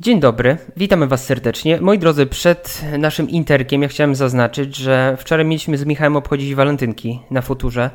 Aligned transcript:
Dzień 0.00 0.20
dobry, 0.20 0.56
witamy 0.76 1.06
Was 1.06 1.24
serdecznie. 1.24 1.80
Moi 1.80 1.98
drodzy, 1.98 2.26
przed 2.26 2.82
naszym 2.98 3.30
interkiem 3.30 3.82
ja 3.82 3.88
chciałem 3.88 4.14
zaznaczyć, 4.14 4.76
że 4.76 5.16
wczoraj 5.20 5.44
mieliśmy 5.44 5.78
z 5.78 5.84
Michałem 5.84 6.16
obchodzić 6.16 6.54
walentynki 6.54 7.20
na 7.30 7.42
futurze. 7.42 7.90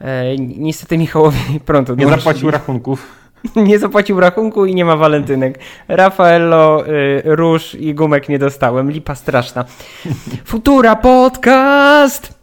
E, 0.00 0.36
niestety 0.38 0.98
Michałowi 0.98 1.60
pronto 1.66 1.94
Nie 1.94 2.08
zapłacił 2.08 2.50
rachunków. 2.50 3.26
nie 3.56 3.78
zapłacił 3.78 4.20
rachunku 4.20 4.66
i 4.66 4.74
nie 4.74 4.84
ma 4.84 4.96
walentynek. 4.96 5.58
Rafaello, 5.88 6.88
y, 6.88 7.22
róż 7.24 7.74
i 7.74 7.94
gumek 7.94 8.28
nie 8.28 8.38
dostałem. 8.38 8.90
Lipa 8.90 9.14
straszna. 9.14 9.64
Futura 10.44 10.96
podcast! 10.96 12.38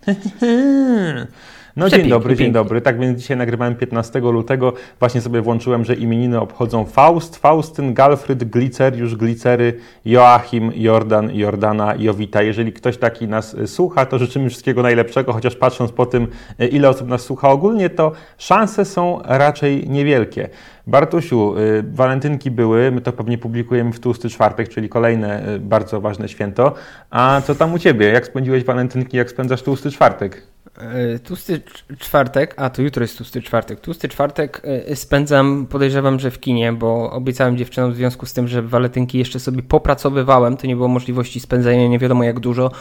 No 1.75 1.89
dzień 1.89 2.09
dobry, 2.09 2.35
dzień 2.35 2.51
dobry. 2.51 2.81
Tak 2.81 2.99
więc 2.99 3.19
dzisiaj 3.19 3.37
nagrywałem 3.37 3.75
15 3.75 4.19
lutego. 4.19 4.73
Właśnie 4.99 5.21
sobie 5.21 5.41
włączyłem, 5.41 5.85
że 5.85 5.95
imieniny 5.95 6.39
obchodzą 6.41 6.85
Faust, 6.85 7.37
Faustyn, 7.37 7.93
Galfryd, 7.93 8.43
Gliceriusz, 8.43 9.15
Glicery, 9.15 9.73
Joachim, 10.05 10.71
Jordan, 10.75 11.35
Jordana, 11.35 11.95
Jowita. 11.95 12.41
Jeżeli 12.41 12.73
ktoś 12.73 12.97
taki 12.97 13.27
nas 13.27 13.53
y, 13.53 13.67
słucha, 13.67 14.05
to 14.05 14.19
życzymy 14.19 14.49
wszystkiego 14.49 14.81
najlepszego, 14.81 15.33
chociaż 15.33 15.55
patrząc 15.55 15.91
po 15.91 16.05
tym, 16.05 16.27
y, 16.61 16.67
ile 16.67 16.89
osób 16.89 17.07
nas 17.07 17.21
słucha 17.21 17.49
ogólnie, 17.49 17.89
to 17.89 18.11
szanse 18.37 18.85
są 18.85 19.21
raczej 19.25 19.89
niewielkie. 19.89 20.49
Bartusiu, 20.87 21.57
y, 21.57 21.83
walentynki 21.93 22.51
były, 22.51 22.91
my 22.91 23.01
to 23.01 23.13
pewnie 23.13 23.37
publikujemy 23.37 23.93
w 23.93 23.99
tłusty 23.99 24.29
czwartek, 24.29 24.69
czyli 24.69 24.89
kolejne 24.89 25.43
bardzo 25.59 26.01
ważne 26.01 26.29
święto. 26.29 26.73
A 27.09 27.41
co 27.45 27.55
tam 27.55 27.73
u 27.73 27.79
Ciebie? 27.79 28.05
Jak 28.05 28.25
spędziłeś 28.25 28.63
walentynki, 28.63 29.17
jak 29.17 29.29
spędzasz 29.29 29.61
tłusty 29.61 29.91
czwartek? 29.91 30.52
E, 30.77 31.19
tłusty 31.19 31.61
czwartek, 31.99 32.53
a 32.57 32.69
to 32.69 32.81
jutro 32.81 33.03
jest 33.03 33.17
tłusty 33.17 33.41
czwartek. 33.41 33.79
Tłusty 33.79 34.09
czwartek 34.09 34.61
e, 34.89 34.95
spędzam, 34.95 35.67
podejrzewam, 35.69 36.19
że 36.19 36.31
w 36.31 36.39
kinie, 36.39 36.73
bo 36.73 37.11
obiecałem 37.11 37.57
dziewczynom 37.57 37.93
w 37.93 37.95
związku 37.95 38.25
z 38.25 38.33
tym, 38.33 38.47
że 38.47 38.61
walentynki 38.61 39.17
jeszcze 39.17 39.39
sobie 39.39 39.63
popracowywałem, 39.63 40.57
to 40.57 40.67
nie 40.67 40.75
było 40.75 40.87
możliwości 40.87 41.39
spędzania 41.39 41.87
nie 41.87 41.99
wiadomo 41.99 42.23
jak 42.23 42.39
dużo 42.39 42.71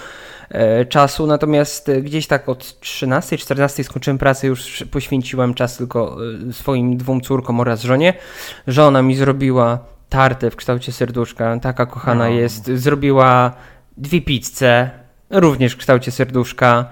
e, 0.48 0.86
czasu, 0.86 1.26
natomiast 1.26 1.90
gdzieś 2.02 2.26
tak 2.26 2.48
od 2.48 2.62
13-14 2.62 3.84
skończyłem 3.84 4.18
pracę, 4.18 4.46
już 4.46 4.84
poświęciłem 4.90 5.54
czas 5.54 5.76
tylko 5.76 6.16
swoim 6.52 6.96
dwóm 6.96 7.20
córkom 7.20 7.60
oraz 7.60 7.82
żonie. 7.82 8.14
Żona 8.66 9.02
mi 9.02 9.16
zrobiła 9.16 9.78
tartę 10.08 10.50
w 10.50 10.56
kształcie 10.56 10.92
serduszka, 10.92 11.58
taka 11.58 11.86
kochana 11.86 12.24
no. 12.24 12.30
jest, 12.30 12.66
zrobiła 12.66 13.52
dwie 13.96 14.20
pizze, 14.22 14.90
również 15.30 15.72
w 15.72 15.76
kształcie 15.76 16.10
serduszka, 16.10 16.90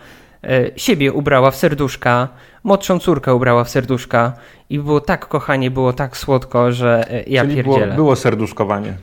siebie 0.77 1.13
ubrała 1.13 1.51
w 1.51 1.57
serduszka, 1.57 2.29
młodszą 2.65 2.99
córkę 2.99 3.35
ubrała 3.35 3.65
w 3.65 3.71
serduszka 3.71 4.33
i 4.71 4.79
było 4.79 5.01
tak 5.01 5.29
kochanie, 5.29 5.71
było 5.71 5.93
tak 5.93 6.17
słodko, 6.17 6.73
że 6.73 7.05
e, 7.11 7.23
ja 7.23 7.43
Czyli 7.43 7.55
pierdzielę. 7.55 7.87
Było, 7.87 7.97
było 7.97 8.17
serduszkowanie. 8.17 8.95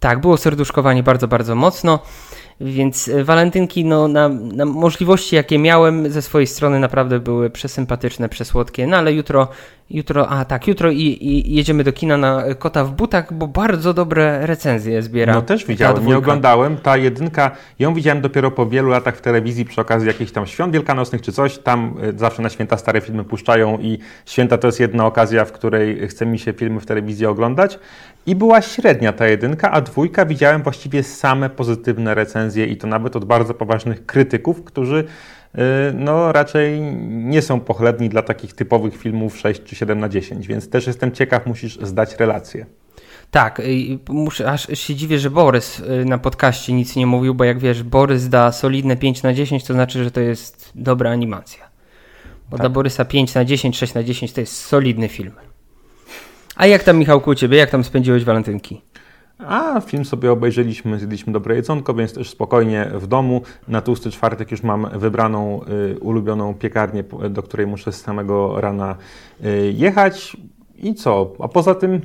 Tak, 0.00 0.20
było 0.20 0.36
serduszkowanie 0.36 1.02
bardzo, 1.02 1.28
bardzo 1.28 1.54
mocno. 1.54 1.98
Więc 2.60 3.08
e, 3.08 3.24
walentynki, 3.24 3.84
no, 3.84 4.08
na, 4.08 4.28
na, 4.28 4.64
możliwości, 4.64 5.36
jakie 5.36 5.58
miałem 5.58 6.10
ze 6.10 6.22
swojej 6.22 6.46
strony, 6.46 6.80
naprawdę 6.80 7.20
były 7.20 7.50
przesympatyczne, 7.50 8.28
przesłodkie. 8.28 8.86
No 8.86 8.96
ale 8.96 9.12
jutro, 9.12 9.48
jutro, 9.90 10.28
a 10.28 10.44
tak, 10.44 10.66
jutro 10.66 10.90
i, 10.90 11.18
i 11.20 11.54
jedziemy 11.54 11.84
do 11.84 11.92
kina 11.92 12.16
na 12.16 12.42
Kota 12.58 12.84
w 12.84 12.92
butach, 12.92 13.32
bo 13.32 13.46
bardzo 13.46 13.94
dobre 13.94 14.46
recenzje 14.46 15.02
zbiera. 15.02 15.34
No 15.34 15.42
też 15.42 15.64
widziałem, 15.64 16.06
nie 16.06 16.16
oglądałem. 16.16 16.76
Ta 16.76 16.96
jedynka, 16.96 17.50
ją 17.78 17.94
widziałem 17.94 18.20
dopiero 18.20 18.50
po 18.50 18.66
wielu 18.66 18.88
latach 18.88 19.16
w 19.16 19.20
telewizji 19.20 19.64
przy 19.64 19.80
okazji 19.80 20.08
jakichś 20.08 20.32
tam 20.32 20.46
świąt 20.46 20.72
wielkanocnych 20.72 21.22
czy 21.22 21.32
coś. 21.32 21.58
Tam 21.58 21.96
e, 22.02 22.18
zawsze 22.18 22.42
na 22.42 22.48
święta 22.48 22.76
stare 22.76 23.00
filmy 23.00 23.24
puszczają 23.24 23.78
i 23.78 23.98
święta 24.26 24.58
to 24.58 24.68
jest 24.68 24.80
jedna 24.80 25.06
okazja, 25.06 25.44
w 25.44 25.52
której 25.52 26.08
chce 26.08 26.26
mi 26.26 26.38
się 26.38 26.52
filmy 26.52 26.80
w 26.80 26.86
telewizji 26.86 27.26
oglądać. 27.26 27.78
I 28.26 28.34
była 28.34 28.62
średnia 28.62 29.12
ta 29.12 29.26
jedynka, 29.26 29.70
a 29.70 29.80
dwójka 29.80 30.26
widziałem 30.26 30.62
właściwie 30.62 31.02
same 31.02 31.50
pozytywne 31.50 32.14
recenzje 32.14 32.66
i 32.66 32.76
to 32.76 32.86
nawet 32.86 33.16
od 33.16 33.24
bardzo 33.24 33.54
poważnych 33.54 34.06
krytyków, 34.06 34.64
którzy 34.64 35.04
no, 35.94 36.32
raczej 36.32 36.80
nie 37.06 37.42
są 37.42 37.60
pochlebni 37.60 38.08
dla 38.08 38.22
takich 38.22 38.52
typowych 38.52 38.96
filmów 38.96 39.38
6 39.38 39.62
czy 39.64 39.76
7 39.76 40.00
na 40.00 40.08
10, 40.08 40.46
więc 40.46 40.70
też 40.70 40.86
jestem 40.86 41.12
ciekaw, 41.12 41.46
musisz 41.46 41.78
zdać 41.82 42.16
relację. 42.16 42.66
Tak, 43.30 43.62
muszę, 44.08 44.50
aż 44.50 44.78
się 44.78 44.94
dziwię, 44.94 45.18
że 45.18 45.30
Borys 45.30 45.80
y, 45.80 46.04
na 46.04 46.18
podcaście 46.18 46.72
nic 46.72 46.96
nie 46.96 47.06
mówił, 47.06 47.34
bo 47.34 47.44
jak 47.44 47.58
wiesz, 47.58 47.82
Borys 47.82 48.28
da 48.28 48.52
solidne 48.52 48.96
5 48.96 49.22
na 49.22 49.34
10, 49.34 49.64
to 49.64 49.74
znaczy, 49.74 50.04
że 50.04 50.10
to 50.10 50.20
jest 50.20 50.70
dobra 50.74 51.10
animacja. 51.10 51.64
Bo 52.50 52.56
tak. 52.56 52.60
dla 52.60 52.68
Borysa 52.68 53.04
5 53.04 53.34
na 53.34 53.44
10, 53.44 53.78
6 53.78 53.94
na 53.94 54.02
10 54.02 54.32
to 54.32 54.40
jest 54.40 54.56
solidny 54.56 55.08
film. 55.08 55.32
A 56.56 56.66
jak 56.66 56.82
tam, 56.82 56.98
Michałku, 56.98 57.30
u 57.30 57.34
Ciebie? 57.34 57.58
Jak 57.58 57.70
tam 57.70 57.84
spędziłeś 57.84 58.24
walentynki? 58.24 58.82
A 59.38 59.80
film 59.80 60.04
sobie 60.04 60.32
obejrzeliśmy, 60.32 60.98
zjedliśmy 60.98 61.32
dobre 61.32 61.56
jedzonko, 61.56 61.94
więc 61.94 62.14
też 62.14 62.30
spokojnie 62.30 62.90
w 62.94 63.06
domu. 63.06 63.42
Na 63.68 63.80
tłusty 63.80 64.10
czwartek 64.10 64.50
już 64.50 64.62
mam 64.62 64.88
wybraną, 64.98 65.60
y, 65.94 65.98
ulubioną 66.00 66.54
piekarnię, 66.54 67.04
do 67.30 67.42
której 67.42 67.66
muszę 67.66 67.92
z 67.92 68.00
samego 68.00 68.60
rana 68.60 68.96
y, 69.44 69.72
jechać. 69.76 70.36
I 70.76 70.94
co? 70.94 71.32
A 71.38 71.48
poza 71.48 71.74
tym, 71.74 72.00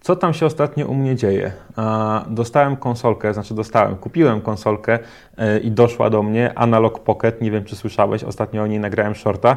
co 0.00 0.16
tam 0.16 0.34
się 0.34 0.46
ostatnio 0.46 0.86
u 0.86 0.94
mnie 0.94 1.16
dzieje? 1.16 1.52
A, 1.76 2.24
dostałem 2.28 2.76
konsolkę, 2.76 3.34
znaczy 3.34 3.54
dostałem, 3.54 3.96
kupiłem 3.96 4.40
konsolkę 4.40 4.98
y, 4.98 5.60
i 5.60 5.70
doszła 5.70 6.10
do 6.10 6.22
mnie 6.22 6.58
Analog 6.58 7.00
Pocket. 7.00 7.40
Nie 7.40 7.50
wiem, 7.50 7.64
czy 7.64 7.76
słyszałeś, 7.76 8.24
ostatnio 8.24 8.62
o 8.62 8.66
niej 8.66 8.80
nagrałem 8.80 9.14
shorta. 9.14 9.56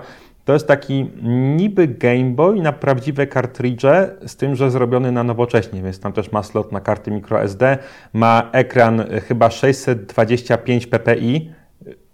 To 0.50 0.54
jest 0.54 0.68
taki 0.68 1.10
niby 1.56 1.88
Game 1.88 2.30
Boy 2.30 2.62
na 2.62 2.72
prawdziwe 2.72 3.28
kartridże, 3.28 4.16
z 4.28 4.36
tym, 4.36 4.56
że 4.56 4.72
zrobiony 4.72 5.12
na 5.12 5.24
nowocześnie, 5.24 5.82
więc 5.82 6.00
tam 6.00 6.14
też 6.14 6.32
ma 6.32 6.44
slot 6.44 6.72
na 6.72 6.82
karty 6.82 7.12
microSD, 7.12 7.78
ma 8.14 8.50
ekran 8.52 9.04
chyba 9.28 9.50
625 9.50 10.88
ppi 10.88 11.52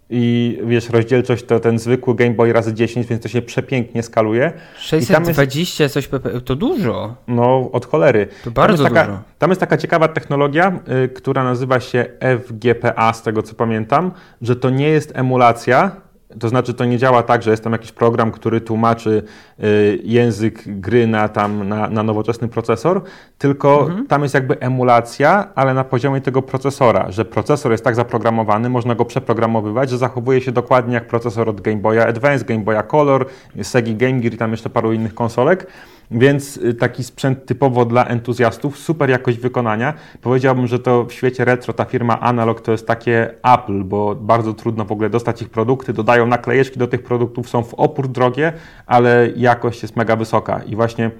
i 0.09 0.59
wiesz, 0.66 0.90
rozdzielczość 0.90 1.45
to 1.45 1.59
ten 1.59 1.79
zwykły 1.79 2.16
Game 2.16 2.34
Boy 2.34 2.53
razy 2.53 2.74
10, 2.74 3.07
więc 3.07 3.24
to 3.24 3.29
się 3.29 3.41
przepięknie 3.41 4.03
skaluje. 4.03 4.53
620 4.78 5.84
jest, 5.84 5.94
coś 5.94 6.07
ppi, 6.07 6.41
to 6.45 6.56
dużo. 6.56 7.16
No, 7.28 7.69
od 7.72 7.85
cholery. 7.85 8.28
To 8.44 8.51
bardzo 8.51 8.84
tam 8.84 8.94
taka, 8.94 9.07
dużo. 9.07 9.19
Tam 9.40 9.50
jest 9.50 9.59
taka 9.59 9.78
ciekawa 9.78 10.07
technologia, 10.07 10.79
y, 11.06 11.09
która 11.09 11.44
nazywa 11.44 11.79
się 11.79 12.06
FGPA, 12.19 13.13
z 13.13 13.24
tego 13.24 13.44
co 13.44 13.56
pamiętam, 13.56 14.12
że 14.41 14.56
to 14.56 14.69
nie 14.69 14.88
jest 14.88 15.12
emulacja, 15.16 16.05
to 16.40 16.50
znaczy, 16.50 16.73
to 16.73 16.85
nie 16.85 16.97
działa 16.97 17.23
tak, 17.23 17.44
że 17.44 17.51
jest 17.51 17.63
tam 17.63 17.73
jakiś 17.73 17.91
program, 17.91 18.31
który 18.31 18.62
tłumaczy 18.62 19.23
y, 19.63 20.00
język 20.03 20.79
gry 20.79 21.07
na, 21.07 21.29
tam, 21.29 21.68
na, 21.68 21.90
na 21.90 22.03
nowoczesny 22.03 22.47
procesor, 22.47 23.01
tylko 23.38 23.81
mhm. 23.81 24.07
tam 24.07 24.23
jest 24.23 24.34
jakby 24.34 24.59
emulacja, 24.59 25.47
ale 25.56 25.74
na 25.74 25.84
poziomie 25.84 26.22
tego 26.22 26.41
procesora, 26.41 27.12
że 27.12 27.25
procesor 27.25 27.72
jest 27.72 27.84
tak 27.84 27.95
zaprogramowany, 27.95 28.69
można 28.69 28.95
go 28.95 29.06
przeprogramowywać, 29.06 29.90
że 29.90 29.97
zachowuje 29.97 30.41
się 30.41 30.51
dokładnie 30.51 30.94
jak 30.94 31.07
procesor 31.07 31.50
od 31.50 31.62
Game 31.62 31.78
Boya 31.78 32.07
Advance, 32.07 32.45
Game 32.45 32.63
Boya 32.63 32.84
Color, 32.84 33.25
Sega 33.63 33.94
Game 33.94 34.19
Gear 34.19 34.34
i 34.34 34.38
tam 34.38 34.51
jeszcze 34.51 34.69
paru 34.69 34.94
innych 34.94 35.13
konsolek. 35.13 35.68
Więc 36.12 36.58
y, 36.58 36.74
taki 36.74 37.04
sprzęt 37.04 37.46
typowo 37.46 37.86
dla 37.86 38.06
entuzjastów, 38.06 38.78
super 38.78 39.10
jakość 39.10 39.38
wykonania. 39.38 39.94
Powiedziałbym, 40.22 40.68
że 40.68 40.80
to 40.80 41.06
w 41.06 41.14
świecie 41.14 41.46
retro 41.46 41.74
ta 41.74 41.86
firma 41.86 42.20
Analog 42.20 42.62
to 42.62 42.72
jest 42.72 42.88
takie 42.88 43.32
Apple, 43.54 43.84
bo 43.84 44.16
bardzo 44.16 44.54
trudno 44.54 44.86
w 44.86 44.92
ogóle 44.92 45.10
dostać 45.10 45.42
ich 45.42 45.50
produkty. 45.50 45.94
Dodają 45.94 46.28
naklejeczki 46.28 46.80
do 46.80 46.88
tych 46.88 47.04
produktów, 47.04 47.50
są 47.50 47.64
w 47.64 47.74
opór 47.74 48.08
drogie, 48.08 48.54
ale 48.86 49.30
jakość 49.36 49.82
jest 49.82 49.96
mega 49.96 50.16
wysoka. 50.16 50.62
I 50.64 50.76
właśnie 50.76 51.12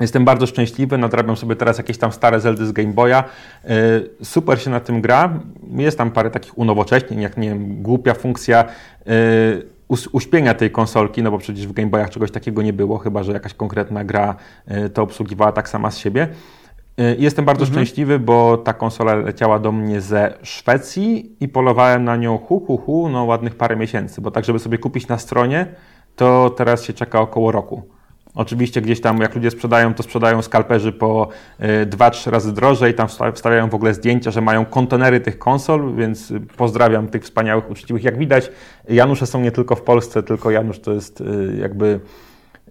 Jestem 0.00 0.24
bardzo 0.24 0.46
szczęśliwy, 0.46 0.98
nadrabiam 0.98 1.36
sobie 1.36 1.56
teraz 1.56 1.78
jakieś 1.78 1.98
tam 1.98 2.12
stare 2.12 2.40
Zeldy 2.40 2.66
z 2.66 2.72
Game 2.72 2.92
Boya. 2.92 3.24
Y, 3.64 4.24
super 4.24 4.62
się 4.62 4.70
na 4.70 4.80
tym 4.80 5.00
gra. 5.00 5.40
Jest 5.76 5.98
tam 5.98 6.10
parę 6.10 6.30
takich 6.30 6.58
unowocześnień, 6.58 7.20
jak 7.20 7.36
nie 7.36 7.48
wiem, 7.48 7.82
głupia 7.82 8.14
funkcja 8.14 8.64
y, 9.06 9.79
uśpienia 10.12 10.54
tej 10.54 10.70
konsolki, 10.70 11.22
no 11.22 11.30
bo 11.30 11.38
przecież 11.38 11.66
w 11.66 11.72
Game 11.72 11.88
Boyach 11.88 12.10
czegoś 12.10 12.30
takiego 12.30 12.62
nie 12.62 12.72
było, 12.72 12.98
chyba 12.98 13.22
że 13.22 13.32
jakaś 13.32 13.54
konkretna 13.54 14.04
gra 14.04 14.36
e, 14.66 14.88
to 14.88 15.02
obsługiwała 15.02 15.52
tak 15.52 15.68
sama 15.68 15.90
z 15.90 15.98
siebie. 15.98 16.28
E, 16.98 17.14
jestem 17.14 17.44
bardzo 17.44 17.64
mhm. 17.64 17.74
szczęśliwy, 17.74 18.18
bo 18.18 18.56
ta 18.56 18.72
konsola 18.72 19.14
leciała 19.14 19.58
do 19.58 19.72
mnie 19.72 20.00
ze 20.00 20.34
Szwecji 20.42 21.36
i 21.40 21.48
polowałem 21.48 22.04
na 22.04 22.16
nią 22.16 22.38
hu, 22.38 22.60
hu, 22.60 22.76
hu, 22.76 23.08
no 23.08 23.24
ładnych 23.24 23.54
parę 23.54 23.76
miesięcy, 23.76 24.20
bo 24.20 24.30
tak, 24.30 24.44
żeby 24.44 24.58
sobie 24.58 24.78
kupić 24.78 25.08
na 25.08 25.18
stronie, 25.18 25.66
to 26.16 26.50
teraz 26.50 26.84
się 26.84 26.92
czeka 26.92 27.20
około 27.20 27.52
roku. 27.52 27.82
Oczywiście 28.34 28.80
gdzieś 28.80 29.00
tam, 29.00 29.20
jak 29.20 29.34
ludzie 29.34 29.50
sprzedają, 29.50 29.94
to 29.94 30.02
sprzedają 30.02 30.42
skalperzy 30.42 30.92
po 30.92 31.28
2-3 31.86 32.28
y, 32.28 32.30
razy 32.30 32.52
drożej. 32.52 32.94
Tam 32.94 33.08
wstawiają 33.34 33.68
w 33.68 33.74
ogóle 33.74 33.94
zdjęcia, 33.94 34.30
że 34.30 34.40
mają 34.40 34.64
kontenery 34.64 35.20
tych 35.20 35.38
konsol, 35.38 35.94
więc 35.94 36.32
pozdrawiam 36.56 37.08
tych 37.08 37.22
wspaniałych, 37.22 37.70
uczciwych. 37.70 38.04
Jak 38.04 38.18
widać, 38.18 38.50
Janusze 38.88 39.26
są 39.26 39.40
nie 39.40 39.52
tylko 39.52 39.76
w 39.76 39.82
Polsce, 39.82 40.22
tylko 40.22 40.50
Janusz 40.50 40.80
to 40.80 40.92
jest 40.92 41.20
y, 41.20 41.56
jakby 41.60 42.00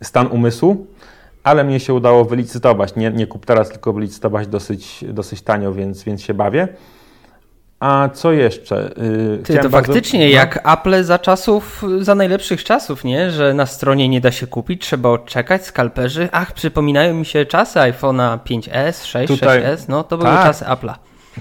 stan 0.03 0.27
umysłu. 0.27 0.87
Ale 1.43 1.63
mnie 1.63 1.79
się 1.79 1.93
udało 1.93 2.25
wylicytować. 2.25 2.95
Nie, 2.95 3.11
nie 3.11 3.27
kup 3.27 3.45
teraz, 3.45 3.69
tylko 3.69 3.93
wylicytować 3.93 4.47
dosyć, 4.47 5.05
dosyć 5.07 5.41
tanio, 5.41 5.73
więc, 5.73 6.03
więc 6.03 6.21
się 6.21 6.33
bawię. 6.33 6.67
A 7.79 8.09
co 8.13 8.31
jeszcze? 8.31 8.91
Yy, 8.97 9.43
Ty, 9.43 9.59
to 9.59 9.69
faktycznie 9.69 10.19
bardzo... 10.19 10.35
jak 10.35 10.79
Apple 10.79 11.03
za 11.03 11.19
czasów, 11.19 11.83
za 11.99 12.15
najlepszych 12.15 12.63
czasów, 12.63 13.03
nie? 13.03 13.31
Że 13.31 13.53
na 13.53 13.65
stronie 13.65 14.09
nie 14.09 14.21
da 14.21 14.31
się 14.31 14.47
kupić, 14.47 14.81
trzeba 14.81 15.09
odczekać, 15.09 15.65
skalperzy. 15.65 16.29
Ach, 16.31 16.53
przypominają 16.53 17.13
mi 17.13 17.25
się 17.25 17.45
czasy 17.45 17.79
iPhone'a 17.79 18.37
5S, 18.37 19.05
6, 19.05 19.27
Tutaj... 19.27 19.61
6S, 19.61 19.85
no 19.89 20.03
to 20.03 20.17
były 20.17 20.29
tak. 20.29 20.45
czasy 20.45 20.65
Apple'a. 20.65 20.93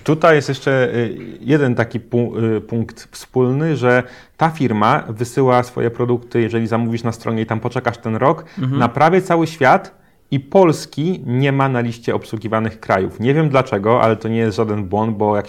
Tutaj 0.04 0.36
jest 0.36 0.48
jeszcze 0.48 0.94
y, 0.94 1.18
jeden 1.40 1.74
taki 1.74 1.98
y, 1.98 2.60
punkt 2.60 3.08
wspólny, 3.10 3.76
że 3.76 4.02
ta 4.36 4.50
firma 4.50 5.04
wysyła 5.08 5.62
swoje 5.62 5.90
produkty, 5.90 6.40
jeżeli 6.40 6.66
zamówisz 6.66 7.02
na 7.02 7.12
stronie 7.12 7.42
i 7.42 7.46
tam 7.46 7.60
poczekasz 7.60 7.98
ten 7.98 8.16
rok, 8.16 8.44
mhm. 8.58 8.78
na 8.78 8.88
prawie 8.88 9.22
cały 9.22 9.46
świat 9.46 9.97
i 10.30 10.40
Polski 10.40 11.22
nie 11.26 11.52
ma 11.52 11.68
na 11.68 11.80
liście 11.80 12.14
obsługiwanych 12.14 12.80
krajów. 12.80 13.20
Nie 13.20 13.34
wiem 13.34 13.48
dlaczego, 13.48 14.02
ale 14.02 14.16
to 14.16 14.28
nie 14.28 14.36
jest 14.36 14.56
żaden 14.56 14.84
błąd, 14.84 15.16
bo 15.16 15.36
jak 15.36 15.46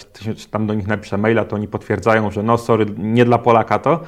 tam 0.52 0.68
do 0.68 0.74
nich 0.74 0.88
napiszę 0.88 1.18
maila, 1.18 1.46
to 1.46 1.56
oni 1.56 1.68
potwierdzają, 1.68 2.32
że 2.32 2.44
no 2.44 2.58
sorry, 2.58 2.86
nie 2.98 3.26
dla 3.26 3.38
Polaka 3.38 3.80
to. 3.80 4.00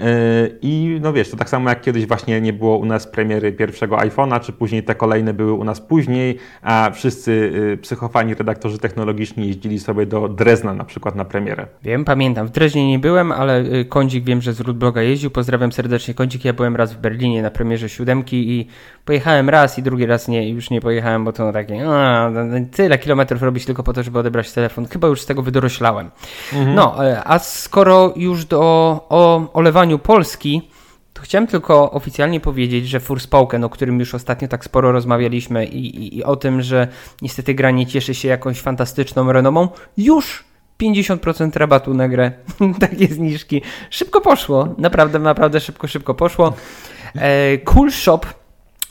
Yy, 0.00 0.58
I 0.62 0.98
no 1.02 1.12
wiesz, 1.12 1.30
to 1.30 1.36
tak 1.36 1.48
samo 1.48 1.68
jak 1.68 1.80
kiedyś 1.80 2.06
właśnie 2.06 2.40
nie 2.40 2.52
było 2.52 2.76
u 2.76 2.84
nas 2.84 3.06
premiery 3.06 3.52
pierwszego 3.52 3.96
iPhone'a, 3.96 4.40
czy 4.40 4.52
później 4.52 4.82
te 4.82 4.94
kolejne 4.94 5.34
były 5.34 5.52
u 5.52 5.64
nas 5.64 5.80
później, 5.80 6.38
a 6.62 6.90
wszyscy 6.94 7.52
yy, 7.54 7.76
psychofani 7.76 8.34
redaktorzy 8.34 8.78
technologiczni 8.78 9.46
jeździli 9.46 9.78
sobie 9.78 10.06
do 10.06 10.28
Drezna 10.28 10.74
na 10.74 10.84
przykład 10.84 11.14
na 11.14 11.24
premierę. 11.24 11.66
Wiem, 11.82 12.04
pamiętam. 12.04 12.46
W 12.46 12.50
Dreźnie 12.50 12.88
nie 12.88 12.98
byłem, 12.98 13.32
ale 13.32 13.60
y, 13.60 13.84
Kądzik 13.84 14.24
wiem, 14.24 14.42
że 14.42 14.52
z 14.52 14.60
Rudbloga 14.60 15.02
jeździł. 15.02 15.30
Pozdrawiam 15.30 15.72
serdecznie 15.72 16.14
Kądzik. 16.14 16.44
Ja 16.44 16.52
byłem 16.52 16.76
raz 16.76 16.92
w 16.92 16.98
Berlinie 16.98 17.42
na 17.42 17.50
premierze 17.50 17.88
siódemki 17.88 18.50
i 18.50 18.66
pojechałem 19.04 19.48
raz 19.48 19.78
i 19.78 19.82
drugi 19.82 20.06
raz 20.06 20.28
nie, 20.28 20.50
już 20.50 20.70
nie 20.70 20.80
pojechałem, 20.80 21.24
bo 21.24 21.32
to 21.32 21.52
takie 21.52 21.88
a, 21.88 22.30
tyle 22.72 22.98
kilometrów 22.98 23.42
robić 23.42 23.64
tylko 23.66 23.82
po 23.82 23.92
to, 23.92 24.02
żeby 24.02 24.18
odebrać 24.18 24.52
telefon. 24.52 24.86
Chyba 24.86 25.08
już 25.08 25.20
z 25.20 25.26
tego 25.26 25.42
wydoroślałem. 25.42 26.10
Mhm. 26.52 26.74
No, 26.74 27.06
e, 27.06 27.22
a 27.24 27.38
skoro 27.38 28.12
już 28.16 28.44
do 28.44 28.60
o 29.08 29.50
olewaniu 29.52 29.89
Polski, 29.98 30.68
to 31.12 31.22
chciałem 31.22 31.46
tylko 31.46 31.90
oficjalnie 31.90 32.40
powiedzieć, 32.40 32.88
że 32.88 33.00
Forspoken, 33.00 33.64
o 33.64 33.70
którym 33.70 34.00
już 34.00 34.14
ostatnio 34.14 34.48
tak 34.48 34.64
sporo 34.64 34.92
rozmawialiśmy 34.92 35.66
i, 35.66 35.86
i, 35.86 36.18
i 36.18 36.24
o 36.24 36.36
tym, 36.36 36.62
że 36.62 36.88
niestety 37.22 37.54
gra 37.54 37.70
nie 37.70 37.86
cieszy 37.86 38.14
się 38.14 38.28
jakąś 38.28 38.60
fantastyczną 38.60 39.32
renomą, 39.32 39.68
już 39.96 40.44
50% 40.80 41.56
rabatu 41.56 41.94
na 41.94 42.08
grę. 42.08 42.32
Takie 42.80 43.06
zniżki. 43.06 43.62
Szybko 43.90 44.20
poszło. 44.20 44.74
Naprawdę, 44.78 45.18
naprawdę 45.18 45.60
szybko, 45.60 45.86
szybko 45.88 46.14
poszło. 46.14 46.52
E, 47.14 47.58
cool 47.58 47.90
Shop 47.90 48.26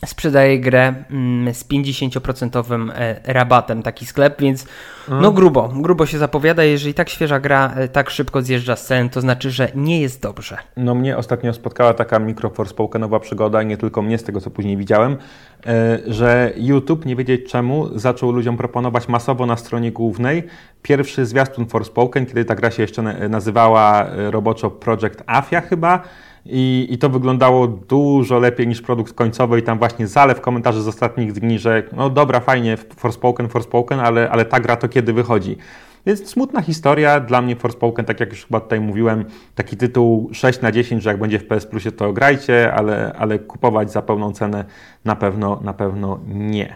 sprzedaje 0.06 0.60
grę 0.60 0.94
mm, 1.12 1.54
z 1.54 1.66
50% 1.66 2.92
e, 2.96 3.34
rabatem 3.34 3.84
taki 3.84 4.06
sklep, 4.06 4.42
więc 4.42 4.66
no 5.07 5.18
mm. 5.18 5.34
grubo, 5.34 5.69
grubo 5.75 6.06
się 6.06 6.18
zapowiada. 6.18 6.63
Jeżeli 6.63 6.94
tak 6.94 7.10
świeża 7.10 7.40
gra 7.40 7.74
e, 7.75 7.88
tak 7.88 8.10
szybko 8.10 8.42
zjeżdża 8.42 8.75
z 8.75 8.86
cen, 8.86 9.10
to 9.10 9.22
znaczy, 9.22 9.51
że 9.51 9.72
nie 9.75 10.01
jest 10.01 10.22
dobrze. 10.22 10.57
No 10.78 10.96
mnie 10.96 11.18
ostatnio 11.18 11.54
spotkała 11.54 11.94
taka 11.94 12.19
mikroforspokenowa 12.19 13.19
przygoda, 13.19 13.63
nie 13.63 13.78
tylko 13.78 14.01
mnie, 14.01 14.18
z 14.18 14.24
tego 14.24 14.42
co 14.42 14.50
później 14.51 14.78
widziałem, 14.78 15.18
e, 15.66 16.00
że 16.07 16.54
YouTube, 16.57 17.06
nie 17.06 17.16
wiedzieć 17.16 17.52
czemu, 17.52 18.00
zaczął 18.00 18.31
ludziom 18.31 18.57
proponować 18.57 19.07
masowo 19.07 19.45
na 19.45 19.57
stronie 19.57 19.92
głównej 19.92 20.44
pierwszy 20.81 21.25
zwiastun 21.25 21.68
Forspoken, 21.68 22.25
kiedy 22.25 22.45
ta 22.45 22.56
gra 22.56 22.72
się 22.72 22.81
jeszcze 22.81 23.30
nazywała 23.30 24.06
roboczo 24.30 24.72
Project 24.72 25.24
Afia 25.28 25.62
chyba, 25.62 26.04
i, 26.51 26.88
I 26.90 26.98
to 26.98 27.10
wyglądało 27.10 27.68
dużo 27.68 28.40
lepiej 28.40 28.68
niż 28.68 28.81
produkt 28.81 29.13
końcowy 29.13 29.60
i 29.60 29.63
tam 29.63 29.80
właśnie 29.80 30.07
zalew 30.07 30.42
komentarzy 30.42 30.81
z 30.81 30.88
ostatnich 30.88 31.34
dni, 31.34 31.60
że 31.60 31.84
no 31.92 32.10
dobra, 32.10 32.40
fajnie, 32.40 32.78
Forspoken, 32.78 33.50
Forspoken, 33.50 34.00
ale, 34.00 34.30
ale 34.30 34.46
ta 34.46 34.60
gra 34.60 34.75
to 34.75 34.90
kiedy 34.90 35.13
wychodzi. 35.13 35.57
Więc 36.06 36.30
smutna 36.30 36.62
historia, 36.62 37.19
dla 37.19 37.42
mnie 37.42 37.56
Forspoken, 37.56 38.06
tak 38.06 38.19
jak 38.19 38.30
już 38.30 38.46
chyba 38.46 38.60
tutaj 38.60 38.80
mówiłem, 38.81 39.25
taki 39.56 39.78
tytuł 39.78 40.30
6 40.34 40.62
na 40.62 40.72
10, 40.72 41.04
że 41.04 41.10
jak 41.10 41.19
będzie 41.19 41.40
w 41.40 41.46
PS 41.46 41.66
Plusie 41.66 41.92
to 41.92 42.13
grajcie, 42.13 42.74
ale, 42.74 43.13
ale 43.18 43.40
kupować 43.40 43.92
za 43.92 44.02
pełną 44.02 44.31
cenę 44.31 44.66
na 45.06 45.16
pewno, 45.16 45.60
na 45.63 45.74
pewno 45.74 46.19
nie. 46.28 46.75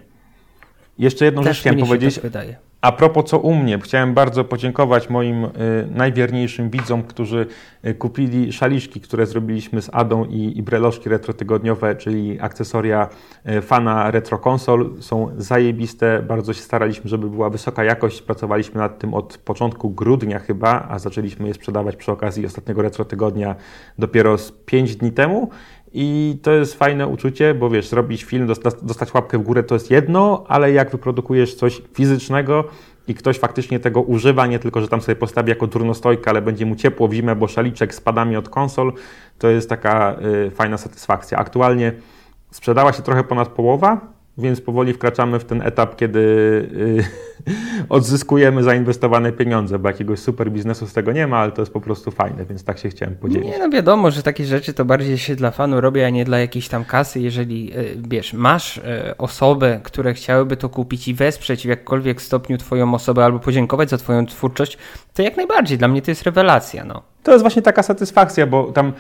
Jeszcze 1.00 1.26
jedną 1.26 1.44
Też 1.44 1.58
rzecz 1.58 1.62
chciałem 1.62 1.88
powiedzieć. 1.88 2.20
Tak 2.34 2.73
a 2.84 2.92
propos 2.92 3.26
co 3.26 3.40
u 3.40 3.56
mnie, 3.56 3.80
chciałem 3.80 4.14
bardzo 4.14 4.44
podziękować 4.44 5.10
moim 5.10 5.46
y, 5.46 5.50
najwierniejszym 5.92 6.70
widzom, 6.70 7.04
którzy 7.04 7.48
y, 7.86 7.94
kupili 7.94 8.54
szaliczki, 8.54 9.02
które 9.02 9.26
zrobiliśmy 9.26 9.82
z 9.82 9.90
Adą 9.94 10.26
i, 10.26 10.58
i 10.58 10.64
breloszki 10.64 11.10
retrotygodniowe, 11.10 11.96
czyli 11.96 12.40
akcesoria 12.42 13.10
y, 13.50 13.62
fana 13.62 14.12
retro 14.12 14.38
konsol. 14.38 14.90
Są 15.00 15.32
zajebiste, 15.38 16.24
bardzo 16.28 16.54
się 16.54 16.62
staraliśmy, 16.62 17.10
żeby 17.10 17.30
była 17.30 17.50
wysoka 17.50 17.84
jakość. 17.84 18.22
Pracowaliśmy 18.22 18.80
nad 18.80 19.00
tym 19.00 19.14
od 19.14 19.38
początku 19.38 19.90
grudnia 19.90 20.40
chyba, 20.40 20.88
a 20.90 21.00
zaczęliśmy 21.00 21.48
je 21.48 21.54
sprzedawać 21.54 21.96
przy 21.96 22.12
okazji 22.12 22.46
ostatniego 22.46 22.82
retro 22.82 23.06
tygodnia 23.06 23.56
dopiero 24.00 24.38
z 24.38 24.52
5 24.52 24.96
dni 24.96 25.12
temu. 25.12 25.50
I 25.94 26.38
to 26.42 26.52
jest 26.52 26.74
fajne 26.74 27.08
uczucie, 27.08 27.54
bo 27.54 27.70
wiesz, 27.70 27.88
zrobić 27.88 28.24
film, 28.24 28.48
dostać 28.82 29.14
łapkę 29.14 29.38
w 29.38 29.42
górę 29.42 29.64
to 29.64 29.76
jest 29.76 29.92
jedno, 29.92 30.44
ale 30.48 30.72
jak 30.72 30.92
wyprodukujesz 30.92 31.56
coś 31.56 31.82
fizycznego 31.94 32.64
i 33.08 33.16
ktoś 33.16 33.40
faktycznie 33.40 33.80
tego 33.80 34.02
używa, 34.02 34.48
nie 34.48 34.60
tylko, 34.60 34.82
że 34.82 34.88
tam 34.88 35.02
sobie 35.02 35.16
postawi 35.16 35.50
jako 35.50 35.68
turnostojkę, 35.68 36.30
ale 36.30 36.42
będzie 36.42 36.66
mu 36.66 36.76
ciepło 36.76 37.08
w 37.08 37.14
zimę, 37.14 37.36
bo 37.36 37.48
szaliczek 37.48 37.96
z 37.96 38.02
padami 38.02 38.36
od 38.36 38.50
konsol, 38.50 38.94
to 39.40 39.48
jest 39.48 39.70
taka 39.70 40.16
y, 40.48 40.52
fajna 40.52 40.78
satysfakcja. 40.78 41.38
Aktualnie 41.38 41.94
sprzedała 42.52 42.94
się 42.94 43.04
trochę 43.04 43.24
ponad 43.24 43.48
połowa, 43.48 44.13
więc 44.38 44.62
powoli 44.62 44.94
wkraczamy 44.94 45.40
w 45.40 45.46
ten 45.46 45.62
etap, 45.62 45.96
kiedy 45.96 46.20
yy, 47.46 47.54
odzyskujemy 47.90 48.64
zainwestowane 48.64 49.32
pieniądze, 49.32 49.80
bo 49.80 49.90
jakiegoś 49.90 50.20
super 50.20 50.52
biznesu 50.52 50.88
z 50.88 50.94
tego 50.94 51.12
nie 51.12 51.28
ma, 51.28 51.38
ale 51.38 51.52
to 51.52 51.62
jest 51.62 51.74
po 51.74 51.82
prostu 51.82 52.12
fajne, 52.12 52.46
więc 52.46 52.64
tak 52.64 52.80
się 52.80 52.90
chciałem 52.90 53.16
podzielić. 53.16 53.48
Nie, 53.48 53.60
no 53.60 53.70
wiadomo, 53.70 54.12
że 54.12 54.24
takie 54.24 54.46
rzeczy 54.46 54.74
to 54.74 54.86
bardziej 54.86 55.18
się 55.18 55.36
dla 55.36 55.52
fanu 55.52 55.82
robi, 55.82 56.02
a 56.02 56.10
nie 56.10 56.26
dla 56.26 56.40
jakiejś 56.40 56.68
tam 56.68 56.86
kasy. 56.86 57.20
Jeżeli, 57.20 57.66
yy, 57.66 57.96
wiesz, 58.08 58.34
masz 58.34 58.78
yy, 58.78 59.18
osoby, 59.18 59.80
które 59.84 60.14
chciałyby 60.14 60.58
to 60.58 60.70
kupić 60.70 61.08
i 61.08 61.14
wesprzeć 61.14 61.64
w 61.64 61.70
jakkolwiek 61.70 62.22
stopniu 62.22 62.58
twoją 62.58 62.94
osobę 62.94 63.26
albo 63.26 63.40
podziękować 63.40 63.90
za 63.90 63.98
twoją 63.98 64.26
twórczość, 64.26 64.78
to 65.14 65.22
jak 65.22 65.38
najbardziej. 65.38 65.78
Dla 65.78 65.88
mnie 65.88 66.02
to 66.02 66.12
jest 66.12 66.24
rewelacja, 66.24 66.86
no. 66.86 67.02
To 67.24 67.32
jest 67.32 67.44
właśnie 67.44 67.62
taka 67.62 67.84
satysfakcja, 67.84 68.48
bo 68.48 68.64
tam 68.72 68.94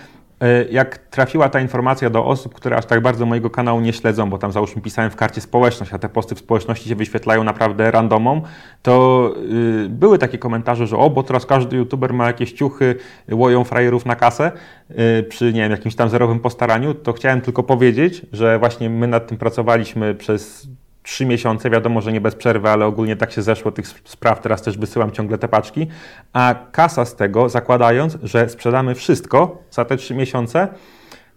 jak 0.72 0.98
trafiła 0.98 1.50
ta 1.50 1.60
informacja 1.60 2.10
do 2.10 2.26
osób, 2.26 2.54
które 2.54 2.78
aż 2.78 2.86
tak 2.86 3.02
bardzo 3.02 3.26
mojego 3.26 3.50
kanału 3.50 3.82
nie 3.82 3.94
śledzą, 3.94 4.30
bo 4.30 4.38
tam 4.38 4.52
załóżmy 4.52 4.82
pisałem 4.82 5.12
w 5.12 5.16
karcie 5.16 5.42
społeczność, 5.42 5.94
a 5.94 6.00
te 6.00 6.10
posty 6.10 6.36
w 6.36 6.40
społeczności 6.40 6.90
się 6.90 6.96
wyświetlają 6.96 7.44
naprawdę 7.44 7.92
randomom, 7.92 8.42
to 8.82 9.34
yy, 9.50 9.90
były 9.90 10.18
takie 10.18 10.38
komentarze, 10.38 10.88
że 10.88 10.98
o, 10.98 11.10
bo 11.10 11.24
teraz 11.24 11.46
każdy 11.46 11.78
youtuber 11.78 12.14
ma 12.14 12.28
jakieś 12.28 12.52
ciuchy, 12.54 12.96
łoją 13.32 13.64
frajerów 13.64 14.06
na 14.06 14.16
kasę 14.16 14.52
yy, 14.90 15.24
przy, 15.24 15.46
nie 15.46 15.62
wiem, 15.62 15.72
jakimś 15.72 15.96
tam 15.96 16.10
zerowym 16.10 16.40
postaraniu, 16.40 16.94
to 16.94 17.14
chciałem 17.14 17.42
tylko 17.42 17.64
powiedzieć, 17.64 18.22
że 18.32 18.60
właśnie 18.60 18.90
my 18.90 19.08
nad 19.08 19.28
tym 19.28 19.38
pracowaliśmy 19.38 20.16
przez 20.16 20.68
trzy 21.04 21.26
miesiące, 21.26 21.70
wiadomo, 21.70 22.02
że 22.02 22.12
nie 22.14 22.22
bez 22.22 22.36
przerwy, 22.36 22.70
ale 22.70 22.86
ogólnie 22.86 23.16
tak 23.16 23.32
się 23.32 23.42
zeszło 23.42 23.72
tych 23.72 23.88
spraw, 23.88 24.42
teraz 24.42 24.62
też 24.62 24.78
wysyłam 24.78 25.12
ciągle 25.12 25.38
te 25.38 25.48
paczki, 25.48 25.88
a 26.34 26.56
kasa 26.72 27.06
z 27.06 27.16
tego, 27.16 27.50
zakładając, 27.50 28.18
że 28.24 28.50
sprzedamy 28.50 28.96
wszystko 28.96 29.64
za 29.72 29.86
te 29.86 29.98
trzy 29.98 30.16
miesiące, 30.16 30.68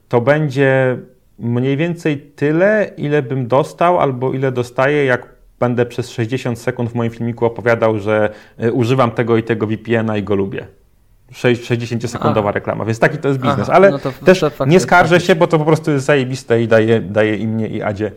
to 0.09 0.21
będzie 0.21 0.99
mniej 1.39 1.77
więcej 1.77 2.19
tyle, 2.19 2.91
ile 2.97 3.23
bym 3.23 3.47
dostał 3.47 4.01
albo 4.01 4.33
ile 4.33 4.53
dostaję, 4.53 5.05
jak 5.05 5.37
będę 5.61 5.87
przez 5.87 6.11
60 6.11 6.59
sekund 6.59 6.91
w 6.91 6.95
moim 6.95 7.11
filmiku 7.11 7.45
opowiadał, 7.45 7.99
że 7.99 8.31
y, 8.65 8.73
używam 8.73 9.11
tego 9.11 9.37
i 9.37 9.43
tego 9.43 9.67
VPN-a 9.67 10.17
i 10.17 10.23
go 10.23 10.35
lubię. 10.35 10.67
60-sekundowa 11.33 12.53
reklama, 12.53 12.85
więc 12.85 12.99
taki 12.99 13.19
to 13.19 13.29
jest 13.29 13.41
biznes. 13.41 13.69
Aha, 13.69 13.73
ale 13.73 13.91
no 13.91 13.99
to, 13.99 14.13
też 14.25 14.45
to 14.59 14.67
nie 14.67 14.81
skarżę 14.81 15.21
się, 15.21 15.35
bo 15.35 15.47
to 15.47 15.59
po 15.59 15.65
prostu 15.65 15.91
jest 15.91 16.07
zajebiste 16.07 16.63
i 16.63 16.69
daje, 16.69 17.01
daje 17.01 17.37
i 17.37 17.47
mnie 17.47 17.69
i 17.69 17.83
Adzie 17.83 18.13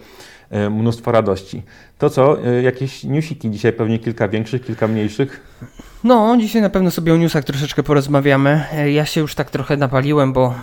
mnóstwo 0.52 1.12
radości. 1.12 1.64
To 1.98 2.10
co, 2.10 2.44
e, 2.44 2.62
jakieś 2.62 3.04
newsiki 3.04 3.52
dzisiaj, 3.52 3.74
pewnie 3.74 4.00
kilka 4.00 4.28
większych, 4.28 4.66
kilka 4.66 4.88
mniejszych? 4.88 5.60
No, 6.04 6.38
dzisiaj 6.38 6.62
na 6.62 6.70
pewno 6.70 6.92
sobie 6.92 7.14
o 7.14 7.18
newsach 7.18 7.44
troszeczkę 7.44 7.84
porozmawiamy. 7.84 8.64
E, 8.74 8.92
ja 8.92 9.06
się 9.06 9.22
już 9.22 9.36
tak 9.36 9.50
trochę 9.50 9.78
napaliłem, 9.78 10.34
bo 10.34 10.54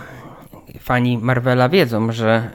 fani 0.79 1.17
Marvela 1.17 1.69
wiedzą, 1.69 2.11
że 2.11 2.49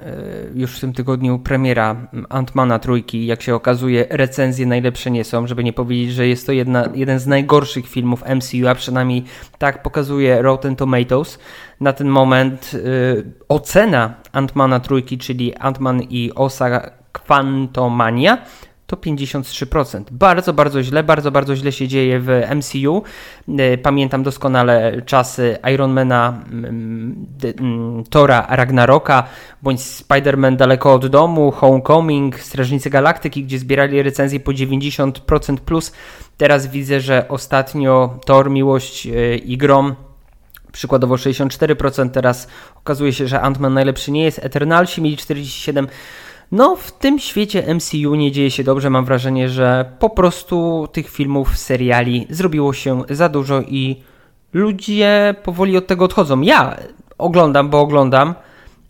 już 0.55 0.77
w 0.77 0.81
tym 0.81 0.93
tygodniu 0.93 1.39
premiera 1.39 1.97
Antmana 2.29 2.79
trójki, 2.79 3.27
jak 3.27 3.43
się 3.43 3.55
okazuje, 3.55 4.07
recenzje 4.11 4.67
najlepsze 4.67 5.11
nie 5.11 5.25
są, 5.25 5.47
żeby 5.47 5.65
nie 5.65 5.73
powiedzieć, 5.73 6.12
że 6.12 6.27
jest 6.29 6.47
to 6.47 6.53
jedna, 6.53 6.89
jeden 6.95 7.19
z 7.19 7.27
najgorszych 7.27 7.89
filmów 7.89 8.25
MCU, 8.37 8.69
a 8.69 8.75
przynajmniej 8.75 9.25
tak 9.59 9.83
pokazuje 9.83 10.43
Rotten 10.43 10.77
Tomatoes. 10.77 11.39
Na 11.81 11.93
ten 11.93 12.09
moment 12.09 12.77
ocena 13.49 14.15
Antmana 14.33 14.81
trójki, 14.81 15.19
czyli 15.19 15.55
Antman 15.55 16.03
i 16.03 16.33
Osa 16.35 17.01
Quantumania 17.12 18.38
to 18.92 18.97
53%. 18.97 20.04
Bardzo, 20.11 20.52
bardzo 20.52 20.83
źle, 20.83 21.02
bardzo, 21.02 21.31
bardzo 21.31 21.57
źle 21.57 21.73
się 21.73 21.88
dzieje 21.88 22.21
w 22.21 22.28
MCU. 22.54 23.02
E, 23.59 23.78
pamiętam 23.78 24.23
doskonale 24.23 25.02
czasy 25.07 25.59
Ironmana, 25.75 26.42
mm, 26.50 27.26
mm, 27.61 28.04
Tora 28.04 28.47
Ragnaroka, 28.50 29.25
bądź 29.62 29.81
Spider-Man 29.81 30.57
daleko 30.57 30.95
od 30.95 31.07
domu, 31.07 31.50
Homecoming, 31.50 32.40
Strażnicy 32.40 32.90
Galaktyki, 32.90 33.45
gdzie 33.45 33.59
zbierali 33.59 34.02
recenzje 34.02 34.40
po 34.40 34.52
90% 34.52 35.57
plus. 35.57 35.92
Teraz 36.37 36.66
widzę, 36.66 37.00
że 37.00 37.28
ostatnio 37.28 38.19
Thor, 38.26 38.50
Miłość 38.50 39.07
e, 39.07 39.37
i 39.37 39.57
Grom 39.57 39.95
przykładowo 40.73 41.14
64%, 41.14 42.11
teraz 42.11 42.49
okazuje 42.76 43.12
się, 43.12 43.28
że 43.28 43.38
Ant-Man 43.38 43.73
najlepszy 43.73 44.12
nie 44.12 44.25
jest, 44.25 44.38
Eternalsi 44.38 45.02
mieli 45.02 45.16
47%. 45.16 45.87
No, 46.52 46.76
w 46.76 46.92
tym 46.92 47.18
świecie 47.18 47.75
MCU 47.75 48.14
nie 48.14 48.32
dzieje 48.32 48.50
się 48.50 48.64
dobrze. 48.64 48.90
Mam 48.90 49.04
wrażenie, 49.04 49.49
że 49.49 49.92
po 49.99 50.11
prostu 50.11 50.88
tych 50.92 51.11
filmów, 51.11 51.59
seriali 51.59 52.26
zrobiło 52.30 52.73
się 52.73 53.02
za 53.11 53.28
dużo 53.28 53.61
i 53.61 54.02
ludzie 54.52 55.35
powoli 55.42 55.76
od 55.76 55.87
tego 55.87 56.04
odchodzą. 56.04 56.40
Ja 56.40 56.76
oglądam, 57.18 57.71
bo 57.71 57.80
oglądam. 57.80 58.35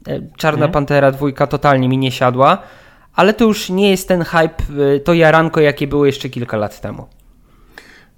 E, 0.08 0.20
Czarna 0.36 0.58
hmm. 0.58 0.72
Pantera 0.72 1.10
dwójka 1.10 1.46
totalnie 1.46 1.88
mi 1.88 1.98
nie 1.98 2.10
siadła, 2.10 2.58
ale 3.14 3.34
to 3.34 3.44
już 3.44 3.70
nie 3.70 3.90
jest 3.90 4.08
ten 4.08 4.24
hype, 4.24 4.62
e, 4.96 5.00
to 5.00 5.14
jaranko, 5.14 5.60
jakie 5.60 5.86
było 5.86 6.06
jeszcze 6.06 6.28
kilka 6.28 6.56
lat 6.56 6.80
temu. 6.80 7.06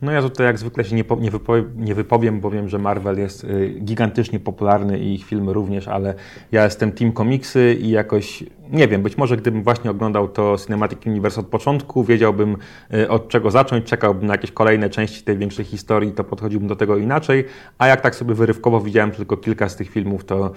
No 0.05 0.13
ja 0.13 0.23
tutaj 0.23 0.47
jak 0.47 0.59
zwykle 0.59 0.85
się 0.85 0.97
nie, 0.97 1.05
nie, 1.21 1.31
wypowiem, 1.31 1.73
nie 1.77 1.95
wypowiem, 1.95 2.41
bo 2.41 2.51
wiem, 2.51 2.69
że 2.69 2.79
Marvel 2.79 3.19
jest 3.19 3.45
y, 3.45 3.75
gigantycznie 3.81 4.41
popularny 4.41 4.99
i 4.99 5.15
ich 5.15 5.25
filmy 5.25 5.53
również, 5.53 5.89
ale 5.89 6.15
ja 6.53 6.65
jestem 6.65 6.93
Team 6.93 7.13
Komiksy 7.13 7.77
i 7.81 7.91
jakoś, 7.91 8.45
nie 8.71 8.89
wiem, 8.89 9.03
być 9.03 9.17
może 9.17 9.37
gdybym 9.37 9.63
właśnie 9.63 9.91
oglądał 9.91 10.29
to 10.29 10.57
Cinematic 10.65 11.07
Universe 11.07 11.41
od 11.41 11.47
początku, 11.47 12.05
wiedziałbym 12.05 12.57
y, 12.95 13.09
od 13.09 13.29
czego 13.29 13.51
zacząć, 13.51 13.85
czekałbym 13.85 14.27
na 14.27 14.35
jakieś 14.35 14.53
kolejne 14.53 14.91
części 14.91 15.23
tej 15.23 15.39
większej 15.39 15.65
historii, 15.65 16.13
to 16.13 16.25
podchodziłbym 16.25 16.69
do 16.69 16.77
tego 16.77 16.97
inaczej, 16.97 17.45
a 17.79 17.87
jak 17.87 18.01
tak 18.01 18.15
sobie 18.15 18.35
wyrywkowo 18.35 18.81
widziałem 18.81 19.11
tylko 19.11 19.37
kilka 19.37 19.69
z 19.69 19.77
tych 19.77 19.91
filmów, 19.91 20.25
to 20.25 20.53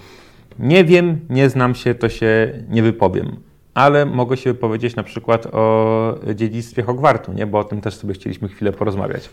nie 0.60 0.84
wiem, 0.84 1.20
nie 1.30 1.50
znam 1.50 1.76
się, 1.76 1.96
to 1.96 2.10
się 2.10 2.64
nie 2.70 2.84
wypowiem 2.84 3.48
ale 3.78 4.06
mogę 4.06 4.38
się 4.38 4.54
wypowiedzieć 4.54 4.96
na 4.96 5.04
przykład 5.04 5.46
o 5.46 6.16
dziedzictwie 6.36 6.84
Hogwartu, 6.84 7.34
nie? 7.34 7.48
bo 7.48 7.60
o 7.60 7.64
tym 7.64 7.82
też 7.82 7.96
sobie 7.96 8.14
chcieliśmy 8.14 8.48
chwilę 8.48 8.72
porozmawiać. 8.72 9.30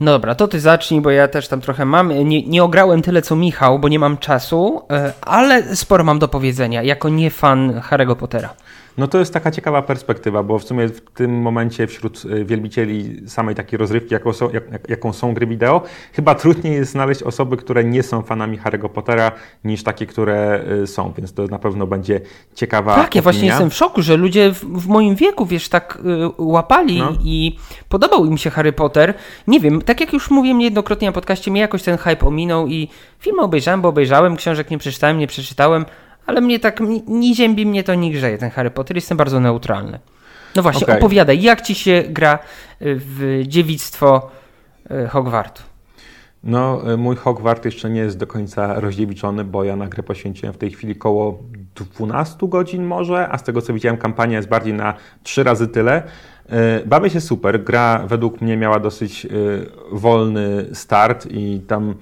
No 0.00 0.12
dobra, 0.12 0.34
to 0.34 0.48
ty 0.48 0.60
zacznij, 0.60 1.00
bo 1.00 1.10
ja 1.10 1.28
też 1.28 1.48
tam 1.48 1.60
trochę 1.60 1.84
mam. 1.84 2.08
Nie, 2.28 2.42
nie 2.46 2.64
ograłem 2.64 3.02
tyle 3.02 3.22
co 3.22 3.36
Michał, 3.36 3.78
bo 3.78 3.88
nie 3.88 3.98
mam 3.98 4.18
czasu, 4.18 4.82
e, 4.90 5.12
ale 5.20 5.76
sporo 5.76 6.04
mam 6.04 6.18
do 6.18 6.28
powiedzenia, 6.28 6.82
jako 6.82 7.08
nie 7.08 7.30
fan 7.30 7.80
Harry'ego 7.80 8.14
Pottera. 8.14 8.54
No 9.00 9.08
to 9.08 9.18
jest 9.18 9.34
taka 9.34 9.50
ciekawa 9.50 9.82
perspektywa, 9.82 10.42
bo 10.42 10.58
w 10.58 10.64
sumie 10.64 10.88
w 10.88 11.00
tym 11.00 11.40
momencie 11.40 11.86
wśród 11.86 12.24
y, 12.24 12.44
wielbicieli 12.44 13.28
samej 13.28 13.54
takiej 13.54 13.78
rozrywki, 13.78 14.14
jaką 14.14 14.32
są, 14.32 14.50
jak, 14.50 14.64
jaką 14.88 15.12
są 15.12 15.34
gry 15.34 15.46
wideo, 15.46 15.82
chyba 16.12 16.34
trudniej 16.34 16.74
jest 16.74 16.92
znaleźć 16.92 17.22
osoby, 17.22 17.56
które 17.56 17.84
nie 17.84 18.02
są 18.02 18.22
fanami 18.22 18.58
Harry'ego 18.58 18.88
Pottera, 18.88 19.32
niż 19.64 19.82
takie, 19.82 20.06
które 20.06 20.64
y, 20.82 20.86
są, 20.86 21.12
więc 21.16 21.32
to 21.32 21.46
na 21.46 21.58
pewno 21.58 21.86
będzie 21.86 22.20
ciekawa 22.54 22.94
Tak, 22.94 23.14
ja 23.14 23.22
właśnie 23.22 23.48
jestem 23.48 23.70
w 23.70 23.74
szoku, 23.74 24.02
że 24.02 24.16
ludzie 24.16 24.52
w, 24.52 24.64
w 24.64 24.86
moim 24.88 25.14
wieku, 25.14 25.46
wiesz, 25.46 25.68
tak 25.68 25.98
y, 26.28 26.30
łapali 26.38 26.98
no. 26.98 27.12
i 27.24 27.56
podobał 27.88 28.26
im 28.26 28.38
się 28.38 28.50
Harry 28.50 28.72
Potter. 28.72 29.14
Nie 29.46 29.60
wiem, 29.60 29.82
tak 29.82 30.00
jak 30.00 30.12
już 30.12 30.30
mówiłem 30.30 30.58
niejednokrotnie 30.58 31.08
na 31.08 31.12
podcaście, 31.12 31.50
mnie 31.50 31.60
jakoś 31.60 31.82
ten 31.82 31.98
hype 31.98 32.26
ominął 32.26 32.66
i 32.66 32.88
film 33.18 33.38
obejrzałem, 33.38 33.80
bo 33.80 33.88
obejrzałem, 33.88 34.36
książek 34.36 34.70
nie 34.70 34.78
przeczytałem, 34.78 35.18
nie 35.18 35.26
przeczytałem, 35.26 35.84
ale 36.26 36.40
mnie 36.40 36.58
tak, 36.58 36.80
nie 37.06 37.34
ziębi 37.34 37.66
mnie 37.66 37.84
to, 37.84 37.94
nie 37.94 38.12
grzeje 38.12 38.38
ten 38.38 38.50
Harry 38.50 38.70
Potter, 38.70 38.96
jestem 38.96 39.18
bardzo 39.18 39.40
neutralny. 39.40 39.98
No 40.56 40.62
właśnie, 40.62 40.86
okay. 40.86 40.98
opowiadaj, 40.98 41.42
jak 41.42 41.62
ci 41.62 41.74
się 41.74 42.04
gra 42.08 42.34
y, 42.34 42.38
w 42.82 43.42
dziewictwo 43.46 44.30
y, 44.90 45.08
Hogwartu? 45.08 45.62
No, 46.44 46.92
y, 46.92 46.96
mój 46.96 47.16
Hogwart 47.16 47.64
jeszcze 47.64 47.90
nie 47.90 48.00
jest 48.00 48.18
do 48.18 48.26
końca 48.26 48.80
rozdziewiczony, 48.80 49.44
bo 49.44 49.64
ja 49.64 49.76
na 49.76 49.88
grę 49.88 50.02
poświęciłem 50.02 50.54
w 50.54 50.58
tej 50.58 50.70
chwili 50.70 50.92
około 50.92 51.38
12 51.74 52.36
godzin 52.48 52.84
może, 52.84 53.28
a 53.28 53.38
z 53.38 53.42
tego 53.42 53.62
co 53.62 53.74
widziałem 53.74 53.98
kampania 53.98 54.36
jest 54.36 54.48
bardziej 54.48 54.74
na 54.74 54.94
3 55.22 55.44
razy 55.44 55.68
tyle. 55.68 56.02
Bawię 56.86 57.10
się 57.10 57.20
super, 57.20 57.64
gra 57.64 58.04
według 58.06 58.40
mnie 58.40 58.56
miała 58.56 58.80
dosyć 58.80 59.26
wolny 59.92 60.66
start 60.72 61.26
i 61.30 61.60
tam 61.66 61.94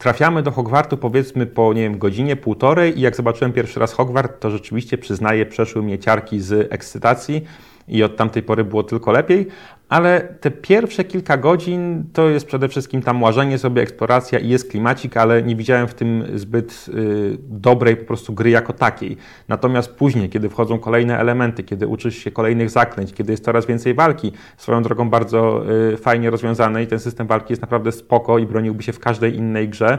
Trafiamy 0.00 0.42
do 0.42 0.50
Hogwartu 0.50 0.96
powiedzmy 0.96 1.46
po, 1.46 1.72
nie 1.72 1.82
wiem, 1.82 1.98
godzinie, 1.98 2.36
półtorej 2.36 2.98
i 2.98 3.00
jak 3.00 3.16
zobaczyłem 3.16 3.52
pierwszy 3.52 3.80
raz 3.80 3.92
Hogwart, 3.92 4.40
to 4.40 4.50
rzeczywiście 4.50 4.98
przyznaję, 4.98 5.46
przeszły 5.46 5.82
mnie 5.82 5.98
ciarki 5.98 6.40
z 6.40 6.72
ekscytacji 6.72 7.44
i 7.90 8.02
od 8.02 8.16
tamtej 8.16 8.42
pory 8.42 8.64
było 8.64 8.82
tylko 8.82 9.12
lepiej, 9.12 9.46
ale 9.88 10.20
te 10.40 10.50
pierwsze 10.50 11.04
kilka 11.04 11.36
godzin 11.36 12.04
to 12.12 12.28
jest 12.28 12.46
przede 12.46 12.68
wszystkim 12.68 13.02
tam 13.02 13.22
łażenie 13.22 13.58
sobie, 13.58 13.82
eksploracja 13.82 14.38
i 14.38 14.48
jest 14.48 14.70
klimacik, 14.70 15.16
ale 15.16 15.42
nie 15.42 15.56
widziałem 15.56 15.88
w 15.88 15.94
tym 15.94 16.24
zbyt 16.34 16.86
y, 16.88 17.38
dobrej 17.40 17.96
po 17.96 18.04
prostu 18.04 18.32
gry 18.32 18.50
jako 18.50 18.72
takiej. 18.72 19.16
Natomiast 19.48 19.90
później, 19.94 20.28
kiedy 20.28 20.48
wchodzą 20.48 20.78
kolejne 20.78 21.18
elementy, 21.18 21.62
kiedy 21.62 21.86
uczysz 21.86 22.16
się 22.16 22.30
kolejnych 22.30 22.70
zaklęć, 22.70 23.12
kiedy 23.12 23.32
jest 23.32 23.44
coraz 23.44 23.66
więcej 23.66 23.94
walki, 23.94 24.32
swoją 24.56 24.82
drogą 24.82 25.10
bardzo 25.10 25.64
y, 25.92 25.96
fajnie 25.96 26.30
rozwiązane 26.30 26.82
i 26.82 26.86
ten 26.86 27.00
system 27.00 27.26
walki 27.26 27.52
jest 27.52 27.62
naprawdę 27.62 27.92
spoko 27.92 28.38
i 28.38 28.46
broniłby 28.46 28.82
się 28.82 28.92
w 28.92 29.00
każdej 29.00 29.36
innej 29.36 29.68
grze. 29.68 29.98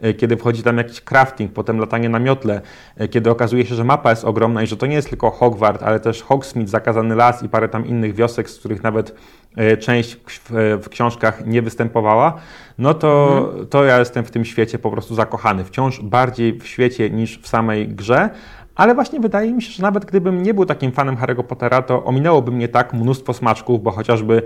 E, 0.00 0.14
kiedy 0.14 0.36
wchodzi 0.36 0.62
tam 0.62 0.78
jakiś 0.78 1.00
crafting, 1.00 1.52
potem 1.52 1.78
latanie 1.78 2.08
na 2.08 2.18
miotle, 2.18 2.60
e, 2.96 3.08
kiedy 3.08 3.30
okazuje 3.30 3.66
się, 3.66 3.74
że 3.74 3.84
mapa 3.84 4.10
jest 4.10 4.24
ogromna 4.24 4.62
i 4.62 4.66
że 4.66 4.76
to 4.76 4.86
nie 4.86 4.94
jest 4.94 5.08
tylko 5.08 5.30
Hogwart, 5.30 5.82
ale 5.82 6.00
też 6.00 6.22
Hogsmeade, 6.22 6.70
Zakazany 6.70 7.14
Las 7.14 7.42
i 7.42 7.48
parę 7.48 7.68
tam 7.68 7.86
innych 7.86 8.14
wiosek, 8.14 8.50
z 8.50 8.58
których 8.58 8.82
nawet 8.82 9.14
e, 9.56 9.76
część 9.76 10.16
w, 10.26 10.78
w 10.82 10.88
książkach 10.88 11.46
nie 11.46 11.62
występowała, 11.62 12.34
no 12.78 12.94
to, 12.94 13.38
mhm. 13.46 13.66
to 13.66 13.84
ja 13.84 13.98
jestem 13.98 14.24
w 14.24 14.30
tym 14.30 14.44
świecie 14.44 14.78
po 14.78 14.90
prostu 14.90 15.14
zakochany. 15.14 15.64
Wciąż 15.64 16.00
bardziej 16.00 16.58
w 16.58 16.66
świecie 16.66 17.10
niż 17.10 17.38
w 17.38 17.48
samej 17.48 17.88
grze, 17.88 18.30
ale 18.74 18.94
właśnie 18.94 19.20
wydaje 19.20 19.52
mi 19.52 19.62
się, 19.62 19.72
że 19.72 19.82
nawet 19.82 20.04
gdybym 20.04 20.42
nie 20.42 20.54
był 20.54 20.66
takim 20.66 20.92
fanem 20.92 21.16
Harry'ego 21.16 21.42
Pottera, 21.42 21.82
to 21.82 22.04
ominęłoby 22.04 22.50
mnie 22.50 22.68
tak 22.68 22.92
mnóstwo 22.92 23.32
smaczków, 23.32 23.82
bo 23.82 23.90
chociażby 23.90 24.42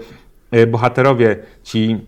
bohaterowie 0.66 1.36
ci 1.62 2.06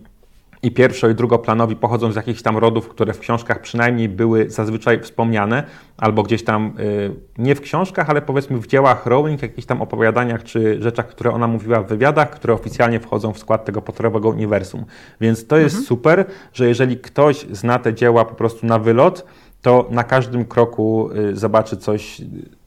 i 0.63 0.71
pierwszo- 0.71 1.09
i 1.09 1.15
drugoplanowi 1.15 1.75
pochodzą 1.75 2.11
z 2.11 2.15
jakichś 2.15 2.41
tam 2.41 2.57
rodów, 2.57 2.89
które 2.89 3.13
w 3.13 3.19
książkach 3.19 3.61
przynajmniej 3.61 4.09
były 4.09 4.49
zazwyczaj 4.49 5.01
wspomniane, 5.01 5.63
albo 5.97 6.23
gdzieś 6.23 6.43
tam 6.43 6.73
y, 6.79 7.11
nie 7.37 7.55
w 7.55 7.61
książkach, 7.61 8.09
ale 8.09 8.21
powiedzmy 8.21 8.57
w 8.57 8.67
dziełach 8.67 9.05
Rowling, 9.05 9.41
jakichś 9.41 9.67
tam 9.67 9.81
opowiadaniach 9.81 10.43
czy 10.43 10.81
rzeczach, 10.81 11.07
które 11.07 11.31
ona 11.31 11.47
mówiła 11.47 11.81
w 11.81 11.87
wywiadach, 11.87 12.29
które 12.29 12.53
oficjalnie 12.53 12.99
wchodzą 12.99 13.33
w 13.33 13.39
skład 13.39 13.65
tego 13.65 13.81
potworowego 13.81 14.29
uniwersum. 14.29 14.85
Więc 15.21 15.47
to 15.47 15.57
jest 15.57 15.75
mhm. 15.75 15.87
super, 15.87 16.25
że 16.53 16.67
jeżeli 16.67 16.97
ktoś 16.97 17.45
zna 17.51 17.79
te 17.79 17.93
dzieła 17.93 18.25
po 18.25 18.35
prostu 18.35 18.65
na 18.65 18.79
wylot, 18.79 19.25
to 19.61 19.87
na 19.91 20.03
każdym 20.03 20.45
kroku 20.45 21.09
y, 21.31 21.35
zobaczy 21.35 21.77
coś 21.77 22.21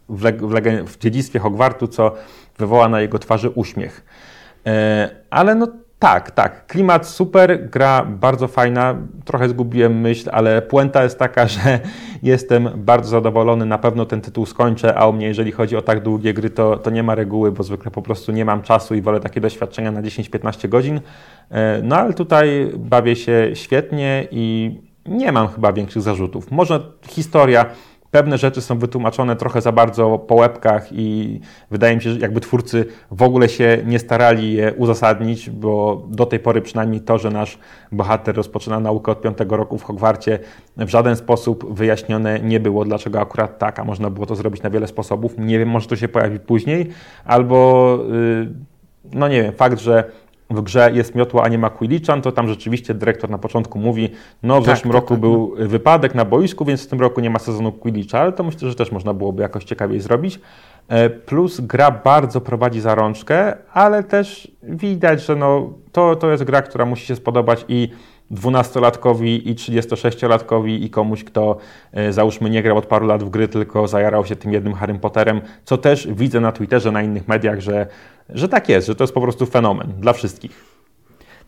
w, 0.09 0.23
w, 0.23 0.87
w 0.87 0.99
dziedzictwie 0.99 1.39
Hogwartu, 1.39 1.89
co 1.89 2.15
wywoła 2.59 2.89
na 2.89 3.01
jego 3.01 3.19
twarzy 3.19 3.51
uśmiech. 3.51 4.05
E, 4.67 5.11
ale 5.31 5.55
no 5.55 5.69
tak, 6.03 6.31
tak. 6.31 6.67
Klimat 6.67 7.07
super, 7.07 7.71
gra 7.71 8.05
bardzo 8.05 8.49
fajna. 8.49 8.97
Trochę 9.25 9.49
zgubiłem 9.49 10.01
myśl, 10.01 10.31
ale 10.33 10.63
puenta 10.63 11.03
jest 11.03 11.19
taka, 11.19 11.49
że 11.55 11.81
jestem 12.23 12.69
bardzo 12.77 13.11
zadowolony. 13.11 13.67
Na 13.67 13.79
pewno 13.79 14.07
ten 14.07 14.21
tytuł 14.21 14.47
skończę, 14.47 14.95
a 14.95 15.07
u 15.07 15.13
mnie, 15.13 15.27
jeżeli 15.27 15.53
chodzi 15.53 15.77
o 15.77 15.83
tak 15.83 16.03
długie 16.03 16.35
gry, 16.35 16.51
to, 16.51 16.77
to 16.77 16.91
nie 16.91 17.03
ma 17.03 17.15
reguły, 17.15 17.53
bo 17.53 17.63
zwykle 17.63 17.91
po 17.91 18.03
prostu 18.03 18.33
nie 18.33 18.45
mam 18.45 18.63
czasu 18.63 18.95
i 18.95 19.03
wolę 19.03 19.21
takie 19.21 19.41
doświadczenia 19.41 19.93
na 19.93 20.03
10-15 20.03 20.69
godzin. 20.69 21.01
E, 21.51 21.81
no 21.83 21.97
ale 21.97 22.15
tutaj 22.15 22.73
bawię 22.77 23.17
się 23.17 23.51
świetnie 23.55 24.29
i 24.31 24.77
nie 25.07 25.33
mam 25.33 25.49
chyba 25.49 25.73
większych 25.73 26.03
zarzutów. 26.03 26.51
Może 26.51 26.81
historia 27.09 27.67
pewne 28.13 28.39
rzeczy 28.39 28.61
są 28.61 28.79
wytłumaczone 28.79 29.37
trochę 29.37 29.61
za 29.61 29.73
bardzo 29.73 30.19
po 30.19 30.35
łebkach 30.35 30.89
i 30.93 31.41
wydaje 31.71 31.97
mi 31.97 32.03
się, 32.03 32.11
że 32.11 32.19
jakby 32.19 32.41
twórcy 32.41 32.87
w 33.11 33.23
ogóle 33.23 33.49
się 33.49 33.79
nie 33.85 33.99
starali 33.99 34.53
je 34.53 34.75
uzasadnić, 34.75 35.51
bo 35.51 36.03
do 36.09 36.27
tej 36.27 36.39
pory 36.39 36.63
przynajmniej 36.63 37.01
to, 37.01 37.19
że 37.19 37.31
nasz 37.31 37.59
bohater 37.93 38.37
rozpoczyna 38.37 38.81
naukę 38.81 39.13
od 39.13 39.21
piątego 39.21 39.57
roku 39.57 39.79
w 39.79 39.83
Hogwarcie, 39.83 40.39
w 40.77 40.89
żaden 40.89 41.17
sposób 41.17 41.75
wyjaśnione 41.75 42.41
nie 42.41 42.61
było, 42.61 42.85
dlaczego 42.85 43.21
akurat 43.21 43.59
tak, 43.59 43.79
a 43.79 43.85
można 43.85 44.11
było 44.11 44.27
to 44.27 44.37
zrobić 44.37 44.63
na 44.63 44.71
wiele 44.71 44.87
sposobów. 44.87 45.35
Nie 45.39 45.59
wiem, 45.59 45.69
może 45.69 45.89
to 45.89 45.97
się 45.97 46.09
pojawi 46.09 46.41
później, 46.41 46.91
albo 47.25 47.99
y, 48.13 48.49
no 49.13 49.29
nie 49.29 49.43
wiem, 49.43 49.53
fakt, 49.53 49.81
że 49.81 50.05
w 50.55 50.63
grze 50.63 50.91
jest 50.95 51.15
miotła, 51.15 51.43
a 51.43 51.49
nie 51.49 51.59
ma 51.59 51.71
Quidditchan, 51.71 52.23
to 52.23 52.33
tam 52.33 52.49
rzeczywiście 52.49 52.95
dyrektor 52.95 53.31
na 53.31 53.39
początku 53.39 53.79
mówi, 53.79 54.11
no 54.43 54.61
w 54.61 54.65
tak, 54.65 54.77
zeszłym 54.77 54.93
tak, 54.93 55.01
roku 55.01 55.15
tak, 55.15 55.21
był 55.21 55.55
no. 55.59 55.69
wypadek 55.69 56.15
na 56.15 56.25
boisku, 56.25 56.65
więc 56.65 56.87
w 56.87 56.87
tym 56.87 57.01
roku 57.01 57.21
nie 57.21 57.31
ma 57.31 57.39
sezonu 57.39 57.73
Quidditcha, 57.73 58.21
ale 58.21 58.33
to 58.33 58.43
myślę, 58.43 58.69
że 58.69 58.75
też 58.75 58.93
można 58.93 59.15
byłoby 59.15 59.43
jakoś 59.43 59.65
ciekawiej 59.65 60.01
zrobić. 60.01 60.41
E, 60.89 61.11
plus 61.11 61.61
gra 61.61 61.91
bardzo 61.91 62.41
prowadzi 62.41 62.81
za 62.81 62.95
rączkę, 62.95 63.57
ale 63.73 64.05
też 64.05 64.51
widać, 64.63 65.25
że 65.25 65.37
no, 65.37 65.73
to, 65.93 66.17
to 66.17 66.31
jest 66.31 66.45
gra, 66.45 66.63
która 66.63 66.85
musi 66.85 67.07
się 67.07 67.17
spodobać 67.17 67.65
i 67.69 67.89
dwunastolatkowi 68.33 69.51
i 69.51 69.55
36-latkowi 69.55 70.83
i 70.83 70.91
komuś, 70.91 71.25
kto 71.25 71.57
e, 71.93 72.13
załóżmy 72.13 72.51
nie 72.51 72.63
grał 72.63 72.79
od 72.79 72.87
paru 72.87 73.07
lat 73.07 73.23
w 73.23 73.31
gry, 73.31 73.49
tylko 73.49 73.89
zajarał 73.89 74.27
się 74.27 74.37
tym 74.37 74.53
jednym 74.53 74.75
Harry 74.75 74.95
Potterem, 74.95 75.41
co 75.65 75.79
też 75.79 76.09
widzę 76.11 76.41
na 76.41 76.53
Twitterze, 76.53 76.93
na 76.93 77.03
innych 77.03 77.29
mediach, 77.29 77.61
że, 77.61 77.87
że 78.29 78.49
tak 78.49 78.69
jest, 78.69 78.87
że 78.87 78.95
to 78.95 79.05
jest 79.05 79.15
po 79.15 79.21
prostu 79.21 79.47
fenomen 79.47 79.93
dla 80.01 80.13
wszystkich. 80.13 80.73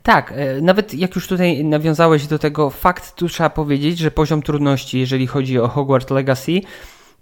Tak, 0.03 0.33
e, 0.37 0.61
nawet 0.61 0.95
jak 0.95 1.15
już 1.15 1.29
tutaj 1.29 1.65
nawiązałeś 1.65 2.27
do 2.27 2.39
tego, 2.39 2.71
fakt 2.71 3.15
tu 3.15 3.29
trzeba 3.29 3.51
powiedzieć, 3.51 3.99
że 3.99 4.11
poziom 4.11 4.43
trudności, 4.43 5.01
jeżeli 5.01 5.27
chodzi 5.27 5.59
o 5.59 5.69
Hogwarts 5.69 6.11
Legacy, 6.11 6.61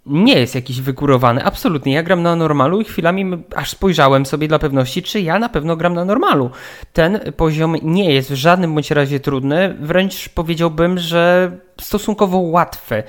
nie 0.05 0.39
jest 0.39 0.55
jakiś 0.55 0.81
wygórowany. 0.81 1.43
Absolutnie. 1.43 1.93
Ja 1.93 2.03
gram 2.03 2.21
na 2.21 2.35
normalu 2.35 2.81
i 2.81 2.85
chwilami 2.85 3.43
aż 3.55 3.69
spojrzałem 3.69 4.25
sobie 4.25 4.47
dla 4.47 4.59
pewności, 4.59 5.03
czy 5.03 5.21
ja 5.21 5.39
na 5.39 5.49
pewno 5.49 5.75
gram 5.75 5.93
na 5.93 6.05
normalu. 6.05 6.49
Ten 6.93 7.19
poziom 7.37 7.75
nie 7.81 8.13
jest 8.13 8.31
w 8.31 8.35
żadnym 8.35 8.73
bądź 8.73 8.91
razie 8.91 9.19
trudny, 9.19 9.77
wręcz 9.79 10.29
powiedziałbym, 10.29 10.99
że 10.99 11.51
stosunkowo 11.81 12.37
łatwy. 12.37 13.03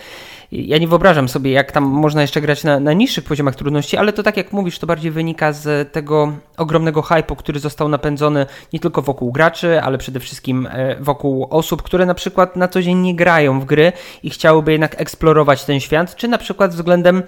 Ja 0.54 0.78
nie 0.78 0.88
wyobrażam 0.88 1.28
sobie, 1.28 1.50
jak 1.50 1.72
tam 1.72 1.84
można 1.84 2.22
jeszcze 2.22 2.40
grać 2.40 2.64
na, 2.64 2.80
na 2.80 2.92
niższych 2.92 3.24
poziomach 3.24 3.54
trudności, 3.54 3.96
ale 3.96 4.12
to 4.12 4.22
tak 4.22 4.36
jak 4.36 4.52
mówisz, 4.52 4.78
to 4.78 4.86
bardziej 4.86 5.10
wynika 5.10 5.52
z 5.52 5.92
tego 5.92 6.32
ogromnego 6.56 7.02
hypu, 7.02 7.36
który 7.36 7.60
został 7.60 7.88
napędzony 7.88 8.46
nie 8.72 8.80
tylko 8.80 9.02
wokół 9.02 9.32
graczy, 9.32 9.82
ale 9.82 9.98
przede 9.98 10.20
wszystkim 10.20 10.68
e, 10.70 10.96
wokół 11.00 11.46
osób, 11.50 11.82
które 11.82 12.06
na 12.06 12.14
przykład 12.14 12.56
na 12.56 12.68
co 12.68 12.82
dzień 12.82 12.98
nie 12.98 13.16
grają 13.16 13.60
w 13.60 13.64
gry 13.64 13.92
i 14.22 14.30
chciałyby 14.30 14.72
jednak 14.72 15.00
eksplorować 15.00 15.64
ten 15.64 15.80
świat, 15.80 16.16
czy 16.16 16.28
na 16.28 16.38
przykład 16.38 16.70
względem 16.70 17.22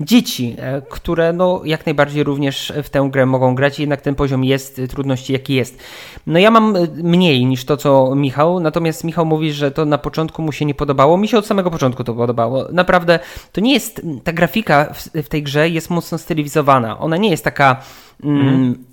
dzieci, 0.00 0.56
e, 0.58 0.82
które 0.90 1.32
no, 1.32 1.60
jak 1.64 1.86
najbardziej 1.86 2.24
również 2.24 2.72
w 2.82 2.90
tę 2.90 3.08
grę 3.12 3.26
mogą 3.26 3.54
grać 3.54 3.80
jednak 3.80 4.00
ten 4.00 4.14
poziom 4.14 4.44
jest 4.44 4.80
trudności 4.90 5.32
jaki 5.32 5.54
jest. 5.54 5.78
No 6.26 6.38
ja 6.38 6.50
mam 6.50 6.76
e, 6.76 6.86
mniej 7.02 7.46
niż 7.46 7.64
to, 7.64 7.76
co 7.76 8.14
Michał, 8.14 8.60
natomiast 8.60 9.04
Michał 9.04 9.26
mówi, 9.26 9.52
że 9.52 9.70
to 9.70 9.84
na 9.84 9.98
początku 9.98 10.42
mu 10.42 10.52
się 10.52 10.64
nie 10.64 10.74
podobało. 10.74 11.18
Mi 11.18 11.28
się 11.28 11.38
od 11.38 11.46
samego 11.46 11.70
początku 11.70 12.04
to 12.04 12.14
podobało. 12.14 12.64
Naprawdę, 12.72 13.18
to 13.52 13.60
nie 13.60 13.72
jest, 13.72 14.02
ta 14.24 14.32
grafika 14.32 14.94
w, 14.94 15.22
w 15.22 15.28
tej 15.28 15.42
grze 15.42 15.68
jest 15.68 15.90
mocno 15.90 16.18
stylizowana. 16.18 16.98
Ona 16.98 17.16
nie 17.16 17.30
jest 17.30 17.44
taka 17.44 17.82
mm, 18.24 18.46
mm. 18.46 18.84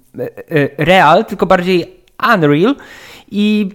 real, 0.77 1.25
tylko 1.25 1.45
bardziej 1.45 1.93
unreal 2.35 2.75
i 3.31 3.69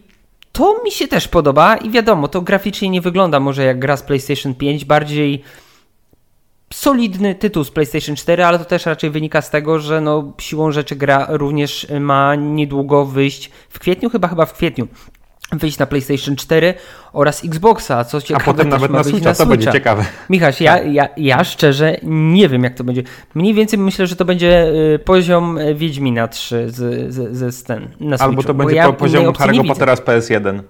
to 0.52 0.82
mi 0.84 0.90
się 0.90 1.08
też 1.08 1.28
podoba 1.28 1.76
i 1.76 1.90
wiadomo, 1.90 2.28
to 2.28 2.42
graficznie 2.42 2.90
nie 2.90 3.00
wygląda 3.00 3.40
może 3.40 3.64
jak 3.64 3.78
gra 3.78 3.96
z 3.96 4.02
PlayStation 4.02 4.54
5, 4.54 4.84
bardziej 4.84 5.42
solidny 6.74 7.34
tytuł 7.34 7.64
z 7.64 7.70
PlayStation 7.70 8.16
4, 8.16 8.44
ale 8.44 8.58
to 8.58 8.64
też 8.64 8.86
raczej 8.86 9.10
wynika 9.10 9.42
z 9.42 9.50
tego, 9.50 9.78
że 9.78 10.00
no, 10.00 10.32
siłą 10.38 10.72
rzeczy 10.72 10.96
gra 10.96 11.26
również 11.28 11.86
ma 12.00 12.34
niedługo 12.34 13.04
wyjść 13.04 13.50
w 13.68 13.78
kwietniu, 13.78 14.10
chyba 14.10 14.28
chyba 14.28 14.46
w 14.46 14.52
kwietniu 14.52 14.88
wyjść 15.52 15.78
na 15.78 15.86
PlayStation 15.86 16.36
4 16.36 16.74
oraz 17.12 17.44
Xboxa, 17.44 18.04
co 18.04 18.20
ciekawe, 18.20 18.44
A 18.44 18.52
potem 18.52 18.68
nawet 18.68 18.90
na 18.90 19.04
Switcha, 19.04 19.28
na 19.28 19.34
to 19.34 19.46
będzie 19.46 19.72
ciekawe. 19.72 20.04
Michaś, 20.30 20.60
ja, 20.60 20.82
ja, 20.82 21.08
ja 21.16 21.44
szczerze 21.44 21.96
nie 22.02 22.48
wiem 22.48 22.64
jak 22.64 22.74
to 22.74 22.84
będzie. 22.84 23.02
Mniej 23.34 23.54
więcej 23.54 23.78
myślę, 23.78 24.06
że 24.06 24.16
to 24.16 24.24
będzie 24.24 24.66
y, 24.94 24.98
poziom 24.98 25.58
Wiedźmina 25.74 26.28
3 26.28 26.70
z, 26.70 27.12
z, 27.14 27.36
z, 27.36 27.54
z 27.54 27.64
ten, 27.64 27.82
na 28.00 28.16
Switchu. 28.16 28.24
Albo 28.24 28.42
to 28.42 28.54
będzie 28.54 28.76
ja 28.76 28.92
poziom 28.92 29.26
Harry'ego 29.26 29.68
Pottera 29.68 29.96
z 29.96 30.00
PS1. 30.00 30.60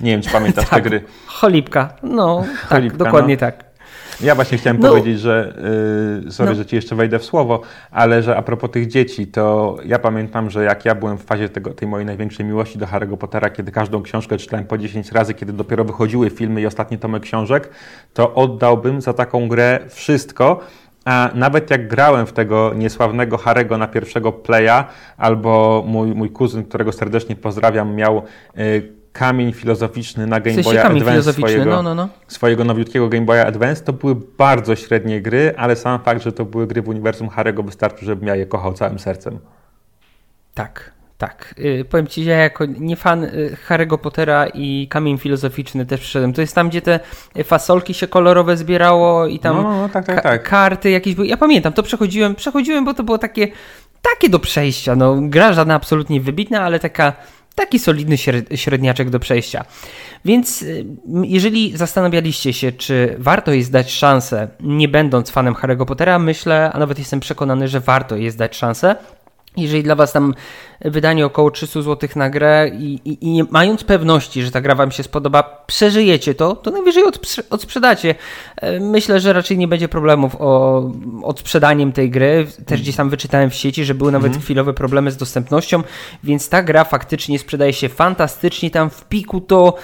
Nie 0.00 0.10
wiem, 0.10 0.22
czy 0.22 0.30
pamiętasz 0.30 0.68
tak, 0.68 0.74
te 0.74 0.90
gry. 0.90 1.04
Cholipka, 1.26 1.94
no 2.02 2.44
tak, 2.46 2.68
Cholipka, 2.68 2.98
tak, 2.98 3.06
dokładnie 3.06 3.34
no. 3.34 3.40
tak. 3.40 3.65
Ja 4.20 4.34
właśnie 4.34 4.58
chciałem 4.58 4.80
no. 4.80 4.88
powiedzieć, 4.88 5.20
że 5.20 5.54
yy, 6.24 6.32
sorry, 6.32 6.50
no. 6.50 6.56
że 6.56 6.66
ci 6.66 6.76
jeszcze 6.76 6.96
wejdę 6.96 7.18
w 7.18 7.24
słowo, 7.24 7.60
ale 7.90 8.22
że 8.22 8.36
a 8.36 8.42
propos 8.42 8.70
tych 8.70 8.86
dzieci, 8.86 9.26
to 9.26 9.76
ja 9.84 9.98
pamiętam, 9.98 10.50
że 10.50 10.64
jak 10.64 10.84
ja 10.84 10.94
byłem 10.94 11.18
w 11.18 11.24
fazie 11.24 11.48
tego, 11.48 11.70
tej 11.70 11.88
mojej 11.88 12.06
największej 12.06 12.46
miłości 12.46 12.78
do 12.78 12.86
Harry'ego 12.86 13.16
Pottera, 13.16 13.50
kiedy 13.50 13.72
każdą 13.72 14.02
książkę 14.02 14.36
czytałem 14.36 14.64
po 14.64 14.78
10 14.78 15.12
razy, 15.12 15.34
kiedy 15.34 15.52
dopiero 15.52 15.84
wychodziły 15.84 16.30
filmy 16.30 16.60
i 16.60 16.66
ostatnie 16.66 16.98
tomy 16.98 17.20
książek, 17.20 17.70
to 18.14 18.34
oddałbym 18.34 19.00
za 19.00 19.12
taką 19.12 19.48
grę 19.48 19.80
wszystko. 19.88 20.60
A 21.04 21.30
nawet 21.34 21.70
jak 21.70 21.88
grałem 21.88 22.26
w 22.26 22.32
tego 22.32 22.72
niesławnego 22.74 23.38
Harego 23.38 23.78
na 23.78 23.88
pierwszego 23.88 24.32
playa, 24.32 24.84
albo 25.16 25.84
mój, 25.86 26.14
mój 26.14 26.30
kuzyn, 26.30 26.64
którego 26.64 26.92
serdecznie 26.92 27.36
pozdrawiam, 27.36 27.94
miał 27.94 28.22
y, 28.58 28.92
kamień 29.18 29.52
filozoficzny 29.52 30.26
na 30.26 30.40
Game 30.40 30.62
Boya 30.62 30.82
Advance 30.82 31.32
swojego, 31.32 31.64
no, 31.64 31.82
no, 31.82 31.94
no. 31.94 32.08
swojego 32.28 32.64
nowiutkiego 32.64 33.08
Game 33.08 33.24
Boya 33.24 33.46
Advance, 33.46 33.84
to 33.84 33.92
były 33.92 34.14
bardzo 34.38 34.76
średnie 34.76 35.20
gry, 35.22 35.54
ale 35.56 35.76
sam 35.76 36.00
fakt, 36.02 36.22
że 36.22 36.32
to 36.32 36.44
były 36.44 36.66
gry 36.66 36.82
w 36.82 36.88
uniwersum 36.88 37.28
Harego 37.28 37.62
wystarczył, 37.62 38.06
żebym 38.06 38.28
ja 38.28 38.36
je 38.36 38.46
kochał 38.46 38.72
całym 38.72 38.98
sercem. 38.98 39.38
Tak, 40.54 40.92
tak. 41.18 41.54
Yy, 41.58 41.84
powiem 41.84 42.06
Ci, 42.06 42.24
że 42.24 42.30
ja 42.30 42.36
jako 42.36 42.64
nie 42.64 42.96
fan 42.96 43.24
y, 43.24 43.56
Harry'ego 43.68 43.98
Pottera 43.98 44.46
i 44.46 44.88
kamień 44.90 45.18
filozoficzny 45.18 45.86
też 45.86 46.00
przyszedłem. 46.00 46.32
To 46.32 46.40
jest 46.40 46.54
tam, 46.54 46.68
gdzie 46.68 46.82
te 46.82 47.00
fasolki 47.44 47.94
się 47.94 48.08
kolorowe 48.08 48.56
zbierało 48.56 49.26
i 49.26 49.38
tam 49.38 49.56
no, 49.56 49.62
no, 49.62 49.88
tak, 49.88 50.06
tak, 50.06 50.22
tak. 50.22 50.42
karty 50.42 50.90
jakieś 50.90 51.14
były. 51.14 51.26
Ja 51.26 51.36
pamiętam, 51.36 51.72
to 51.72 51.82
przechodziłem, 51.82 52.34
przechodziłem, 52.34 52.84
bo 52.84 52.94
to 52.94 53.02
było 53.02 53.18
takie, 53.18 53.48
takie 54.02 54.28
do 54.28 54.38
przejścia. 54.38 54.96
No, 54.96 55.16
gra 55.20 55.52
żadna 55.52 55.74
absolutnie 55.74 56.20
wybitna, 56.20 56.62
ale 56.62 56.80
taka 56.80 57.12
taki 57.56 57.78
solidny 57.78 58.16
średniaczek 58.54 59.10
do 59.10 59.18
przejścia. 59.18 59.64
Więc 60.24 60.62
y, 60.62 60.86
jeżeli 61.22 61.76
zastanawialiście 61.76 62.52
się, 62.52 62.72
czy 62.72 63.16
warto 63.18 63.52
jest 63.52 63.72
dać 63.72 63.92
szansę, 63.92 64.48
nie 64.60 64.88
będąc 64.88 65.30
fanem 65.30 65.54
Harry'ego 65.54 65.84
Pottera, 65.84 66.18
myślę, 66.18 66.70
a 66.72 66.78
nawet 66.78 66.98
jestem 66.98 67.20
przekonany, 67.20 67.68
że 67.68 67.80
warto 67.80 68.16
jest 68.16 68.38
dać 68.38 68.56
szansę. 68.56 68.96
Jeżeli 69.56 69.82
dla 69.82 69.94
Was 69.94 70.12
tam 70.12 70.34
wydanie 70.80 71.26
około 71.26 71.50
300 71.50 71.82
zł 71.82 72.08
na 72.16 72.30
grę 72.30 72.70
i, 72.78 73.00
i, 73.04 73.24
i 73.24 73.30
nie 73.30 73.44
mając 73.50 73.84
pewności, 73.84 74.42
że 74.42 74.50
ta 74.50 74.60
gra 74.60 74.74
Wam 74.74 74.90
się 74.90 75.02
spodoba, 75.02 75.64
przeżyjecie 75.66 76.34
to, 76.34 76.56
to 76.56 76.70
najwyżej 76.70 77.04
odsprzedacie. 77.50 78.14
E, 78.56 78.80
myślę, 78.80 79.20
że 79.20 79.32
raczej 79.32 79.58
nie 79.58 79.68
będzie 79.68 79.88
problemów 79.88 80.36
o 80.38 80.82
odsprzedaniem 81.22 81.92
tej 81.92 82.10
gry. 82.10 82.46
Też 82.66 82.82
gdzieś 82.82 82.96
tam 82.96 83.10
wyczytałem 83.10 83.50
w 83.50 83.54
sieci, 83.54 83.84
że 83.84 83.94
były 83.94 84.12
nawet 84.12 84.26
mhm. 84.26 84.42
chwilowe 84.42 84.74
problemy 84.74 85.10
z 85.10 85.16
dostępnością, 85.16 85.82
więc 86.24 86.48
ta 86.48 86.62
gra 86.62 86.84
faktycznie 86.84 87.38
sprzedaje 87.38 87.72
się 87.72 87.88
fantastycznie. 87.88 88.70
Tam 88.70 88.90
w 88.90 89.04
piku 89.04 89.40
to 89.40 89.74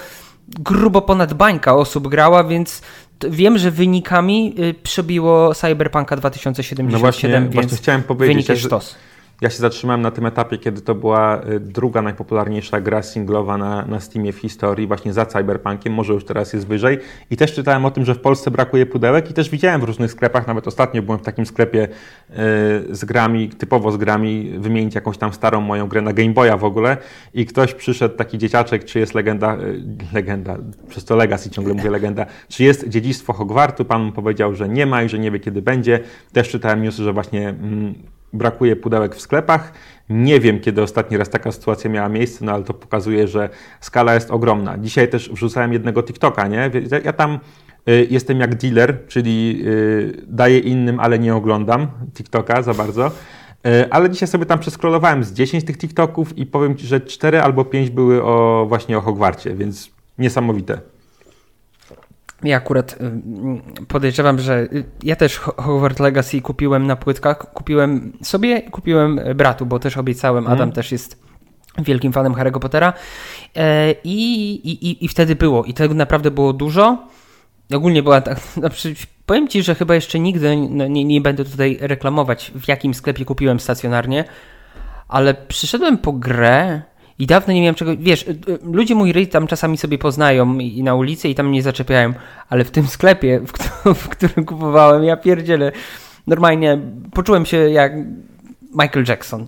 grubo 0.47 1.01
ponad 1.01 1.33
bańka 1.33 1.75
osób 1.75 2.07
grała, 2.07 2.43
więc 2.43 2.81
wiem, 3.29 3.57
że 3.57 3.71
wynikami 3.71 4.55
y, 4.59 4.73
przebiło 4.83 5.55
Cyberpunka 5.55 6.15
2077, 6.15 6.91
no 6.91 6.99
właśnie, 6.99 7.29
więc 7.29 7.53
właśnie 7.53 7.77
chciałem 7.77 8.03
powiedzieć, 8.03 8.35
wynik 8.35 8.49
jest 8.49 8.61
sztos. 8.61 8.95
Ja 9.43 9.49
się 9.49 9.57
zatrzymałem 9.57 10.01
na 10.01 10.11
tym 10.11 10.25
etapie, 10.25 10.57
kiedy 10.57 10.81
to 10.81 10.95
była 10.95 11.41
y, 11.45 11.59
druga 11.59 12.01
najpopularniejsza 12.01 12.81
gra 12.81 13.03
singlowa 13.03 13.57
na, 13.57 13.85
na 13.85 13.99
Steamie 13.99 14.33
w 14.33 14.37
historii, 14.37 14.87
właśnie 14.87 15.13
za 15.13 15.25
Cyberpunkiem, 15.25 15.93
może 15.93 16.13
już 16.13 16.25
teraz 16.25 16.53
jest 16.53 16.67
wyżej. 16.67 16.99
I 17.31 17.37
też 17.37 17.53
czytałem 17.53 17.85
o 17.85 17.91
tym, 17.91 18.05
że 18.05 18.15
w 18.15 18.19
Polsce 18.19 18.51
brakuje 18.51 18.85
pudełek 18.85 19.31
i 19.31 19.33
też 19.33 19.49
widziałem 19.49 19.81
w 19.81 19.83
różnych 19.83 20.11
sklepach, 20.11 20.47
nawet 20.47 20.67
ostatnio 20.67 21.01
byłem 21.01 21.19
w 21.19 21.23
takim 21.23 21.45
sklepie 21.45 21.79
yy, 21.79 22.35
z 22.95 23.05
grami, 23.05 23.49
typowo 23.49 23.91
z 23.91 23.97
grami, 23.97 24.53
wymienić 24.57 24.95
jakąś 24.95 25.17
tam 25.17 25.33
starą 25.33 25.61
moją 25.61 25.87
grę 25.87 26.01
na 26.01 26.13
Game 26.13 26.33
Boya 26.33 26.57
w 26.57 26.63
ogóle 26.63 26.97
i 27.33 27.45
ktoś 27.45 27.73
przyszedł, 27.73 28.15
taki 28.15 28.37
dzieciaczek, 28.37 28.85
czy 28.85 28.99
jest 28.99 29.15
legenda, 29.15 29.55
yy, 29.55 29.81
legenda, 30.13 30.57
przez 30.89 31.05
to 31.05 31.15
Legacy 31.15 31.49
ciągle 31.49 31.73
mówię 31.73 31.89
legenda, 31.89 32.25
czy 32.47 32.63
jest 32.63 32.89
dziedzictwo 32.89 33.33
Hogwartu, 33.33 33.85
pan 33.85 34.03
mu 34.03 34.11
powiedział, 34.11 34.55
że 34.55 34.69
nie 34.69 34.85
ma 34.85 35.03
i 35.03 35.09
że 35.09 35.19
nie 35.19 35.31
wie 35.31 35.39
kiedy 35.39 35.61
będzie. 35.61 35.99
Też 36.33 36.49
czytałem 36.49 36.83
newsy, 36.83 37.03
że 37.03 37.13
właśnie... 37.13 37.49
Mm, 37.49 38.12
brakuje 38.33 38.75
pudełek 38.75 39.15
w 39.15 39.21
sklepach. 39.21 39.73
Nie 40.09 40.39
wiem, 40.39 40.59
kiedy 40.59 40.81
ostatni 40.81 41.17
raz 41.17 41.29
taka 41.29 41.51
sytuacja 41.51 41.89
miała 41.89 42.09
miejsce, 42.09 42.45
no 42.45 42.51
ale 42.51 42.63
to 42.63 42.73
pokazuje, 42.73 43.27
że 43.27 43.49
skala 43.81 44.13
jest 44.13 44.31
ogromna. 44.31 44.77
Dzisiaj 44.77 45.07
też 45.07 45.29
wrzucałem 45.29 45.73
jednego 45.73 46.03
TikToka, 46.03 46.47
nie? 46.47 46.71
Ja 47.03 47.13
tam 47.13 47.39
y, 47.89 48.07
jestem 48.09 48.39
jak 48.39 48.55
dealer, 48.55 49.07
czyli 49.07 49.63
y, 49.65 50.21
daję 50.27 50.59
innym, 50.59 50.99
ale 50.99 51.19
nie 51.19 51.35
oglądam 51.35 51.87
TikToka 52.13 52.61
za 52.61 52.73
bardzo. 52.73 53.07
Y, 53.67 53.91
ale 53.91 54.09
dzisiaj 54.09 54.27
sobie 54.27 54.45
tam 54.45 54.59
przeskrolowałem 54.59 55.23
z 55.23 55.33
10 55.33 55.63
tych 55.63 55.77
TikToków 55.77 56.37
i 56.37 56.45
powiem 56.45 56.75
Ci, 56.75 56.87
że 56.87 57.01
4 57.01 57.41
albo 57.41 57.65
5 57.65 57.89
były 57.89 58.23
o, 58.23 58.65
właśnie 58.69 58.97
o 58.97 59.01
Hogwarcie, 59.01 59.55
więc 59.55 59.91
niesamowite. 60.17 60.92
Ja 62.43 62.57
akurat 62.57 62.95
y, 63.81 63.85
podejrzewam, 63.85 64.39
że 64.39 64.61
y, 64.61 64.83
ja 65.03 65.15
też 65.15 65.37
Hogwarts 65.37 65.99
Legacy 65.99 66.41
kupiłem 66.41 66.87
na 66.87 66.95
płytkach. 66.95 67.37
Kupiłem 67.37 68.17
sobie, 68.21 68.61
kupiłem 68.61 69.19
bratu, 69.35 69.65
bo 69.65 69.79
też 69.79 69.97
obiecałem. 69.97 70.47
Adam 70.47 70.61
mm. 70.61 70.71
też 70.71 70.91
jest 70.91 71.23
wielkim 71.77 72.13
fanem 72.13 72.33
Harry'ego 72.33 72.59
Pottera. 72.59 72.93
E, 73.55 73.95
I, 74.03 74.53
i, 74.53 75.05
I 75.05 75.07
wtedy 75.07 75.35
było. 75.35 75.63
I 75.63 75.73
tego 75.73 75.93
naprawdę 75.93 76.31
było 76.31 76.53
dużo. 76.53 77.07
Ogólnie 77.73 78.03
była 78.03 78.21
tak. 78.21 78.39
Znaczy, 78.39 78.93
powiem 79.25 79.47
ci, 79.47 79.63
że 79.63 79.75
chyba 79.75 79.95
jeszcze 79.95 80.19
nigdy 80.19 80.57
no, 80.69 80.87
nie, 80.87 81.05
nie 81.05 81.21
będę 81.21 81.45
tutaj 81.45 81.77
reklamować, 81.81 82.51
w 82.55 82.67
jakim 82.67 82.93
sklepie 82.93 83.25
kupiłem 83.25 83.59
stacjonarnie, 83.59 84.23
ale 85.07 85.33
przyszedłem 85.33 85.97
po 85.97 86.13
grę 86.13 86.81
i 87.19 87.27
dawno 87.27 87.53
nie 87.53 87.61
miałem 87.61 87.75
czego. 87.75 87.91
Wiesz, 87.97 88.27
y, 88.27 88.31
y, 88.31 88.59
ludzie 88.63 88.95
mój 88.95 89.13
ryj 89.13 89.27
tam 89.27 89.47
czasami 89.47 89.77
sobie 89.77 89.97
poznają 89.97 90.57
i 90.57 90.83
na 90.83 90.95
ulicy 90.95 91.29
i 91.29 91.35
tam 91.35 91.47
mnie 91.47 91.63
zaczepiają, 91.63 92.13
ale 92.49 92.63
w 92.63 92.71
tym 92.71 92.87
sklepie, 92.87 93.39
w, 93.39 93.51
w 94.03 94.09
którym 94.09 94.45
kupowałem, 94.45 95.03
ja 95.03 95.17
pierdzielę. 95.17 95.71
Normalnie 96.27 96.79
poczułem 97.13 97.45
się 97.45 97.57
jak 97.57 97.93
Michael 98.71 99.05
Jackson. 99.07 99.47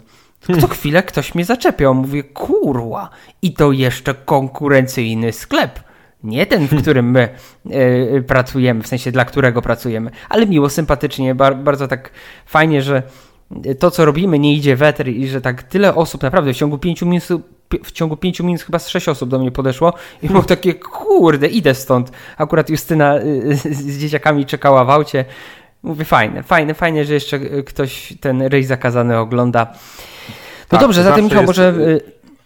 Co 0.62 0.68
chwilę 0.68 1.04
ktoś 1.04 1.36
mnie 1.36 1.46
zaczepiał. 1.46 1.96
Mówię, 1.96 2.24
kurwa, 2.24 3.10
i 3.42 3.54
to 3.54 3.72
jeszcze 3.72 4.14
konkurencyjny 4.14 5.34
sklep. 5.34 5.80
Nie 6.24 6.46
ten, 6.46 6.68
w 6.68 6.76
którym 6.82 7.12
my 7.12 7.30
y, 8.18 8.24
pracujemy, 8.28 8.84
w 8.84 8.88
sensie 8.88 9.12
dla 9.12 9.26
którego 9.26 9.62
pracujemy, 9.62 10.12
ale 10.30 10.46
miło, 10.46 10.70
sympatycznie, 10.70 11.36
bar, 11.36 11.58
bardzo 11.58 11.88
tak 11.88 12.12
fajnie, 12.46 12.82
że 12.82 13.04
to, 13.80 13.92
co 13.92 14.06
robimy, 14.06 14.40
nie 14.40 14.54
idzie 14.54 14.76
wetr 14.76 15.08
i 15.08 15.28
że 15.28 15.42
tak 15.42 15.64
tyle 15.64 15.96
osób, 15.96 16.24
naprawdę 16.24 16.54
w 16.54 16.58
ciągu 16.58 16.78
pięciu 16.78 17.06
minut, 17.06 17.28
w 17.84 17.92
ciągu 17.92 18.18
pięciu 18.18 18.44
minut 18.44 18.62
chyba 18.62 18.80
z 18.80 18.88
sześć 18.88 19.10
osób 19.10 19.30
do 19.30 19.40
mnie 19.40 19.52
podeszło 19.52 19.94
i 20.22 20.28
było 20.28 20.44
takie, 20.44 20.74
kurde, 20.74 21.48
idę 21.48 21.76
stąd. 21.76 22.12
Akurat 22.38 22.70
Justyna 22.70 23.18
y, 23.18 23.56
z 23.56 23.98
dzieciakami 23.98 24.46
czekała 24.46 24.86
w 24.86 24.90
aucie. 24.90 25.26
Mówię, 25.84 26.06
fajne, 26.06 26.44
fajne, 26.44 26.74
fajnie, 26.74 27.06
że 27.06 27.14
jeszcze 27.14 27.40
ktoś 27.40 28.14
ten 28.22 28.42
ryj 28.42 28.64
zakazany 28.64 29.18
ogląda. 29.18 29.68
No 29.72 30.68
tak, 30.68 30.80
dobrze, 30.80 31.04
zatem 31.04 31.26
Michał, 31.26 31.44
może... 31.44 31.74
Y, 31.78 32.02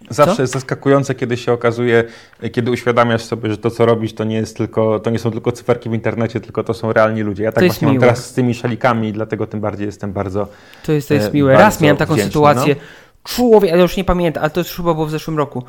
zawsze 0.10 0.36
co? 0.36 0.42
jest 0.42 0.54
zaskakujące, 0.54 1.16
kiedy 1.16 1.38
się 1.38 1.52
okazuje, 1.52 2.04
kiedy 2.52 2.72
uświadamiasz 2.72 3.24
sobie, 3.24 3.50
że 3.50 3.58
to, 3.58 3.72
co 3.72 3.86
robisz, 3.86 4.14
to 4.14 4.24
nie, 4.24 4.36
jest 4.36 4.58
tylko, 4.58 5.00
to 5.00 5.10
nie 5.10 5.20
są 5.20 5.32
tylko 5.32 5.52
cyferki 5.52 5.90
w 5.90 5.94
internecie, 5.94 6.40
tylko 6.40 6.64
to 6.64 6.74
są 6.74 6.94
realni 6.94 7.22
ludzie. 7.22 7.44
Ja 7.44 7.52
tak 7.52 7.64
właśnie 7.64 7.88
miłe. 7.88 8.00
mam 8.00 8.02
teraz 8.02 8.26
z 8.26 8.34
tymi 8.34 8.54
szalikami, 8.54 9.14
dlatego 9.14 9.48
tym 9.48 9.60
bardziej 9.60 9.86
jestem 9.86 10.14
bardzo. 10.14 10.48
To 10.86 10.92
jest, 10.92 11.08
to 11.08 11.14
jest 11.14 11.34
miłe. 11.34 11.54
Raz 11.54 11.82
miałem 11.82 11.98
taką 11.98 12.14
wdzięczny, 12.14 12.32
sytuację. 12.32 12.76
No? 12.76 12.82
Człowiek, 13.24 13.74
ale 13.74 13.82
już 13.82 13.98
nie 13.98 14.04
pamiętam, 14.04 14.44
ale 14.44 14.50
to 14.50 14.60
już 14.60 14.76
chyba 14.76 14.94
było 14.94 15.06
w 15.06 15.12
zeszłym 15.12 15.38
roku. 15.38 15.64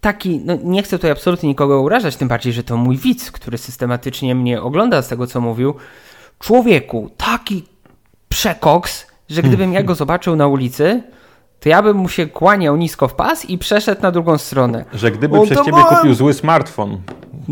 Taki, 0.00 0.40
no 0.44 0.56
nie 0.64 0.82
chcę 0.82 0.98
tutaj 0.98 1.10
absolutnie 1.10 1.48
nikogo 1.48 1.80
urażać, 1.80 2.16
tym 2.16 2.28
bardziej, 2.28 2.52
że 2.52 2.64
to 2.64 2.76
mój 2.76 2.96
widz, 2.96 3.30
który 3.30 3.58
systematycznie 3.58 4.34
mnie 4.34 4.62
ogląda 4.62 5.02
z 5.02 5.08
tego, 5.08 5.26
co 5.26 5.40
mówił. 5.40 5.74
Człowieku, 6.38 7.10
taki 7.16 7.64
przekoks, 8.28 9.06
że 9.28 9.42
gdybym 9.42 9.72
ja 9.72 9.82
go 9.82 9.94
zobaczył 10.04 10.36
na 10.36 10.46
ulicy, 10.46 11.02
to 11.60 11.68
ja 11.68 11.82
bym 11.82 11.96
mu 11.96 12.08
się 12.08 12.26
kłaniał 12.26 12.76
nisko 12.76 13.08
w 13.08 13.14
pas 13.14 13.44
i 13.44 13.58
przeszedł 13.58 14.02
na 14.02 14.10
drugą 14.10 14.38
stronę. 14.38 14.84
Że 14.94 15.10
gdyby 15.10 15.42
przez 15.42 15.58
ciebie 15.58 15.78
ma... 15.78 15.84
kupił 15.84 16.14
zły 16.14 16.34
smartfon, 16.34 16.98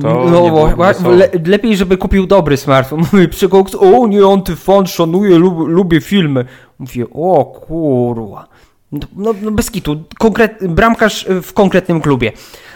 to 0.02 0.24
no, 0.30 1.10
le, 1.10 1.28
lepiej, 1.46 1.76
żeby 1.76 1.96
kupił 1.96 2.26
dobry 2.26 2.56
smartfon. 2.56 3.00
Mówi 3.12 3.28
przekoks, 3.28 3.74
o 3.74 4.06
nie, 4.06 4.26
antyfan, 4.26 4.86
szanuję, 4.86 5.38
lub, 5.38 5.68
lubię 5.68 6.00
filmy. 6.00 6.44
Mówię, 6.78 7.06
o 7.12 7.44
kurwa. 7.44 8.48
No, 8.92 9.06
no, 9.16 9.34
no 9.42 9.50
bez 9.50 9.70
kitu, 9.70 10.04
Konkret, 10.18 10.66
bramkarz 10.68 11.26
w 11.42 11.52
konkretnym 11.52 12.00
klubie. 12.00 12.32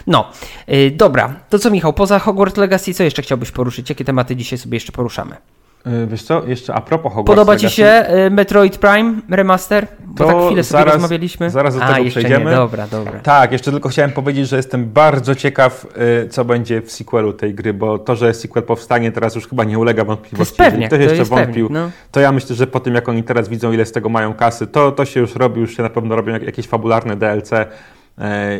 No, 0.07 0.31
yy, 0.67 0.91
dobra, 0.91 1.35
to 1.49 1.59
co 1.59 1.71
Michał, 1.71 1.93
poza 1.93 2.19
Hogwarts 2.19 2.57
Legacy, 2.57 2.93
co 2.93 3.03
jeszcze 3.03 3.21
chciałbyś 3.21 3.51
poruszyć? 3.51 3.89
Jakie 3.89 4.05
tematy 4.05 4.35
dzisiaj 4.35 4.59
sobie 4.59 4.75
jeszcze 4.75 4.91
poruszamy? 4.91 5.35
Yy, 5.85 6.07
wiesz 6.07 6.23
co, 6.23 6.47
jeszcze 6.47 6.73
a 6.73 6.81
propos 6.81 7.13
Hogwarts 7.13 7.27
Podoba 7.27 7.53
Legacy, 7.53 7.69
Ci 7.69 7.75
się 7.75 8.05
yy, 8.09 8.29
Metroid 8.29 8.77
Prime 8.77 9.13
Remaster? 9.29 9.87
Bo 10.05 10.23
to 10.23 10.31
tak 10.31 10.45
chwilę 10.45 10.63
sobie 10.63 10.79
zaraz, 10.79 10.93
rozmawialiśmy. 10.93 11.49
Zaraz 11.49 11.75
do 11.75 11.83
a, 11.83 11.93
tego 11.93 12.09
przejdziemy. 12.09 12.45
Nie. 12.45 12.55
Dobra, 12.55 12.87
dobra. 12.87 13.19
Tak, 13.19 13.51
jeszcze 13.51 13.71
tylko 13.71 13.89
chciałem 13.89 14.11
powiedzieć, 14.11 14.47
że 14.49 14.57
jestem 14.57 14.85
bardzo 14.85 15.35
ciekaw, 15.35 15.87
yy, 16.21 16.29
co 16.29 16.45
będzie 16.45 16.81
w 16.81 16.91
sequelu 16.91 17.33
tej 17.33 17.53
gry, 17.53 17.73
bo 17.73 17.99
to, 17.99 18.15
że 18.15 18.33
sequel 18.33 18.63
powstanie 18.63 19.11
teraz 19.11 19.35
już 19.35 19.47
chyba 19.47 19.63
nie 19.63 19.79
ulega 19.79 20.03
wątpliwości. 20.03 20.55
To 20.57 20.63
jest 20.63 20.71
pewnie, 20.71 20.87
ktoś 20.87 20.99
to 20.99 21.03
jeszcze 21.03 21.25
wątpił, 21.25 21.67
pewnie, 21.67 21.81
no. 21.81 21.91
to 22.11 22.19
ja 22.19 22.31
myślę, 22.31 22.55
że 22.55 22.67
po 22.67 22.79
tym, 22.79 22.95
jak 22.95 23.09
oni 23.09 23.23
teraz 23.23 23.49
widzą, 23.49 23.71
ile 23.71 23.85
z 23.85 23.91
tego 23.91 24.09
mają 24.09 24.33
kasy, 24.33 24.67
to, 24.67 24.91
to 24.91 25.05
się 25.05 25.19
już 25.19 25.35
robi, 25.35 25.61
już 25.61 25.77
się 25.77 25.83
na 25.83 25.89
pewno 25.89 26.15
robią 26.15 26.33
jakieś 26.33 26.67
fabularne 26.67 27.15
DLC. 27.15 27.51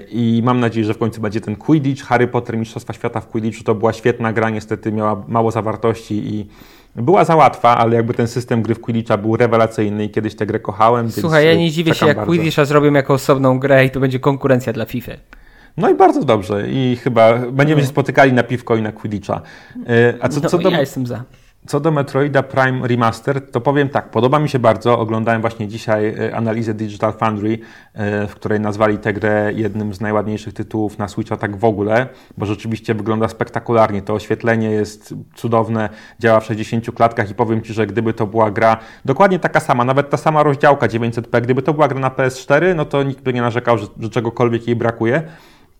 I 0.10 0.42
mam 0.46 0.60
nadzieję, 0.60 0.86
że 0.86 0.94
w 0.94 0.98
końcu 0.98 1.22
będzie 1.22 1.42
ten 1.42 1.56
Quidditch. 1.56 2.04
Harry 2.04 2.28
Potter 2.28 2.58
Mistrzostwa 2.58 2.94
Świata 2.94 3.20
w 3.20 3.28
Quidditchu 3.28 3.64
to 3.64 3.76
była 3.76 3.94
świetna 3.94 4.34
gra, 4.34 4.50
niestety 4.50 4.92
miała 4.92 5.24
mało 5.28 5.52
zawartości 5.52 6.36
i 6.36 6.48
była 6.96 7.26
za 7.26 7.36
łatwa, 7.36 7.78
ale 7.78 7.96
jakby 7.96 8.14
ten 8.14 8.28
system 8.28 8.62
gry 8.62 8.76
w 8.76 8.82
Quidditcha 8.82 9.18
był 9.18 9.38
rewelacyjny 9.38 10.06
i 10.06 10.10
kiedyś 10.10 10.36
tę 10.36 10.46
grę 10.46 10.60
kochałem. 10.60 11.12
Słuchaj, 11.12 11.46
ja 11.46 11.56
nie 11.56 11.72
dziwię 11.72 11.94
się, 11.94 12.06
jak 12.08 12.18
bardzo. 12.18 12.32
Quidditcha 12.32 12.66
zrobią 12.66 12.94
jako 12.94 13.14
osobną 13.14 13.60
grę 13.60 13.86
i 13.86 13.90
to 13.90 14.00
będzie 14.00 14.20
konkurencja 14.20 14.74
dla 14.74 14.86
FIFA. 14.86 15.12
No 15.78 15.90
i 15.90 15.96
bardzo 15.96 16.24
dobrze 16.24 16.70
i 16.70 16.96
chyba 17.04 17.38
będziemy 17.38 17.82
się 17.82 17.88
spotykali 17.88 18.34
na 18.34 18.44
piwko 18.44 18.76
i 18.76 18.82
na 18.82 18.92
Quidditcha. 18.92 19.42
E, 19.88 20.14
a 20.22 20.30
co, 20.30 20.40
no, 20.40 20.50
co 20.50 20.58
do... 20.58 20.70
ja 20.70 20.80
jestem 20.80 21.08
za. 21.08 21.24
Co 21.68 21.80
do 21.80 21.92
Metroida 21.92 22.44
Prime 22.44 22.88
Remaster, 22.88 23.52
to 23.52 23.62
powiem 23.62 23.90
tak, 23.90 24.10
podoba 24.10 24.40
mi 24.40 24.50
się 24.50 24.60
bardzo. 24.60 25.00
Oglądałem 25.00 25.42
właśnie 25.42 25.68
dzisiaj 25.68 26.08
e, 26.08 26.36
analizę 26.36 26.74
Digital 26.74 27.14
Foundry, 27.14 27.60
e, 27.94 28.28
w 28.28 28.36
której 28.36 28.60
nazwali 28.60 28.98
tę 28.98 29.14
grę 29.14 29.52
jednym 29.56 29.94
z 29.94 30.02
najładniejszych 30.02 30.54
tytułów 30.54 30.98
na 30.98 31.08
Switcha 31.08 31.38
tak 31.38 31.58
w 31.58 31.66
ogóle, 31.66 32.08
bo 32.38 32.46
rzeczywiście 32.46 32.94
wygląda 32.94 33.28
spektakularnie. 33.28 34.02
To 34.02 34.14
oświetlenie 34.14 34.72
jest 34.72 35.16
cudowne, 35.36 35.90
działa 36.20 36.40
w 36.40 36.46
60 36.46 36.92
klatkach 36.92 37.30
i 37.30 37.36
powiem 37.36 37.62
Ci, 37.62 37.74
że 37.74 37.88
gdyby 37.88 38.14
to 38.14 38.28
była 38.28 38.52
gra 38.52 38.78
dokładnie 39.06 39.40
taka 39.40 39.60
sama, 39.60 39.86
nawet 39.86 40.10
ta 40.10 40.18
sama 40.18 40.44
rozdziałka 40.44 40.88
900p, 40.88 41.42
gdyby 41.42 41.62
to 41.62 41.74
była 41.74 41.88
gra 41.88 42.00
na 42.00 42.10
PS4, 42.10 42.76
no 42.76 42.86
to 42.86 43.04
nikt 43.04 43.22
by 43.22 43.34
nie 43.34 43.42
narzekał, 43.42 43.78
że, 43.78 43.88
że 44.00 44.10
czegokolwiek 44.10 44.68
jej 44.68 44.76
brakuje, 44.76 45.24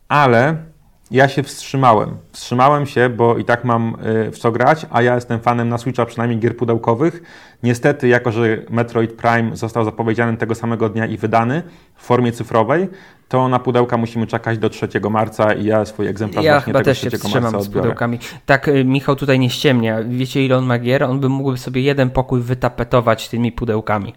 ale 0.08 0.73
ja 1.12 1.28
się 1.28 1.44
wstrzymałem. 1.44 2.18
Wstrzymałem 2.32 2.86
się, 2.86 3.10
bo 3.10 3.38
i 3.38 3.46
tak 3.46 3.64
mam 3.64 3.96
y, 4.28 4.32
w 4.32 4.38
co 4.38 4.52
grać, 4.52 4.86
a 4.92 5.02
ja 5.02 5.16
jestem 5.16 5.40
fanem 5.40 5.70
na 5.70 5.78
Switcha 5.78 6.06
przynajmniej 6.06 6.40
gier 6.40 6.58
pudełkowych. 6.58 7.24
Niestety, 7.64 8.08
jako 8.08 8.32
że 8.32 8.58
Metroid 8.70 9.14
Prime 9.14 9.56
został 9.56 9.86
zapowiedziany 9.86 10.38
tego 10.38 10.56
samego 10.56 10.90
dnia 10.90 11.06
i 11.06 11.18
wydany 11.18 11.64
w 11.96 12.06
formie 12.06 12.32
cyfrowej, 12.32 12.88
to 13.28 13.48
na 13.48 13.60
pudełka 13.60 13.98
musimy 13.98 14.28
czekać 14.28 14.58
do 14.58 14.70
3 14.70 14.88
marca 15.10 15.54
i 15.54 15.66
ja 15.66 15.86
swój 15.86 16.08
egzemplarz 16.08 16.46
ja 16.46 16.54
właśnie 16.54 16.74
tego 16.74 16.86
też 16.86 17.00
3 17.00 17.10
się 17.30 17.42
marca 17.42 17.62
z 17.62 17.70
pudełkami. 17.70 18.20
Tak, 18.46 18.68
y, 18.68 18.86
Michał 18.86 19.16
tutaj 19.16 19.40
nie 19.40 19.50
ściemnia. 19.50 19.98
Wiecie 20.04 20.46
ile 20.46 20.58
on 20.58 20.66
ma 20.66 20.80
gier? 20.80 21.04
On 21.04 21.20
by 21.20 21.30
mógłby 21.30 21.58
sobie 21.58 21.82
jeden 21.82 22.10
pokój 22.10 22.42
wytapetować 22.42 23.30
tymi 23.30 23.52
pudełkami. 23.52 24.14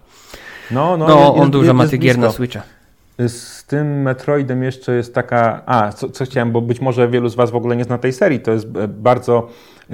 No, 0.71 0.97
no, 0.97 1.07
no 1.07 1.19
jest, 1.19 1.41
on 1.41 1.51
dużo 1.51 1.73
ma 1.73 1.87
tych 1.87 1.99
gier 1.99 2.17
na 2.17 2.31
Switcha. 2.31 2.76
Z 3.27 3.63
tym 3.63 4.01
Metroidem 4.01 4.63
jeszcze 4.63 4.95
jest 4.95 5.15
taka. 5.15 5.61
A, 5.65 5.91
co, 5.91 6.09
co, 6.09 6.25
chciałem, 6.25 6.51
bo 6.51 6.61
być 6.61 6.81
może 6.81 7.09
wielu 7.09 7.29
z 7.29 7.35
Was 7.35 7.51
w 7.51 7.55
ogóle 7.55 7.75
nie 7.75 7.83
zna 7.83 7.97
tej 7.97 8.13
serii. 8.13 8.39
To 8.39 8.51
jest 8.51 8.67
e, 8.75 8.87
bardzo 8.87 9.47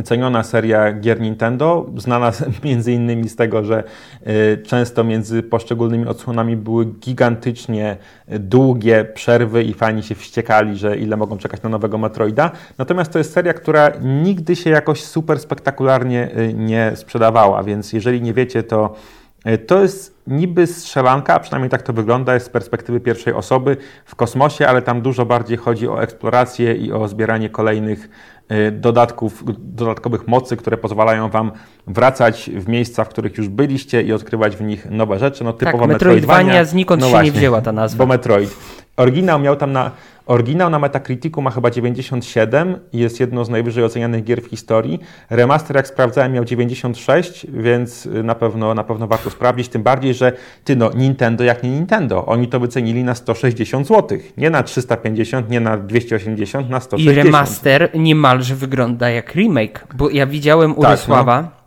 ceniona 0.04 0.44
seria 0.44 0.94
gier 0.94 1.22
Nintendo, 1.22 1.86
znana 1.98 2.32
między 2.64 2.92
innymi 2.92 3.30
z 3.30 3.36
tego, 3.36 3.64
że 3.64 3.84
e, 4.24 4.58
często 4.58 5.04
między 5.04 5.44
poszczególnymi 5.44 6.08
odsłonami 6.08 6.56
były 6.56 6.86
gigantycznie 6.86 7.98
długie 8.28 9.06
przerwy 9.06 9.64
i 9.64 9.74
fani 9.74 10.04
się 10.04 10.16
wściekali, 10.16 10.78
że 10.78 10.98
ile 10.98 11.18
mogą 11.18 11.38
czekać 11.38 11.62
na 11.62 11.70
nowego 11.70 11.98
Metroida. 11.98 12.52
Natomiast 12.78 13.12
to 13.12 13.18
jest 13.18 13.34
seria, 13.34 13.54
która 13.54 13.92
nigdy 14.02 14.56
się 14.56 14.70
jakoś 14.70 15.04
super 15.04 15.40
spektakularnie 15.40 16.32
e, 16.32 16.54
nie 16.54 16.92
sprzedawała, 16.96 17.64
więc 17.64 17.94
jeżeli 17.94 18.22
nie 18.22 18.34
wiecie, 18.34 18.64
to 18.64 18.96
E, 19.23 19.23
to 19.68 19.82
jest 19.82 20.24
niby 20.28 20.68
strzelanka, 20.68 21.34
a 21.34 21.40
przynajmniej 21.40 21.70
tak 21.70 21.82
to 21.82 21.94
wygląda, 21.94 22.34
jest 22.34 22.46
z 22.46 22.50
perspektywy 22.50 23.00
pierwszej 23.00 23.34
osoby 23.34 23.78
w 24.06 24.16
kosmosie, 24.16 24.68
ale 24.68 24.82
tam 24.82 25.02
dużo 25.02 25.26
bardziej 25.26 25.58
chodzi 25.58 25.88
o 25.88 26.02
eksplorację 26.02 26.76
i 26.76 26.92
o 26.92 27.08
zbieranie 27.08 27.50
kolejnych 27.50 28.10
e, 28.48 28.72
dodatków, 28.72 29.44
dodatkowych 29.60 30.28
mocy, 30.28 30.58
które 30.58 30.78
pozwalają 30.78 31.30
Wam 31.30 31.52
wracać 31.88 32.50
w 32.56 32.68
miejsca, 32.68 33.04
w 33.04 33.10
których 33.10 33.38
już 33.38 33.50
byliście 33.50 34.02
i 34.02 34.14
odkrywać 34.14 34.56
w 34.56 34.62
nich 34.62 34.90
nowe 34.90 35.20
rzeczy. 35.20 35.44
No 35.44 35.54
typowo 35.54 35.80
tak, 35.80 35.88
Metroidvania 35.88 36.66
znikąd 36.66 37.02
no 37.02 37.08
się 37.08 37.12
właśnie, 37.12 37.32
nie 37.32 37.38
wzięła 37.38 37.62
ta 37.62 37.72
nazwa. 37.72 38.06
Bo 38.06 38.14
Metroid. 38.14 38.83
Oryginał 38.98 39.40
miał 39.40 39.56
tam 39.56 39.72
na 39.72 39.92
Oryginał 40.26 40.70
na 40.70 40.80
Metacriticu 40.80 41.42
ma 41.42 41.52
chyba 41.52 41.70
97 41.70 42.80
i 42.94 42.98
jest 42.98 43.20
jedną 43.20 43.46
z 43.46 43.50
najwyżej 43.50 43.84
ocenianych 43.84 44.24
gier 44.24 44.42
w 44.42 44.46
historii. 44.46 45.00
Remaster, 45.30 45.76
jak 45.76 45.88
sprawdzałem, 45.88 46.34
miał 46.34 46.46
96, 46.46 47.48
więc 47.50 48.10
na 48.24 48.36
pewno, 48.36 48.74
na 48.74 48.84
pewno 48.84 49.08
warto 49.08 49.30
sprawdzić. 49.30 49.70
Tym 49.70 49.84
bardziej, 49.84 50.14
że 50.14 50.32
ty 50.64 50.76
no, 50.76 50.92
Nintendo 50.96 51.44
jak 51.44 51.64
nie 51.64 51.70
Nintendo. 51.70 52.26
Oni 52.26 52.48
to 52.48 52.60
wycenili 52.60 53.04
na 53.04 53.16
160 53.16 53.88
zł. 53.88 54.18
Nie 54.38 54.50
na 54.50 54.64
350, 54.64 55.50
nie 55.50 55.60
na 55.60 55.78
280, 55.78 56.70
na 56.70 56.80
160. 56.80 57.18
I 57.18 57.24
remaster 57.24 57.90
niemalże 57.94 58.56
wygląda 58.56 59.10
jak 59.10 59.36
remake, 59.36 59.88
bo 59.96 60.10
ja 60.10 60.26
widziałem 60.26 60.78
u 60.78 60.82
tak, 60.82 61.08
No 61.08 61.63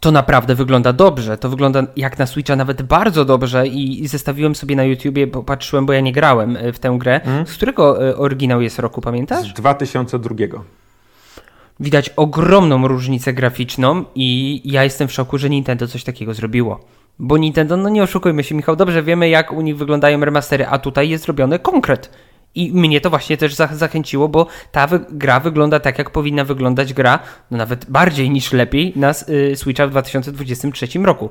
to 0.00 0.10
naprawdę 0.10 0.54
wygląda 0.54 0.92
dobrze. 0.92 1.38
To 1.38 1.48
wygląda 1.48 1.82
jak 1.96 2.18
na 2.18 2.26
Switcha 2.26 2.56
nawet 2.56 2.82
bardzo 2.82 3.24
dobrze 3.24 3.66
i, 3.66 4.08
zestawiłem 4.08 4.54
sobie 4.54 4.76
na 4.76 4.84
YouTubie, 4.84 5.26
bo 5.26 5.42
patrzyłem, 5.42 5.86
bo 5.86 5.92
ja 5.92 6.00
nie 6.00 6.12
grałem 6.12 6.56
e, 6.56 6.72
w 6.72 6.78
tę 6.78 6.96
grę. 6.98 7.20
Mm. 7.20 7.46
Z 7.46 7.54
którego 7.54 8.08
e, 8.08 8.16
oryginał 8.16 8.60
jest 8.60 8.78
roku, 8.78 9.00
pamiętasz? 9.00 9.50
Z 9.50 9.52
2002. 9.52 10.34
Widać 11.80 12.10
ogromną 12.16 12.88
różnicę 12.88 13.32
graficzną 13.32 14.04
i 14.14 14.60
ja 14.64 14.84
jestem 14.84 15.08
w 15.08 15.12
szoku, 15.12 15.38
że 15.38 15.50
Nintendo 15.50 15.86
coś 15.86 16.04
takiego 16.04 16.34
zrobiło. 16.34 16.80
Bo 17.18 17.38
Nintendo, 17.38 17.76
no 17.76 17.88
nie 17.88 18.02
oszukujmy 18.02 18.44
się, 18.44 18.54
Michał, 18.54 18.76
dobrze 18.76 19.02
wiemy, 19.02 19.28
jak 19.28 19.52
u 19.52 19.60
nich 19.60 19.76
wyglądają 19.76 20.24
remastery, 20.24 20.66
a 20.66 20.78
tutaj 20.78 21.08
jest 21.08 21.24
zrobiony 21.24 21.58
konkret. 21.58 22.10
I 22.54 22.72
mnie 22.72 23.00
to 23.00 23.10
właśnie 23.10 23.36
też 23.36 23.54
zachęciło, 23.54 24.28
bo 24.28 24.46
ta 24.72 24.88
gra 25.10 25.40
wygląda 25.40 25.80
tak, 25.80 25.98
jak 25.98 26.10
powinna 26.10 26.44
wyglądać 26.44 26.94
gra, 26.94 27.18
no 27.50 27.58
nawet 27.58 27.90
bardziej 27.90 28.30
niż 28.30 28.52
lepiej 28.52 28.92
na 28.96 29.14
y, 29.28 29.56
Switcha 29.56 29.86
w 29.86 29.90
2023 29.90 30.98
roku. 30.98 31.30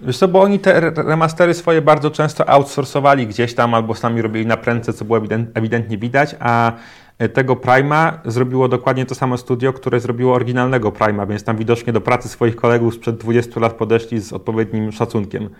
Wiesz 0.00 0.18
co, 0.18 0.28
bo 0.28 0.40
oni 0.42 0.58
te 0.58 0.80
remastery 0.90 1.54
swoje 1.54 1.82
bardzo 1.82 2.10
często 2.10 2.48
outsourcowali 2.48 3.26
gdzieś 3.26 3.54
tam 3.54 3.74
albo 3.74 3.94
sami 3.94 4.22
robili 4.22 4.46
na 4.46 4.56
prędce, 4.56 4.92
co 4.92 5.04
było 5.04 5.20
ewidentnie 5.54 5.98
widać, 5.98 6.36
a 6.40 6.72
e, 7.18 7.28
tego 7.28 7.56
Prima 7.56 8.18
zrobiło 8.24 8.68
dokładnie 8.68 9.06
to 9.06 9.14
samo 9.14 9.36
studio, 9.36 9.72
które 9.72 10.00
zrobiło 10.00 10.34
oryginalnego 10.34 10.92
Prima, 10.92 11.26
więc 11.26 11.44
tam 11.44 11.56
widocznie 11.56 11.92
do 11.92 12.00
pracy 12.00 12.28
swoich 12.28 12.56
kolegów 12.56 12.94
sprzed 12.94 13.16
20 13.16 13.60
lat 13.60 13.72
podeszli 13.72 14.20
z 14.20 14.32
odpowiednim 14.32 14.92
szacunkiem. 14.92 15.50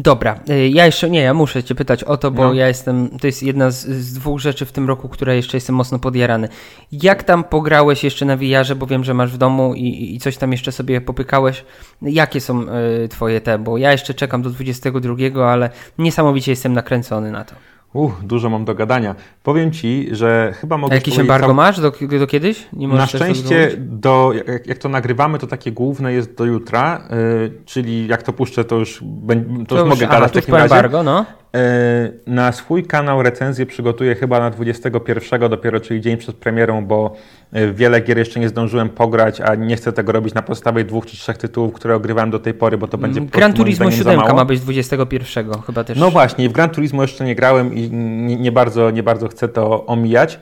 Dobra, 0.00 0.40
y, 0.50 0.68
ja 0.68 0.86
jeszcze, 0.86 1.10
nie, 1.10 1.20
ja 1.20 1.34
muszę 1.34 1.64
cię 1.64 1.74
pytać 1.74 2.04
o 2.04 2.16
to, 2.16 2.30
bo 2.30 2.42
no. 2.42 2.54
ja 2.54 2.68
jestem, 2.68 3.18
to 3.20 3.26
jest 3.26 3.42
jedna 3.42 3.70
z, 3.70 3.86
z, 3.86 4.12
dwóch 4.12 4.40
rzeczy 4.40 4.66
w 4.66 4.72
tym 4.72 4.88
roku, 4.88 5.08
która 5.08 5.34
jeszcze 5.34 5.56
jestem 5.56 5.76
mocno 5.76 5.98
podjarany. 5.98 6.48
Jak 6.92 7.22
tam 7.22 7.44
pograłeś 7.44 8.04
jeszcze 8.04 8.24
na 8.24 8.36
VR-ze, 8.36 8.74
bo 8.74 8.86
wiem, 8.86 9.04
że 9.04 9.14
masz 9.14 9.32
w 9.32 9.36
domu 9.36 9.74
i, 9.74 10.14
i 10.14 10.18
coś 10.18 10.36
tam 10.36 10.52
jeszcze 10.52 10.72
sobie 10.72 11.00
popykałeś. 11.00 11.64
Jakie 12.02 12.40
są 12.40 12.62
y, 13.04 13.08
twoje 13.08 13.40
te, 13.40 13.58
bo 13.58 13.78
ja 13.78 13.92
jeszcze 13.92 14.14
czekam 14.14 14.42
do 14.42 14.50
22, 14.50 15.52
ale 15.52 15.70
niesamowicie 15.98 16.52
jestem 16.52 16.72
nakręcony 16.72 17.30
na 17.30 17.44
to. 17.44 17.54
Uch, 17.92 18.12
dużo 18.22 18.50
mam 18.50 18.64
do 18.64 18.74
gadania. 18.74 19.14
Powiem 19.42 19.72
ci, 19.72 20.08
że 20.12 20.54
chyba 20.60 20.78
mogę. 20.78 20.94
Jakiś 20.94 21.18
embargo 21.18 21.54
masz 21.54 21.80
do, 21.80 21.92
do 22.20 22.26
kiedyś? 22.26 22.66
Na 22.72 23.06
szczęście, 23.06 23.70
do, 23.78 24.32
jak, 24.46 24.66
jak, 24.66 24.78
to 24.78 24.88
nagrywamy, 24.88 25.38
to 25.38 25.46
takie 25.46 25.72
główne 25.72 26.12
jest 26.12 26.34
do 26.34 26.44
jutra, 26.44 27.08
yy, 27.10 27.52
czyli 27.64 28.08
jak 28.08 28.22
to 28.22 28.32
puszczę, 28.32 28.64
to 28.64 28.76
już, 28.76 29.04
to, 29.28 29.74
to 29.74 29.80
już, 29.80 29.88
mogę 29.88 30.06
gadać 30.06 30.30
w 30.30 30.34
takim 30.34 30.54
razie. 30.54 30.64
embargo, 30.64 31.02
no. 31.02 31.24
E, 31.54 32.10
na 32.26 32.52
swój 32.52 32.84
kanał 32.84 33.22
recenzję 33.22 33.66
przygotuję 33.66 34.14
chyba 34.14 34.40
na 34.40 34.50
21 34.50 35.50
dopiero, 35.50 35.80
czyli 35.80 36.00
dzień 36.00 36.16
przed 36.16 36.36
premierą, 36.36 36.86
bo 36.86 37.16
wiele 37.52 38.00
gier 38.00 38.18
jeszcze 38.18 38.40
nie 38.40 38.48
zdążyłem 38.48 38.88
pograć, 38.88 39.40
a 39.40 39.54
nie 39.54 39.76
chcę 39.76 39.92
tego 39.92 40.12
robić 40.12 40.34
na 40.34 40.42
podstawie 40.42 40.84
dwóch 40.84 41.06
czy 41.06 41.16
trzech 41.16 41.36
tytułów, 41.36 41.72
które 41.72 41.94
ogrywałem 41.94 42.30
do 42.30 42.38
tej 42.38 42.54
pory, 42.54 42.78
bo 42.78 42.88
to 42.88 42.98
będzie 42.98 43.18
mm, 43.20 43.30
Gran 43.30 43.52
Turismo 43.52 43.90
7 43.90 44.20
ma 44.34 44.44
być 44.44 44.60
21 44.60 45.62
chyba 45.66 45.84
też. 45.84 45.98
No 45.98 46.10
właśnie, 46.10 46.48
w 46.48 46.52
Gran 46.52 46.70
Turismo 46.70 47.02
jeszcze 47.02 47.24
nie 47.24 47.34
grałem 47.34 47.74
i 47.74 47.90
nie, 47.90 48.36
nie 48.36 48.52
bardzo, 48.52 48.90
nie 48.90 49.02
bardzo 49.02 49.28
chcę 49.28 49.48
to 49.48 49.86
omijać, 49.86 50.38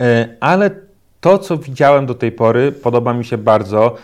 e, 0.00 0.28
ale 0.40 0.70
to, 1.20 1.38
co 1.38 1.58
widziałem 1.58 2.06
do 2.06 2.14
tej 2.14 2.32
pory, 2.32 2.72
podoba 2.72 3.14
mi 3.14 3.24
się 3.24 3.38
bardzo. 3.38 3.96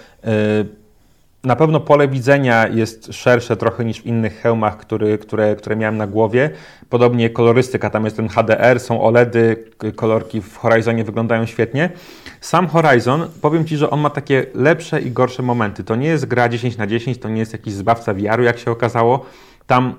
Na 1.45 1.57
pewno 1.57 1.81
pole 1.81 2.09
widzenia 2.09 2.69
jest 2.69 3.15
szersze 3.15 3.57
trochę 3.57 3.85
niż 3.85 4.01
w 4.01 4.07
innych 4.07 4.41
hełmach, 4.41 4.77
który, 4.77 5.19
które, 5.19 5.57
które 5.57 5.77
miałem 5.77 5.97
na 5.97 6.07
głowie. 6.07 6.51
Podobnie 6.89 7.31
kolorystyka, 7.31 7.91
tam 7.91 8.05
jest 8.05 8.17
ten 8.17 8.29
HDR, 8.29 8.81
są 8.81 9.03
OLEDy, 9.03 9.65
kolorki 9.97 10.41
w 10.41 10.57
Horizonie 10.57 11.05
wyglądają 11.05 11.47
świetnie. 11.47 11.91
Sam 12.41 12.69
Horizon, 12.69 13.29
powiem 13.41 13.65
Ci, 13.65 13.77
że 13.77 13.91
on 13.91 14.01
ma 14.01 14.11
takie 14.11 14.47
lepsze 14.55 15.01
i 15.01 15.11
gorsze 15.11 15.43
momenty. 15.43 15.85
To 15.85 15.97
nie 15.97 16.09
jest 16.09 16.27
gra 16.27 16.49
10 16.49 16.77
na 16.77 16.87
10, 16.87 17.19
to 17.19 17.29
nie 17.29 17.41
jest 17.41 17.53
jakiś 17.53 17.75
zbawca 17.75 18.15
wiaru, 18.15 18.43
jak 18.43 18.59
się 18.59 18.71
okazało. 18.71 19.27
Tam 19.67 19.95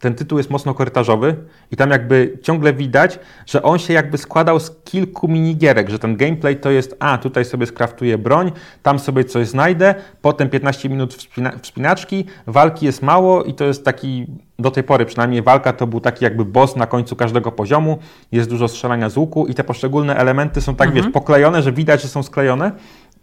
ten 0.00 0.14
tytuł 0.14 0.38
jest 0.38 0.50
mocno 0.50 0.74
korytarzowy 0.74 1.36
i 1.70 1.76
tam 1.76 1.90
jakby 1.90 2.38
ciągle 2.42 2.72
widać, 2.72 3.18
że 3.46 3.62
on 3.62 3.78
się 3.78 3.94
jakby 3.94 4.18
składał 4.18 4.60
z 4.60 4.70
kilku 4.84 5.28
minigierek, 5.28 5.90
że 5.90 5.98
ten 5.98 6.16
gameplay 6.16 6.56
to 6.56 6.70
jest, 6.70 6.96
a 6.98 7.18
tutaj 7.18 7.44
sobie 7.44 7.66
skraftuję 7.66 8.18
broń, 8.18 8.52
tam 8.82 8.98
sobie 8.98 9.24
coś 9.24 9.48
znajdę, 9.48 9.94
potem 10.22 10.50
15 10.50 10.88
minut 10.88 11.14
wspina 11.14 11.52
wspinaczki, 11.62 12.24
walki 12.46 12.86
jest 12.86 13.02
mało 13.02 13.44
i 13.44 13.54
to 13.54 13.64
jest 13.64 13.84
taki, 13.84 14.26
do 14.58 14.70
tej 14.70 14.82
pory 14.82 15.06
przynajmniej 15.06 15.42
walka 15.42 15.72
to 15.72 15.86
był 15.86 16.00
taki 16.00 16.24
jakby 16.24 16.44
boss 16.44 16.76
na 16.76 16.86
końcu 16.86 17.16
każdego 17.16 17.52
poziomu, 17.52 17.98
jest 18.32 18.50
dużo 18.50 18.68
strzelania 18.68 19.08
z 19.08 19.16
łuku 19.16 19.46
i 19.46 19.54
te 19.54 19.64
poszczególne 19.64 20.16
elementy 20.16 20.60
są 20.60 20.74
tak, 20.74 20.88
mhm. 20.88 21.04
wiesz, 21.04 21.12
poklejone, 21.12 21.62
że 21.62 21.72
widać, 21.72 22.02
że 22.02 22.08
są 22.08 22.22
sklejone, 22.22 22.72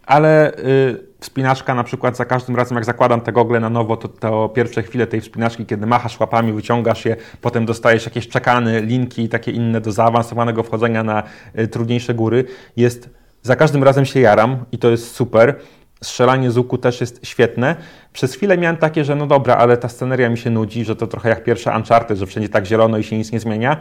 ale... 0.06 0.52
Yy, 0.64 1.14
Wspinaczka 1.24 1.74
na 1.74 1.84
przykład 1.84 2.16
za 2.16 2.24
każdym 2.24 2.56
razem, 2.56 2.76
jak 2.76 2.84
zakładam 2.84 3.20
te 3.20 3.32
gogle 3.32 3.60
na 3.60 3.70
nowo, 3.70 3.96
to, 3.96 4.08
to 4.08 4.48
pierwsze 4.48 4.82
chwile 4.82 5.06
tej 5.06 5.20
wspinaczki, 5.20 5.66
kiedy 5.66 5.86
machasz 5.86 6.20
łapami, 6.20 6.52
wyciągasz 6.52 7.04
je, 7.04 7.16
potem 7.40 7.66
dostajesz 7.66 8.04
jakieś 8.04 8.28
czekany, 8.28 8.80
linki 8.80 9.22
i 9.22 9.28
takie 9.28 9.50
inne 9.50 9.80
do 9.80 9.92
zaawansowanego 9.92 10.62
wchodzenia 10.62 11.02
na 11.02 11.22
y, 11.58 11.68
trudniejsze 11.68 12.14
góry, 12.14 12.44
jest 12.76 13.10
za 13.42 13.56
każdym 13.56 13.84
razem 13.84 14.04
się 14.04 14.20
jaram 14.20 14.64
i 14.72 14.78
to 14.78 14.90
jest 14.90 15.14
super. 15.14 15.54
Strzelanie 16.02 16.50
z 16.50 16.56
łuku 16.56 16.78
też 16.78 17.00
jest 17.00 17.26
świetne. 17.26 17.76
Przez 18.12 18.34
chwilę 18.34 18.58
miałem 18.58 18.76
takie, 18.76 19.04
że 19.04 19.14
no 19.14 19.26
dobra, 19.26 19.56
ale 19.56 19.76
ta 19.76 19.88
sceneria 19.88 20.28
mi 20.28 20.38
się 20.38 20.50
nudzi, 20.50 20.84
że 20.84 20.96
to 20.96 21.06
trochę 21.06 21.28
jak 21.28 21.44
pierwsze 21.44 21.76
Uncharted, 21.76 22.18
że 22.18 22.26
wszędzie 22.26 22.48
tak 22.48 22.66
zielono 22.66 22.98
i 22.98 23.04
się 23.04 23.18
nic 23.18 23.32
nie 23.32 23.40
zmienia. 23.40 23.76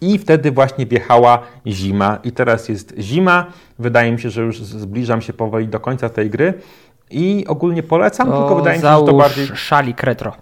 I 0.00 0.18
wtedy 0.18 0.52
właśnie 0.52 0.86
wjechała 0.86 1.38
zima. 1.66 2.18
I 2.24 2.32
teraz 2.32 2.68
jest 2.68 2.94
zima. 2.98 3.46
Wydaje 3.78 4.12
mi 4.12 4.20
się, 4.20 4.30
że 4.30 4.42
już 4.42 4.62
zbliżam 4.62 5.22
się 5.22 5.32
powoli 5.32 5.68
do 5.68 5.80
końca 5.80 6.08
tej 6.08 6.30
gry. 6.30 6.54
I 7.10 7.44
ogólnie 7.48 7.82
polecam, 7.82 8.28
to 8.28 8.38
tylko 8.38 8.56
wydaje 8.56 8.78
mi 8.78 8.82
się, 8.82 8.98
że 8.98 9.06
to 9.06 9.14
bardziej. 9.14 9.46
Szalik 9.54 10.02
retro. 10.02 10.32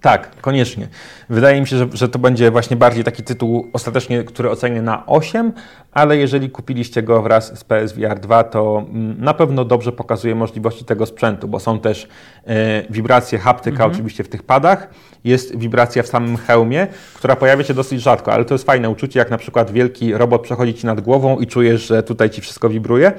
Tak, 0.00 0.40
koniecznie. 0.40 0.88
Wydaje 1.28 1.60
mi 1.60 1.66
się, 1.66 1.76
że, 1.76 1.88
że 1.92 2.08
to 2.08 2.18
będzie 2.18 2.50
właśnie 2.50 2.76
bardziej 2.76 3.04
taki 3.04 3.22
tytuł 3.22 3.70
ostatecznie, 3.72 4.24
który 4.24 4.50
ocenię 4.50 4.82
na 4.82 5.06
8, 5.06 5.52
ale 5.92 6.16
jeżeli 6.16 6.50
kupiliście 6.50 7.02
go 7.02 7.22
wraz 7.22 7.58
z 7.58 7.64
PSVR 7.64 8.20
2, 8.20 8.44
to 8.44 8.86
mm, 8.88 9.24
na 9.24 9.34
pewno 9.34 9.64
dobrze 9.64 9.92
pokazuje 9.92 10.34
możliwości 10.34 10.84
tego 10.84 11.06
sprzętu, 11.06 11.48
bo 11.48 11.60
są 11.60 11.80
też 11.80 12.08
e, 12.46 12.82
wibracje 12.90 13.38
haptyka 13.38 13.76
mhm. 13.76 13.92
oczywiście 13.92 14.24
w 14.24 14.28
tych 14.28 14.42
padach, 14.42 14.88
jest 15.24 15.58
wibracja 15.58 16.02
w 16.02 16.06
samym 16.06 16.36
hełmie, 16.36 16.86
która 17.14 17.36
pojawia 17.36 17.64
się 17.64 17.74
dosyć 17.74 18.02
rzadko, 18.02 18.32
ale 18.32 18.44
to 18.44 18.54
jest 18.54 18.66
fajne 18.66 18.90
uczucie, 18.90 19.18
jak 19.18 19.30
na 19.30 19.38
przykład 19.38 19.70
wielki 19.70 20.12
robot 20.12 20.42
przechodzi 20.42 20.74
Ci 20.74 20.86
nad 20.86 21.00
głową 21.00 21.38
i 21.38 21.46
czujesz, 21.46 21.86
że 21.86 22.02
tutaj 22.02 22.30
Ci 22.30 22.40
wszystko 22.40 22.68
wibruje. 22.68 23.12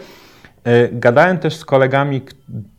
E, 0.64 0.90
gadałem 0.92 1.38
też 1.38 1.56
z 1.56 1.66
kolegami, 1.66 2.22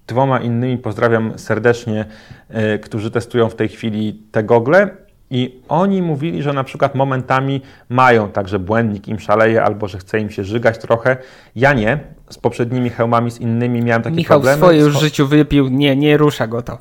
dwoma 0.06 0.40
innymi, 0.40 0.78
pozdrawiam 0.78 1.38
serdecznie, 1.38 2.04
e, 2.48 2.78
którzy 2.78 3.10
testują 3.10 3.48
w 3.48 3.54
tej 3.54 3.68
chwili 3.68 4.22
te 4.32 4.44
gogle 4.44 4.90
i 5.30 5.60
oni 5.68 6.02
mówili, 6.02 6.42
że 6.42 6.52
na 6.52 6.64
przykład 6.64 6.94
momentami 6.94 7.60
mają 7.88 8.28
także 8.28 8.58
błędnik 8.58 9.08
im 9.08 9.20
szaleje 9.20 9.62
albo 9.62 9.88
że 9.88 9.98
chce 9.98 10.20
im 10.20 10.30
się 10.30 10.44
żygać 10.44 10.78
trochę. 10.78 11.16
Ja 11.56 11.72
nie. 11.72 11.98
Z 12.30 12.38
poprzednimi 12.38 12.90
hełmami, 12.90 13.30
z 13.30 13.40
innymi 13.40 13.82
miałem 13.82 14.02
takie 14.02 14.16
Michał 14.16 14.36
problemy. 14.36 14.56
Michał 14.56 14.68
swoje 14.68 14.80
już 14.80 14.96
w 14.96 15.00
życiu 15.00 15.26
wypił, 15.26 15.68
nie, 15.68 15.96
nie 15.96 16.16
rusza 16.16 16.46
go 16.46 16.62
to. 16.62 16.78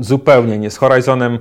Zupełnie 0.00 0.58
nie. 0.58 0.70
Z 0.70 0.76
Horizonem 0.76 1.34
e, 1.34 1.38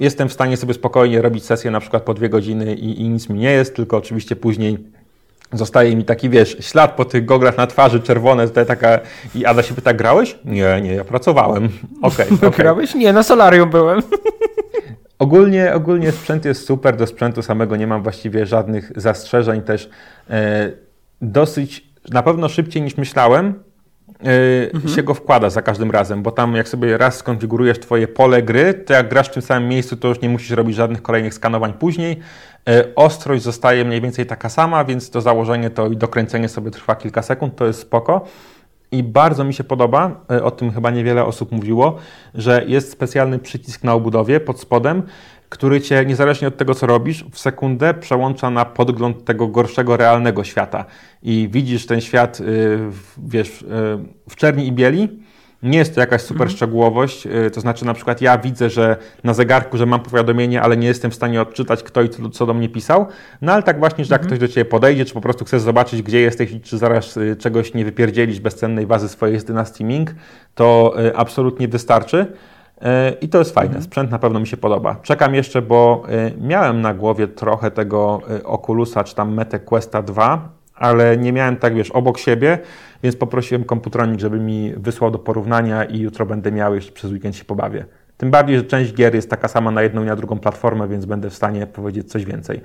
jestem 0.00 0.28
w 0.28 0.32
stanie 0.32 0.56
sobie 0.56 0.74
spokojnie 0.74 1.22
robić 1.22 1.44
sesję 1.44 1.70
na 1.70 1.80
przykład 1.80 2.02
po 2.02 2.14
dwie 2.14 2.28
godziny 2.28 2.74
i, 2.74 3.00
i 3.00 3.08
nic 3.08 3.28
mi 3.28 3.38
nie 3.38 3.50
jest, 3.50 3.76
tylko 3.76 3.96
oczywiście 3.96 4.36
później 4.36 4.78
Zostaje 5.52 5.96
mi 5.96 6.04
taki, 6.04 6.30
wiesz, 6.30 6.56
ślad 6.60 6.96
po 6.96 7.04
tych 7.04 7.24
goglach 7.24 7.56
na 7.56 7.66
twarzy, 7.66 8.00
czerwone, 8.00 8.48
tutaj 8.48 8.66
taka... 8.66 8.98
I 9.34 9.44
Ada 9.44 9.62
się 9.62 9.74
pyta, 9.74 9.94
grałeś? 9.94 10.38
Nie, 10.44 10.80
nie, 10.82 10.94
ja 10.94 11.04
pracowałem. 11.04 11.64
Okej, 12.02 12.26
okay, 12.26 12.48
okay. 12.48 12.50
Grałeś? 12.50 12.94
Nie, 12.94 13.12
na 13.12 13.22
solarium 13.22 13.70
byłem. 13.70 14.02
Ogólnie, 15.18 15.74
ogólnie 15.74 16.12
sprzęt 16.12 16.44
jest 16.44 16.66
super, 16.66 16.96
do 16.96 17.06
sprzętu 17.06 17.42
samego 17.42 17.76
nie 17.76 17.86
mam 17.86 18.02
właściwie 18.02 18.46
żadnych 18.46 18.92
zastrzeżeń 18.96 19.62
też. 19.62 19.90
E, 20.30 20.70
dosyć, 21.20 21.84
na 22.10 22.22
pewno 22.22 22.48
szybciej 22.48 22.82
niż 22.82 22.96
myślałem, 22.96 23.54
Yy, 24.22 24.70
mhm. 24.74 24.94
się 24.94 25.02
go 25.02 25.14
wkłada 25.14 25.50
za 25.50 25.62
każdym 25.62 25.90
razem, 25.90 26.22
bo 26.22 26.30
tam 26.30 26.54
jak 26.54 26.68
sobie 26.68 26.98
raz 26.98 27.16
skonfigurujesz 27.16 27.78
twoje 27.78 28.08
pole 28.08 28.42
gry, 28.42 28.74
to 28.74 28.92
jak 28.92 29.08
grasz 29.08 29.28
w 29.28 29.32
tym 29.32 29.42
samym 29.42 29.68
miejscu, 29.68 29.96
to 29.96 30.08
już 30.08 30.20
nie 30.20 30.28
musisz 30.28 30.50
robić 30.50 30.76
żadnych 30.76 31.02
kolejnych 31.02 31.34
skanowań 31.34 31.72
później. 31.72 32.20
Yy, 32.66 32.94
ostrość 32.94 33.42
zostaje 33.42 33.84
mniej 33.84 34.00
więcej 34.00 34.26
taka 34.26 34.48
sama, 34.48 34.84
więc 34.84 35.10
to 35.10 35.20
założenie 35.20 35.70
to 35.70 35.88
i 35.88 35.96
dokręcenie 35.96 36.48
sobie 36.48 36.70
trwa 36.70 36.96
kilka 36.96 37.22
sekund, 37.22 37.56
to 37.56 37.66
jest 37.66 37.80
spoko. 37.80 38.24
I 38.92 39.02
bardzo 39.02 39.44
mi 39.44 39.54
się 39.54 39.64
podoba, 39.64 40.20
yy, 40.30 40.44
o 40.44 40.50
tym 40.50 40.72
chyba 40.72 40.90
niewiele 40.90 41.24
osób 41.24 41.52
mówiło, 41.52 41.96
że 42.34 42.64
jest 42.66 42.92
specjalny 42.92 43.38
przycisk 43.38 43.84
na 43.84 43.94
obudowie 43.94 44.40
pod 44.40 44.60
spodem, 44.60 45.02
który 45.48 45.80
cię, 45.80 46.04
niezależnie 46.06 46.48
od 46.48 46.56
tego, 46.56 46.74
co 46.74 46.86
robisz, 46.86 47.24
w 47.32 47.38
sekundę 47.38 47.94
przełącza 47.94 48.50
na 48.50 48.64
podgląd 48.64 49.24
tego 49.24 49.48
gorszego, 49.48 49.96
realnego 49.96 50.44
świata. 50.44 50.84
I 51.22 51.48
widzisz 51.52 51.86
ten 51.86 52.00
świat, 52.00 52.40
y, 52.40 52.78
wiesz, 53.18 53.64
w 54.28 54.36
czerni 54.36 54.66
i 54.66 54.72
bieli. 54.72 55.21
Nie 55.62 55.78
jest 55.78 55.94
to 55.94 56.00
jakaś 56.00 56.20
super 56.20 56.42
mhm. 56.42 56.56
szczegółowość, 56.56 57.26
y, 57.26 57.50
to 57.50 57.60
znaczy 57.60 57.84
na 57.84 57.94
przykład 57.94 58.20
ja 58.20 58.38
widzę, 58.38 58.70
że 58.70 58.96
na 59.24 59.34
zegarku, 59.34 59.76
że 59.76 59.86
mam 59.86 60.00
powiadomienie, 60.00 60.62
ale 60.62 60.76
nie 60.76 60.86
jestem 60.86 61.10
w 61.10 61.14
stanie 61.14 61.42
odczytać 61.42 61.82
kto 61.82 62.02
i 62.02 62.08
co, 62.08 62.30
co 62.30 62.46
do 62.46 62.54
mnie 62.54 62.68
pisał, 62.68 63.06
no 63.42 63.52
ale 63.52 63.62
tak 63.62 63.78
właśnie, 63.78 64.04
że 64.04 64.14
jak 64.14 64.22
mhm. 64.22 64.28
ktoś 64.38 64.48
do 64.48 64.54
Ciebie 64.54 64.64
podejdzie, 64.64 65.04
czy 65.04 65.14
po 65.14 65.20
prostu 65.20 65.44
chcesz 65.44 65.62
zobaczyć, 65.62 66.02
gdzie 66.02 66.20
jesteś 66.20 66.52
i 66.52 66.60
czy 66.60 66.78
zaraz 66.78 67.18
czegoś 67.38 67.74
nie 67.74 67.84
wypierdzielisz 67.84 68.40
bezcennej 68.40 68.86
bazy 68.86 69.08
swojej 69.08 69.40
z 69.40 69.44
Dynasty 69.44 69.84
Ming, 69.84 70.14
to 70.54 70.94
absolutnie 71.14 71.68
wystarczy. 71.68 72.26
I 73.20 73.28
to 73.28 73.38
jest 73.38 73.54
fajne. 73.54 73.68
Mhm. 73.68 73.84
Sprzęt 73.84 74.10
na 74.10 74.18
pewno 74.18 74.40
mi 74.40 74.46
się 74.46 74.56
podoba. 74.56 74.96
Czekam 75.02 75.34
jeszcze, 75.34 75.62
bo 75.62 76.02
y, 76.08 76.32
miałem 76.40 76.80
na 76.80 76.94
głowie 76.94 77.28
trochę 77.28 77.70
tego 77.70 78.20
y, 78.30 78.46
Oculusa 78.46 79.04
czy 79.04 79.14
tam 79.14 79.34
Meta 79.34 79.58
Questa 79.58 80.02
2, 80.02 80.48
ale 80.74 81.16
nie 81.16 81.32
miałem 81.32 81.56
tak, 81.56 81.74
wiesz, 81.74 81.90
obok 81.90 82.18
siebie, 82.18 82.58
więc 83.02 83.16
poprosiłem 83.16 83.64
komputronik, 83.64 84.20
żeby 84.20 84.40
mi 84.40 84.72
wysłał 84.76 85.10
do 85.10 85.18
porównania 85.18 85.84
i 85.84 86.00
jutro 86.00 86.26
będę 86.26 86.52
miał 86.52 86.74
jeszcze 86.74 86.92
przez 86.92 87.10
weekend 87.10 87.36
się 87.36 87.44
pobawię. 87.44 87.84
Tym 88.16 88.30
bardziej, 88.30 88.56
że 88.56 88.64
część 88.64 88.94
gier 88.94 89.14
jest 89.14 89.30
taka 89.30 89.48
sama 89.48 89.70
na 89.70 89.82
jedną 89.82 90.02
i 90.02 90.06
na 90.06 90.16
drugą 90.16 90.38
platformę, 90.38 90.88
więc 90.88 91.04
będę 91.04 91.30
w 91.30 91.34
stanie 91.34 91.66
powiedzieć 91.66 92.10
coś 92.10 92.24
więcej. 92.24 92.60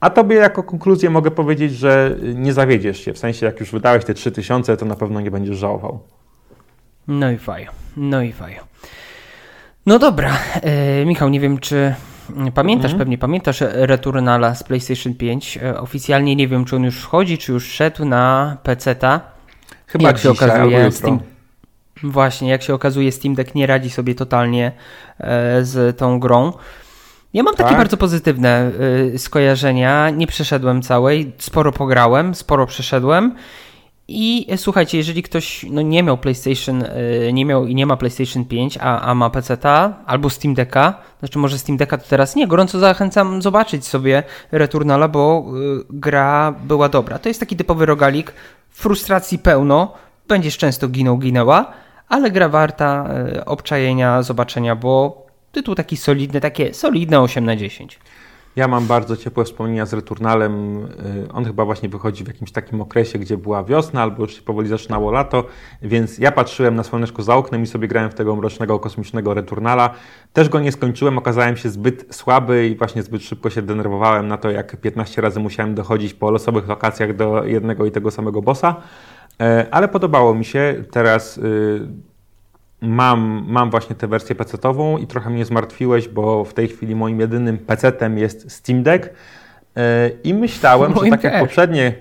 A 0.00 0.10
tobie 0.10 0.36
jako 0.36 0.62
konkluzję 0.62 1.10
mogę 1.10 1.30
powiedzieć, 1.30 1.72
że 1.72 2.16
nie 2.34 2.52
zawiedziesz 2.52 2.98
się. 2.98 3.12
W 3.12 3.18
sensie, 3.18 3.46
jak 3.46 3.60
już 3.60 3.72
wydałeś 3.72 4.04
te 4.04 4.14
3000, 4.14 4.76
to 4.76 4.86
na 4.86 4.96
pewno 4.96 5.20
nie 5.20 5.30
będziesz 5.30 5.56
żałował. 5.56 6.00
No 7.08 7.30
i 7.30 7.38
fajnie. 7.38 7.70
No 7.96 8.22
i 8.22 8.32
fajnie. 8.32 8.60
No 9.86 9.98
dobra, 9.98 10.30
e, 10.62 11.04
Michał, 11.04 11.28
nie 11.28 11.40
wiem 11.40 11.58
czy 11.58 11.94
pamiętasz, 12.54 12.90
mhm. 12.90 12.98
pewnie 12.98 13.18
pamiętasz 13.18 13.60
Returnala 13.60 14.54
z 14.54 14.62
PlayStation 14.62 15.14
5. 15.14 15.58
E, 15.62 15.80
oficjalnie 15.80 16.36
nie 16.36 16.48
wiem, 16.48 16.64
czy 16.64 16.76
on 16.76 16.84
już 16.84 17.00
wchodzi, 17.00 17.38
czy 17.38 17.52
już 17.52 17.66
szedł 17.66 18.04
na 18.04 18.56
PC-ta. 18.62 19.20
Chyba 19.86 20.08
jak 20.08 20.18
się 20.18 20.30
okazuje, 20.30 20.92
Steam... 20.92 21.20
Właśnie, 22.02 22.50
jak 22.50 22.62
się 22.62 22.74
okazuje, 22.74 23.12
Steam 23.12 23.34
Deck 23.34 23.54
nie 23.54 23.66
radzi 23.66 23.90
sobie 23.90 24.14
totalnie 24.14 24.72
e, 25.20 25.64
z 25.64 25.98
tą 25.98 26.20
grą. 26.20 26.52
Ja 27.34 27.42
mam 27.42 27.54
takie 27.54 27.68
tak? 27.68 27.78
bardzo 27.78 27.96
pozytywne 27.96 28.70
y, 29.14 29.18
skojarzenia. 29.18 30.10
Nie 30.10 30.26
przeszedłem 30.26 30.82
całej, 30.82 31.32
sporo 31.38 31.72
pograłem, 31.72 32.34
sporo 32.34 32.66
przeszedłem. 32.66 33.34
I 34.14 34.46
e, 34.48 34.58
słuchajcie, 34.58 34.98
jeżeli 34.98 35.22
ktoś 35.22 35.66
no, 35.70 35.82
nie 35.82 36.02
miał 36.02 36.18
PlayStation, 36.18 36.82
y, 36.82 37.32
nie 37.32 37.44
miał 37.44 37.66
i 37.66 37.74
nie 37.74 37.86
ma 37.86 37.96
PlayStation 37.96 38.44
5, 38.44 38.78
a, 38.80 39.00
a 39.00 39.14
ma 39.14 39.30
PC-ta 39.30 39.94
albo 40.06 40.30
Steam 40.30 40.54
Decka, 40.54 40.94
znaczy 41.18 41.38
może 41.38 41.58
Steam 41.58 41.76
Decka 41.76 41.98
to 41.98 42.04
teraz 42.08 42.36
nie, 42.36 42.46
gorąco 42.46 42.78
zachęcam 42.78 43.42
zobaczyć 43.42 43.86
sobie 43.86 44.22
Returnala, 44.52 45.08
bo 45.08 45.44
y, 45.80 45.84
gra 45.90 46.54
była 46.64 46.88
dobra. 46.88 47.18
To 47.18 47.28
jest 47.28 47.40
taki 47.40 47.56
typowy 47.56 47.86
rogalik, 47.86 48.32
frustracji 48.70 49.38
pełno, 49.38 49.92
będziesz 50.28 50.58
często 50.58 50.88
ginął, 50.88 51.18
ginęła, 51.18 51.72
ale 52.08 52.30
gra 52.30 52.48
warta 52.48 53.08
y, 53.36 53.44
obczajenia, 53.44 54.22
zobaczenia, 54.22 54.76
bo 54.76 55.26
tytuł 55.52 55.74
taki 55.74 55.96
solidny, 55.96 56.40
takie 56.40 56.74
solidne 56.74 57.20
8 57.20 57.44
na 57.44 57.56
10. 57.56 57.98
Ja 58.56 58.68
mam 58.68 58.86
bardzo 58.86 59.16
ciepłe 59.16 59.44
wspomnienia 59.44 59.86
z 59.86 59.92
Returnalem. 59.92 60.84
Y, 61.26 61.32
on 61.32 61.44
chyba 61.44 61.64
właśnie 61.64 61.88
wychodzi 61.88 62.24
w 62.24 62.26
jakimś 62.26 62.52
takim 62.52 62.80
okresie, 62.80 63.18
gdzie 63.18 63.36
była 63.36 63.64
wiosna 63.64 64.02
albo 64.02 64.22
już 64.22 64.34
się 64.36 64.42
powoli 64.42 64.68
zaczynało 64.68 65.10
lato, 65.10 65.44
więc 65.82 66.18
ja 66.18 66.32
patrzyłem 66.32 66.74
na 66.74 66.82
słoneczko 66.82 67.22
za 67.22 67.34
oknem 67.34 67.62
i 67.62 67.66
sobie 67.66 67.88
grałem 67.88 68.10
w 68.10 68.14
tego 68.14 68.36
mrocznego, 68.36 68.78
kosmicznego 68.78 69.34
Returnala. 69.34 69.90
Też 70.32 70.48
go 70.48 70.60
nie 70.60 70.72
skończyłem, 70.72 71.18
okazałem 71.18 71.56
się 71.56 71.68
zbyt 71.68 72.16
słaby 72.16 72.68
i 72.68 72.76
właśnie 72.76 73.02
zbyt 73.02 73.22
szybko 73.22 73.50
się 73.50 73.62
denerwowałem 73.62 74.28
na 74.28 74.36
to, 74.36 74.50
jak 74.50 74.76
15 74.80 75.22
razy 75.22 75.40
musiałem 75.40 75.74
dochodzić 75.74 76.14
po 76.14 76.30
losowych 76.30 76.68
lokacjach 76.68 77.16
do 77.16 77.44
jednego 77.44 77.86
i 77.86 77.90
tego 77.90 78.10
samego 78.10 78.42
bossa. 78.42 78.76
E, 79.40 79.66
ale 79.70 79.88
podobało 79.88 80.34
mi 80.34 80.44
się. 80.44 80.84
Teraz 80.90 81.38
y, 81.38 82.11
mam, 82.82 83.44
mam 83.48 83.70
właśnie 83.70 83.96
tę 83.96 84.06
wersję 84.06 84.34
PC-ową 84.34 84.98
i 84.98 85.06
trochę 85.06 85.30
mnie 85.30 85.44
zmartwiłeś, 85.44 86.08
bo 86.08 86.44
w 86.44 86.54
tej 86.54 86.68
chwili 86.68 86.94
moim 86.94 87.20
jedynym 87.20 87.58
PC-tem 87.58 88.18
jest 88.18 88.52
Steam 88.52 88.82
Deck. 88.82 89.10
E, 89.76 90.10
i 90.24 90.34
myślałem, 90.34 90.94
że 90.94 91.10
tak 91.10 91.24
jak 91.24 91.40
poprzednie 91.40 91.94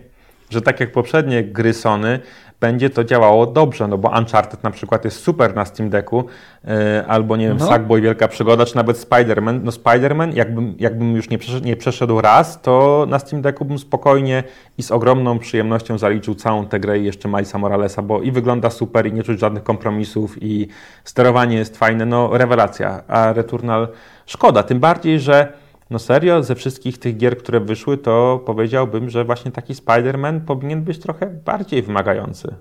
że 0.51 0.61
tak 0.61 0.79
jak 0.79 0.91
poprzednie 0.91 1.43
gry 1.43 1.73
Sony, 1.73 2.19
będzie 2.61 2.89
to 2.89 3.03
działało 3.03 3.45
dobrze, 3.45 3.87
no 3.87 3.97
bo 3.97 4.09
Uncharted 4.09 4.63
na 4.63 4.71
przykład 4.71 5.05
jest 5.05 5.19
super 5.23 5.55
na 5.55 5.65
Steam 5.65 5.89
Decku, 5.89 6.25
yy, 6.63 6.71
albo 7.07 7.37
nie 7.37 7.47
wiem, 7.47 7.57
no. 7.57 7.67
Sackboy 7.67 8.01
Wielka 8.01 8.27
Przygoda, 8.27 8.65
czy 8.65 8.75
nawet 8.75 8.97
Spider-Man. 8.97 9.59
No 9.63 9.71
Spider-Man, 9.71 10.35
jakbym, 10.35 10.75
jakbym 10.79 11.15
już 11.15 11.29
nie 11.29 11.37
przeszedł, 11.37 11.65
nie 11.65 11.75
przeszedł 11.75 12.21
raz, 12.21 12.61
to 12.61 13.05
na 13.09 13.19
Steam 13.19 13.41
Decku 13.41 13.65
bym 13.65 13.79
spokojnie 13.79 14.43
i 14.77 14.83
z 14.83 14.91
ogromną 14.91 15.39
przyjemnością 15.39 15.97
zaliczył 15.97 16.35
całą 16.35 16.65
tę 16.65 16.79
grę 16.79 16.99
i 16.99 17.05
jeszcze 17.05 17.29
Milesa 17.29 17.57
Moralesa, 17.57 18.01
bo 18.01 18.21
i 18.21 18.31
wygląda 18.31 18.69
super 18.69 19.07
i 19.07 19.13
nie 19.13 19.23
czuć 19.23 19.39
żadnych 19.39 19.63
kompromisów 19.63 20.43
i 20.43 20.67
sterowanie 21.03 21.57
jest 21.57 21.77
fajne, 21.77 22.05
no 22.05 22.37
rewelacja. 22.37 23.03
A 23.07 23.33
Returnal 23.33 23.87
szkoda, 24.25 24.63
tym 24.63 24.79
bardziej, 24.79 25.19
że 25.19 25.53
no 25.91 25.99
serio, 25.99 26.43
ze 26.43 26.55
wszystkich 26.55 26.97
tych 26.97 27.17
gier, 27.17 27.37
które 27.37 27.59
wyszły, 27.59 27.97
to 27.97 28.43
powiedziałbym, 28.45 29.09
że 29.09 29.25
właśnie 29.25 29.51
taki 29.51 29.73
Spider-Man 29.73 30.39
powinien 30.39 30.83
być 30.83 30.99
trochę 30.99 31.27
bardziej 31.27 31.81
wymagający. 31.81 32.55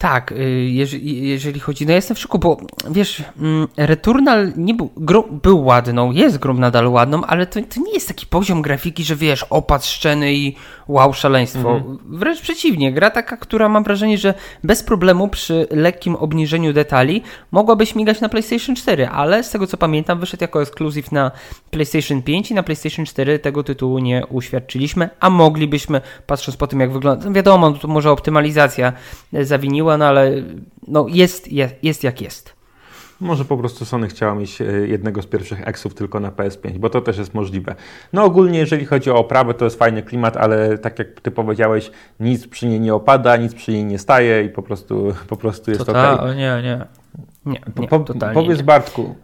Tak, 0.00 0.32
y, 0.32 0.68
jeżeli, 0.70 1.60
chodzi, 1.60 1.86
no 1.86 1.90
ja 1.90 1.96
jestem 1.96 2.16
w 2.16 2.20
szoku, 2.20 2.38
bo 2.38 2.56
wiesz, 2.90 3.22
mm, 3.40 3.68
Returnal 3.76 4.52
nie 4.56 4.74
był, 4.74 4.90
był 5.42 5.64
ładną, 5.64 6.12
jest 6.12 6.38
grą 6.38 6.54
nadal 6.54 6.88
ładną, 6.88 7.24
ale 7.24 7.46
to, 7.46 7.60
to 7.60 7.80
nie 7.80 7.92
jest 7.92 8.08
taki 8.08 8.26
poziom 8.26 8.62
grafiki, 8.62 9.04
że 9.04 9.16
wiesz, 9.16 9.46
opad 9.50 9.86
szczeny 9.86 10.34
i 10.34 10.56
wow, 10.90 11.14
szaleństwo. 11.14 11.76
Mhm. 11.76 11.98
Wręcz 12.04 12.40
przeciwnie, 12.40 12.92
gra 12.92 13.10
taka, 13.10 13.36
która 13.36 13.68
mam 13.68 13.84
wrażenie, 13.84 14.18
że 14.18 14.34
bez 14.64 14.82
problemu 14.82 15.28
przy 15.28 15.66
lekkim 15.70 16.16
obniżeniu 16.16 16.72
detali 16.72 17.22
mogłaby 17.50 17.86
śmigać 17.86 18.20
na 18.20 18.28
PlayStation 18.28 18.76
4, 18.76 19.08
ale 19.08 19.44
z 19.44 19.50
tego 19.50 19.66
co 19.66 19.76
pamiętam 19.76 20.20
wyszedł 20.20 20.44
jako 20.44 20.62
ekskluzyw 20.62 21.12
na 21.12 21.30
PlayStation 21.70 22.22
5 22.22 22.50
i 22.50 22.54
na 22.54 22.62
PlayStation 22.62 23.06
4 23.06 23.38
tego 23.38 23.62
tytułu 23.62 23.98
nie 23.98 24.26
uświadczyliśmy, 24.26 25.08
a 25.20 25.30
moglibyśmy, 25.30 26.00
patrząc 26.26 26.56
po 26.56 26.66
tym 26.66 26.80
jak 26.80 26.92
wygląda, 26.92 27.24
no 27.24 27.32
wiadomo, 27.32 27.72
to 27.72 27.88
może 27.88 28.10
optymalizacja 28.10 28.92
zawiniła, 29.32 29.96
no 29.96 30.04
ale 30.06 30.32
no 30.88 31.06
jest, 31.08 31.52
jest, 31.52 31.74
jest 31.82 32.04
jak 32.04 32.20
jest. 32.20 32.59
Może 33.20 33.44
po 33.44 33.56
prostu 33.56 33.84
Sony 33.84 34.08
chciała 34.08 34.34
mieć 34.34 34.60
e, 34.60 34.64
jednego 34.64 35.22
z 35.22 35.26
pierwszych 35.26 35.68
Exów 35.68 35.94
tylko 35.94 36.20
na 36.20 36.30
PS5, 36.30 36.78
bo 36.78 36.90
to 36.90 37.00
też 37.00 37.18
jest 37.18 37.34
możliwe. 37.34 37.74
No 38.12 38.24
ogólnie, 38.24 38.58
jeżeli 38.58 38.86
chodzi 38.86 39.10
o 39.10 39.16
oprawę, 39.16 39.54
to 39.54 39.64
jest 39.64 39.78
fajny 39.78 40.02
klimat, 40.02 40.36
ale 40.36 40.78
tak 40.78 40.98
jak 40.98 41.20
Ty 41.20 41.30
powiedziałeś, 41.30 41.90
nic 42.20 42.46
przy 42.46 42.66
niej 42.66 42.80
nie 42.80 42.94
opada, 42.94 43.36
nic 43.36 43.54
przy 43.54 43.72
niej 43.72 43.84
nie 43.84 43.98
staje 43.98 44.44
i 44.44 44.48
po 44.48 44.62
prostu, 44.62 45.14
po 45.28 45.36
prostu 45.36 45.70
jest 45.70 45.86
to 45.86 45.92
tak. 45.92 46.20
Okay. 46.20 46.36
Nie, 46.36 46.60
nie. 46.62 46.86
Nie, 47.46 47.60
nie 47.76 47.88
po, 47.88 48.00
powiedz 48.34 48.58
nie. 48.58 48.64
Bartku, 48.64 49.14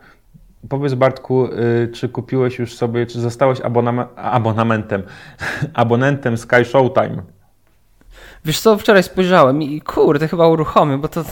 Powiedz 0.69 0.95
Bartku, 0.95 1.47
y, 1.47 1.89
czy 1.93 2.09
kupiłeś 2.09 2.59
już 2.59 2.75
sobie, 2.75 3.07
czy 3.07 3.21
zostałeś 3.21 3.59
abonamentem, 4.17 5.03
abonentem 5.75 6.39
Sky 6.39 6.65
Showtime? 6.65 7.23
Wiesz 8.45 8.61
co, 8.61 8.79
wczoraj 8.79 9.03
spojrzałem 9.03 9.63
i 9.63 9.81
kurde, 9.81 10.29
chyba 10.29 10.49
uruchomię, 10.49 10.99
bo 10.99 11.09
to... 11.09 11.25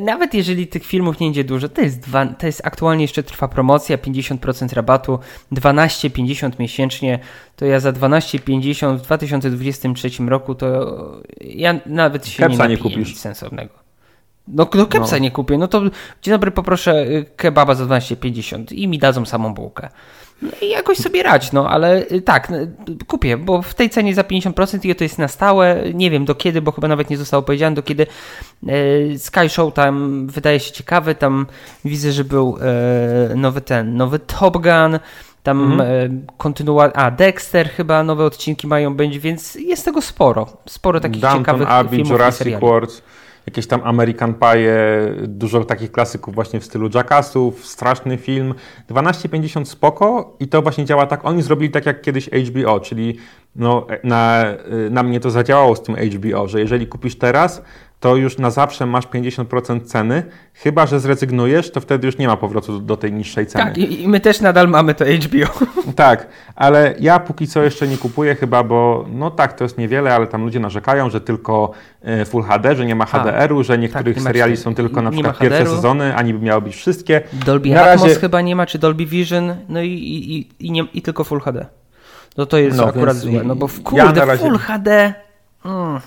Nawet 0.00 0.34
jeżeli 0.34 0.66
tych 0.66 0.84
filmów 0.84 1.20
nie 1.20 1.28
idzie 1.28 1.44
dużo, 1.44 1.68
to 1.68 1.80
jest, 1.80 2.00
dwa, 2.00 2.26
to 2.26 2.46
jest 2.46 2.60
aktualnie 2.64 3.04
jeszcze 3.04 3.22
trwa 3.22 3.48
promocja, 3.48 3.96
50% 3.96 4.74
rabatu, 4.74 5.18
12,50 5.52 6.60
miesięcznie, 6.60 7.18
to 7.56 7.64
ja 7.64 7.80
za 7.80 7.92
12,50 7.92 8.98
w 8.98 9.02
2023 9.02 10.10
roku 10.26 10.54
to 10.54 10.66
ja 11.40 11.80
nawet 11.86 12.26
się 12.26 12.42
Kepsa 12.42 12.66
nie, 12.66 12.74
nie 12.74 12.78
kupisz. 12.82 13.16
sensownego. 13.16 13.85
No, 14.48 14.68
no 14.74 14.86
kepsa 14.86 15.16
no. 15.16 15.22
nie 15.22 15.30
kupię, 15.30 15.58
no 15.58 15.68
to 15.68 15.80
dzień 16.22 16.32
dobry, 16.32 16.50
poproszę 16.50 17.06
y, 17.06 17.26
kebaba 17.36 17.74
za 17.74 17.84
12,50 17.84 18.64
i 18.72 18.88
mi 18.88 18.98
dadzą 18.98 19.24
samą 19.24 19.54
bułkę. 19.54 19.88
No 20.42 20.50
i 20.62 20.68
jakoś 20.68 20.98
sobie 20.98 21.22
radź, 21.22 21.52
no 21.52 21.70
ale 21.70 22.02
y, 22.12 22.22
tak, 22.22 22.50
no, 22.50 22.56
kupię, 23.06 23.36
bo 23.36 23.62
w 23.62 23.74
tej 23.74 23.90
cenie 23.90 24.14
za 24.14 24.22
50% 24.22 24.88
i 24.88 24.94
to 24.94 25.04
jest 25.04 25.18
na 25.18 25.28
stałe. 25.28 25.82
Nie 25.94 26.10
wiem 26.10 26.24
do 26.24 26.34
kiedy, 26.34 26.62
bo 26.62 26.72
chyba 26.72 26.88
nawet 26.88 27.10
nie 27.10 27.16
zostało 27.16 27.42
powiedziane, 27.42 27.76
do 27.76 27.82
kiedy 27.82 28.06
e, 28.66 29.18
Sky 29.18 29.48
Show 29.48 29.74
tam 29.74 30.26
wydaje 30.26 30.60
się 30.60 30.72
ciekawy. 30.72 31.14
Tam 31.14 31.46
widzę, 31.84 32.12
że 32.12 32.24
był 32.24 32.58
nowy 33.34 33.60
ten, 33.60 33.96
nowy 33.96 34.18
Top 34.18 34.54
Gun. 34.54 34.98
Tam 35.42 35.72
mhm. 35.72 35.80
e, 35.80 36.08
kontynuacja. 36.36 37.00
A, 37.00 37.10
Dexter 37.10 37.70
chyba 37.70 38.02
nowe 38.02 38.24
odcinki 38.24 38.66
mają 38.66 38.94
być, 38.94 39.18
więc 39.18 39.54
jest 39.54 39.84
tego 39.84 40.02
sporo. 40.02 40.46
Sporo 40.68 41.00
takich 41.00 41.22
Downton 41.22 41.40
ciekawych 41.40 41.70
Abbey, 41.70 41.90
filmów 41.90 42.10
Jurassic 42.10 42.60
World 42.60 43.02
jakieś 43.46 43.66
tam 43.66 43.80
American 43.84 44.34
Pie, 44.34 44.76
dużo 45.22 45.64
takich 45.64 45.92
klasyków 45.92 46.34
właśnie 46.34 46.60
w 46.60 46.64
stylu 46.64 46.90
Jackassów, 46.94 47.66
straszny 47.66 48.18
film. 48.18 48.54
12,50 48.90 49.64
spoko 49.64 50.36
i 50.40 50.48
to 50.48 50.62
właśnie 50.62 50.84
działa 50.84 51.06
tak. 51.06 51.24
Oni 51.24 51.42
zrobili 51.42 51.70
tak 51.70 51.86
jak 51.86 52.02
kiedyś 52.02 52.28
HBO, 52.28 52.80
czyli 52.80 53.16
no, 53.56 53.86
na, 54.04 54.44
na 54.90 55.02
mnie 55.02 55.20
to 55.20 55.30
zadziałało 55.30 55.76
z 55.76 55.82
tym 55.82 55.96
HBO, 55.96 56.48
że 56.48 56.60
jeżeli 56.60 56.86
kupisz 56.86 57.18
teraz, 57.18 57.62
to 58.00 58.16
już 58.16 58.38
na 58.38 58.50
zawsze 58.50 58.86
masz 58.86 59.06
50% 59.06 59.84
ceny, 59.84 60.22
chyba 60.54 60.86
że 60.86 61.00
zrezygnujesz, 61.00 61.70
to 61.70 61.80
wtedy 61.80 62.06
już 62.06 62.18
nie 62.18 62.26
ma 62.26 62.36
powrotu 62.36 62.80
do 62.80 62.96
tej 62.96 63.12
niższej 63.12 63.46
ceny. 63.46 63.64
Tak, 63.64 63.78
i 63.78 64.08
my 64.08 64.20
też 64.20 64.40
nadal 64.40 64.68
mamy 64.68 64.94
to 64.94 65.04
HBO. 65.04 65.46
Tak, 65.96 66.26
ale 66.56 66.94
ja 67.00 67.18
póki 67.18 67.46
co 67.46 67.62
jeszcze 67.62 67.88
nie 67.88 67.96
kupuję 67.98 68.34
chyba, 68.34 68.62
bo 68.64 69.04
no 69.12 69.30
tak, 69.30 69.52
to 69.52 69.64
jest 69.64 69.78
niewiele, 69.78 70.14
ale 70.14 70.26
tam 70.26 70.44
ludzie 70.44 70.60
narzekają, 70.60 71.10
że 71.10 71.20
tylko 71.20 71.70
e, 72.02 72.24
Full 72.24 72.42
HD, 72.42 72.76
że 72.76 72.86
nie 72.86 72.94
ma 72.94 73.06
HDR-u, 73.06 73.62
że 73.62 73.78
niektórych 73.78 74.14
tak, 74.14 74.24
seriali 74.24 74.56
są 74.56 74.74
tylko 74.74 75.02
na 75.02 75.10
przykład 75.10 75.38
pierwsze 75.38 75.66
sezony, 75.66 76.16
a 76.16 76.22
niby 76.22 76.44
miały 76.44 76.62
być 76.62 76.76
wszystkie. 76.76 77.20
Dolby 77.32 77.70
na 77.70 77.82
Atmos 77.82 78.08
razie... 78.08 78.20
chyba 78.20 78.40
nie 78.40 78.56
ma, 78.56 78.66
czy 78.66 78.78
Dolby 78.78 79.06
Vision, 79.06 79.54
no 79.68 79.82
i, 79.82 79.90
i, 79.90 80.66
i, 80.66 80.70
nie, 80.70 80.84
i 80.94 81.02
tylko 81.02 81.24
Full 81.24 81.40
HD. 81.40 81.66
No 82.36 82.46
to 82.46 82.58
jest 82.58 82.76
no, 82.76 82.86
akurat 82.86 83.16
złe, 83.16 83.44
no 83.44 83.56
bo 83.56 83.68
w 83.68 83.82
kurde, 83.82 84.20
ja 84.20 84.24
razie... 84.24 84.44
Full 84.44 84.58
HD... 84.58 85.14
Mm. 85.64 86.00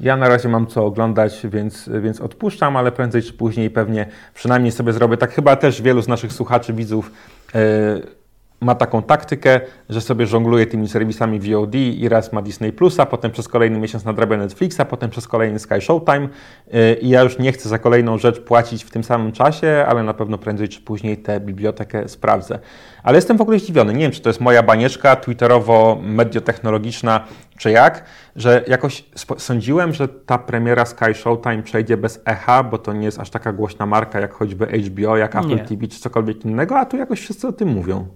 Ja 0.00 0.16
na 0.16 0.28
razie 0.28 0.48
mam 0.48 0.66
co 0.66 0.86
oglądać, 0.86 1.40
więc, 1.44 1.90
więc 2.00 2.20
odpuszczam, 2.20 2.76
ale 2.76 2.92
prędzej 2.92 3.22
czy 3.22 3.32
później 3.32 3.70
pewnie 3.70 4.06
przynajmniej 4.34 4.72
sobie 4.72 4.92
zrobię. 4.92 5.16
Tak 5.16 5.32
chyba 5.32 5.56
też 5.56 5.82
wielu 5.82 6.02
z 6.02 6.08
naszych 6.08 6.32
słuchaczy, 6.32 6.72
widzów 6.72 7.12
yy, 7.54 8.17
ma 8.60 8.74
taką 8.74 9.02
taktykę, 9.02 9.60
że 9.88 10.00
sobie 10.00 10.26
żongluje 10.26 10.66
tymi 10.66 10.88
serwisami 10.88 11.40
VOD 11.40 11.74
i 11.74 12.08
raz 12.08 12.32
ma 12.32 12.42
Disney 12.42 12.72
Plusa, 12.72 13.06
potem 13.06 13.30
przez 13.30 13.48
kolejny 13.48 13.78
miesiąc 13.78 14.04
nadrabia 14.04 14.36
Netflixa, 14.36 14.80
potem 14.90 15.10
przez 15.10 15.28
kolejny 15.28 15.58
Sky 15.58 15.80
Showtime 15.80 16.28
yy, 16.72 16.94
i 16.94 17.08
ja 17.08 17.22
już 17.22 17.38
nie 17.38 17.52
chcę 17.52 17.68
za 17.68 17.78
kolejną 17.78 18.18
rzecz 18.18 18.40
płacić 18.40 18.84
w 18.84 18.90
tym 18.90 19.04
samym 19.04 19.32
czasie, 19.32 19.84
ale 19.88 20.02
na 20.02 20.14
pewno 20.14 20.38
prędzej 20.38 20.68
czy 20.68 20.80
później 20.80 21.18
tę 21.18 21.40
bibliotekę 21.40 22.08
sprawdzę. 22.08 22.58
Ale 23.02 23.18
jestem 23.18 23.36
w 23.36 23.40
ogóle 23.40 23.58
zdziwiony. 23.58 23.92
Nie 23.92 24.00
wiem, 24.00 24.12
czy 24.12 24.20
to 24.20 24.28
jest 24.28 24.40
moja 24.40 24.62
banieczka 24.62 25.16
twitterowo-mediotechnologiczna, 25.16 27.20
czy 27.58 27.70
jak, 27.70 28.04
że 28.36 28.64
jakoś 28.68 29.04
sądziłem, 29.38 29.94
że 29.94 30.08
ta 30.08 30.38
premiera 30.38 30.84
Sky 30.84 31.14
Showtime 31.14 31.62
przejdzie 31.62 31.96
bez 31.96 32.22
echa, 32.24 32.62
bo 32.62 32.78
to 32.78 32.92
nie 32.92 33.04
jest 33.04 33.20
aż 33.20 33.30
taka 33.30 33.52
głośna 33.52 33.86
marka 33.86 34.20
jak 34.20 34.32
choćby 34.32 34.66
HBO, 34.66 35.16
jak 35.16 35.36
Apple 35.36 35.48
nie. 35.48 35.58
TV 35.58 35.86
czy 35.86 36.00
cokolwiek 36.00 36.44
innego, 36.44 36.78
a 36.78 36.86
tu 36.86 36.96
jakoś 36.96 37.20
wszyscy 37.20 37.48
o 37.48 37.52
tym 37.52 37.68
mówią. 37.68 38.08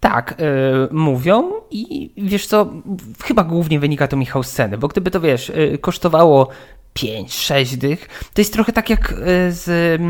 Tak, 0.00 0.34
yy, 0.38 0.88
mówią 0.90 1.52
i 1.70 2.10
wiesz 2.16 2.46
co, 2.46 2.70
chyba 3.24 3.44
głównie 3.44 3.80
wynika 3.80 4.08
to 4.08 4.16
Michał 4.16 4.42
z 4.42 4.52
ceny, 4.52 4.78
bo 4.78 4.88
gdyby 4.88 5.10
to 5.10 5.20
wiesz, 5.20 5.48
yy, 5.48 5.78
kosztowało 5.78 6.48
5-6 6.98 7.76
dych, 7.76 8.08
to 8.34 8.40
jest 8.40 8.52
trochę 8.52 8.72
tak 8.72 8.90
jak 8.90 9.10
yy, 9.10 9.52
z 9.52 10.00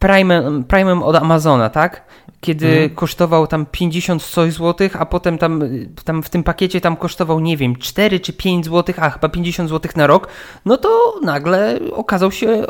Prime'em, 0.00 0.64
Prime'em 0.64 1.02
od 1.02 1.16
Amazona, 1.16 1.70
tak? 1.70 2.04
Kiedy 2.40 2.66
hmm. 2.66 2.90
kosztował 2.90 3.46
tam 3.46 3.66
50 3.66 4.22
coś 4.22 4.52
złotych, 4.52 5.00
a 5.00 5.06
potem 5.06 5.38
tam, 5.38 5.62
tam 6.04 6.22
w 6.22 6.30
tym 6.30 6.42
pakiecie 6.42 6.80
tam 6.80 6.96
kosztował, 6.96 7.40
nie 7.40 7.56
wiem, 7.56 7.76
4 7.76 8.20
czy 8.20 8.32
5 8.32 8.64
złotych, 8.64 9.02
a 9.02 9.10
chyba 9.10 9.28
50 9.28 9.68
złotych 9.68 9.96
na 9.96 10.06
rok, 10.06 10.28
no 10.64 10.76
to 10.76 11.14
nagle 11.22 11.78
okazał 11.92 12.32
się 12.32 12.66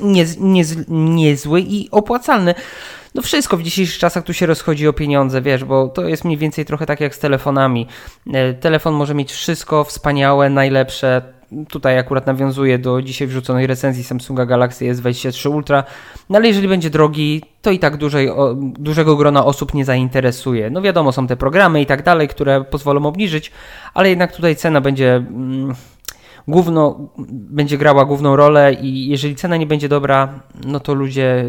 niez, 0.00 0.36
niez, 0.38 0.76
niezły 0.88 1.60
i 1.60 1.90
opłacalny. 1.90 2.54
No 3.14 3.22
wszystko 3.22 3.56
w 3.56 3.62
dzisiejszych 3.62 3.98
czasach 3.98 4.24
tu 4.24 4.34
się 4.34 4.46
rozchodzi 4.46 4.88
o 4.88 4.92
pieniądze, 4.92 5.42
wiesz, 5.42 5.64
bo 5.64 5.88
to 5.88 6.08
jest 6.08 6.24
mniej 6.24 6.38
więcej 6.38 6.64
trochę 6.64 6.86
tak 6.86 7.00
jak 7.00 7.14
z 7.14 7.18
telefonami. 7.18 7.86
E, 8.32 8.54
telefon 8.54 8.94
może 8.94 9.14
mieć 9.14 9.32
wszystko 9.32 9.84
wspaniałe, 9.84 10.50
najlepsze. 10.50 11.22
Tutaj 11.68 11.98
akurat 11.98 12.26
nawiązuje 12.26 12.78
do 12.78 13.02
dzisiaj 13.02 13.28
wrzuconej 13.28 13.66
recenzji 13.66 14.04
Samsunga 14.04 14.46
Galaxy 14.46 14.84
S23 14.84 15.54
Ultra, 15.54 15.84
no 16.28 16.38
ale 16.38 16.48
jeżeli 16.48 16.68
będzie 16.68 16.90
drogi, 16.90 17.42
to 17.62 17.70
i 17.70 17.78
tak 17.78 17.96
dużej, 17.96 18.30
o, 18.30 18.54
dużego 18.58 19.16
grona 19.16 19.44
osób 19.44 19.74
nie 19.74 19.84
zainteresuje. 19.84 20.70
No 20.70 20.82
wiadomo, 20.82 21.12
są 21.12 21.26
te 21.26 21.36
programy 21.36 21.80
i 21.80 21.86
tak 21.86 22.02
dalej, 22.02 22.28
które 22.28 22.64
pozwolą 22.64 23.06
obniżyć, 23.06 23.52
ale 23.94 24.10
jednak 24.10 24.36
tutaj 24.36 24.56
cena 24.56 24.80
będzie... 24.80 25.14
Mm, 25.14 25.74
główno, 26.48 27.10
będzie 27.28 27.78
grała 27.78 28.04
główną 28.04 28.36
rolę 28.36 28.74
i 28.74 29.08
jeżeli 29.08 29.36
cena 29.36 29.56
nie 29.56 29.66
będzie 29.66 29.88
dobra, 29.88 30.40
no 30.66 30.80
to 30.80 30.94
ludzie 30.94 31.44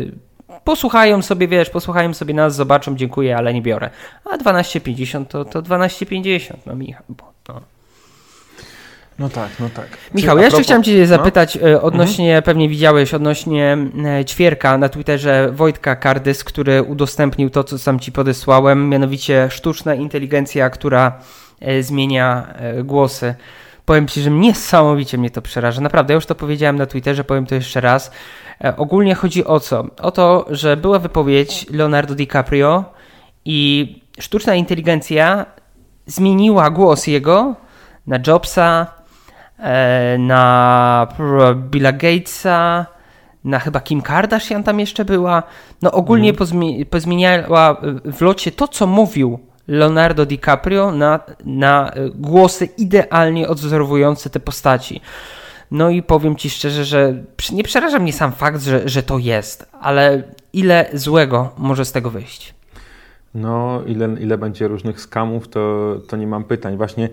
posłuchają 0.64 1.22
sobie, 1.22 1.48
wiesz, 1.48 1.70
posłuchają 1.70 2.14
sobie 2.14 2.34
nas, 2.34 2.56
zobaczą, 2.56 2.96
dziękuję, 2.96 3.38
ale 3.38 3.54
nie 3.54 3.62
biorę. 3.62 3.90
A 4.26 4.38
12,50 4.38 5.26
to, 5.26 5.46
to 5.46 5.62
12,50, 5.62 6.54
no 6.66 6.76
Michał, 6.76 7.04
bo, 7.10 7.32
no. 7.50 7.62
No 9.20 9.30
tak, 9.30 9.50
no 9.60 9.70
tak. 9.70 9.88
Michał, 10.16 10.38
ja 10.38 10.44
jeszcze 10.44 10.64
chciałem 10.64 10.84
Cię 10.84 11.00
no? 11.00 11.06
zapytać 11.06 11.58
no? 11.62 11.82
odnośnie, 11.82 12.28
mhm. 12.28 12.44
pewnie 12.44 12.70
widziałeś, 12.70 13.14
odnośnie 13.14 13.78
e, 14.06 14.26
ćwierka 14.26 14.78
na 14.78 14.90
Twitterze 14.90 15.52
Wojtka 15.52 15.96
Kardys, 15.96 16.44
który 16.44 16.84
udostępnił 16.84 17.50
to, 17.50 17.64
co 17.64 17.78
sam 17.78 18.00
Ci 18.00 18.12
podesłałem, 18.12 18.90
mianowicie 18.90 19.48
sztuczna 19.52 19.96
inteligencja, 19.96 20.70
która 20.70 21.20
zmienia 21.82 22.54
głosy. 22.84 23.36
Powiem 23.86 24.08
Ci, 24.08 24.22
że 24.22 24.32
niesamowicie 24.32 25.18
mnie 25.18 25.30
to 25.30 25.42
przeraża. 25.42 25.82
Naprawdę, 25.82 26.14
ja 26.14 26.16
już 26.16 26.26
to 26.26 26.36
powiedziałem 26.36 26.76
na 26.76 26.86
Twitterze, 26.86 27.24
powiem 27.24 27.46
to 27.46 27.56
jeszcze 27.56 27.82
raz. 27.82 28.12
E, 28.64 28.78
ogólnie 28.78 29.16
chodzi 29.16 29.46
o 29.46 29.60
co? 29.60 29.86
O 30.02 30.12
to, 30.12 30.46
że 30.50 30.78
była 30.78 31.00
wypowiedź 31.00 31.66
Leonardo 31.70 32.16
DiCaprio 32.16 32.86
i 33.46 33.96
sztuczna 34.20 34.56
inteligencja 34.56 35.46
zmieniła 36.06 36.70
głos 36.70 37.08
jego 37.08 37.56
na 38.08 38.20
Jobsa, 38.28 38.88
e, 39.60 40.18
na 40.18 41.08
Billa 41.56 41.92
Gatesa, 41.92 42.86
na 43.44 43.60
chyba 43.60 43.80
Kim 43.80 44.02
Kardashian 44.02 44.64
tam 44.64 44.80
jeszcze 44.80 45.06
była. 45.06 45.44
No 45.82 45.92
ogólnie 45.92 46.34
mm. 46.40 46.86
pozmieniała 46.90 47.82
w 48.06 48.22
locie 48.22 48.52
to, 48.52 48.68
co 48.68 48.88
mówił 48.88 49.40
Leonardo 49.68 50.26
DiCaprio 50.26 50.92
na, 50.92 51.20
na 51.46 51.92
e, 51.92 52.10
głosy 52.10 52.66
idealnie 52.66 53.48
odwzorowujące 53.48 54.30
te 54.30 54.40
postaci. 54.40 55.02
No 55.72 55.90
i 55.90 56.04
powiem 56.04 56.36
Ci 56.36 56.50
szczerze, 56.50 56.86
że 56.86 57.24
nie 57.52 57.64
przeraża 57.64 58.00
mnie 58.00 58.14
sam 58.14 58.32
fakt, 58.32 58.62
że, 58.62 58.90
że 58.90 59.04
to 59.04 59.18
jest, 59.18 59.70
ale 59.82 60.24
ile 60.54 60.90
złego 60.94 61.54
może 61.58 61.86
z 61.86 61.92
tego 61.92 62.10
wyjść? 62.10 62.54
No, 63.34 63.82
ile, 63.86 64.16
ile 64.20 64.38
będzie 64.38 64.68
różnych 64.68 65.02
skamów, 65.02 65.48
to, 65.48 65.96
to 66.08 66.18
nie 66.18 66.28
mam 66.28 66.44
pytań. 66.44 66.78
Właśnie 66.78 67.10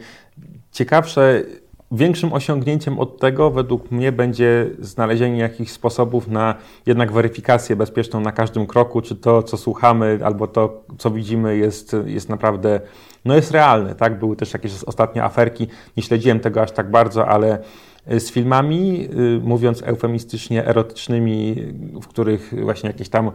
ciekawsze, 0.73 1.43
większym 1.91 2.33
osiągnięciem 2.33 2.99
od 2.99 3.21
tego 3.21 3.51
według 3.51 3.91
mnie 3.91 4.13
będzie 4.13 4.71
znalezienie 4.81 5.39
jakichś 5.39 5.73
sposobów 5.73 6.29
na 6.29 6.55
jednak 6.87 7.13
weryfikację 7.13 7.77
bezpieczną 7.77 8.21
na 8.21 8.33
każdym 8.33 8.67
kroku, 8.67 9.03
czy 9.03 9.17
to, 9.17 9.43
co 9.43 9.57
słuchamy, 9.57 10.19
albo 10.25 10.47
to, 10.47 10.85
co 10.99 11.11
widzimy, 11.11 11.57
jest, 11.57 11.97
jest 12.07 12.29
naprawdę, 12.29 12.81
no 13.25 13.35
jest 13.35 13.51
realne, 13.51 13.95
tak? 13.95 14.19
Były 14.19 14.37
też 14.37 14.53
jakieś 14.53 14.85
ostatnie 14.85 15.25
aferki, 15.25 15.67
nie 15.97 16.03
śledziłem 16.03 16.41
tego 16.41 16.63
aż 16.63 16.73
tak 16.73 16.91
bardzo, 16.91 17.29
ale 17.29 17.59
z 18.07 18.31
filmami, 18.31 19.09
y, 19.37 19.41
mówiąc 19.45 19.83
eufemistycznie, 19.83 20.67
erotycznymi, 20.67 21.57
w 22.03 22.07
których 22.07 22.55
właśnie 22.63 22.91
jakieś 22.91 23.09
tam 23.09 23.31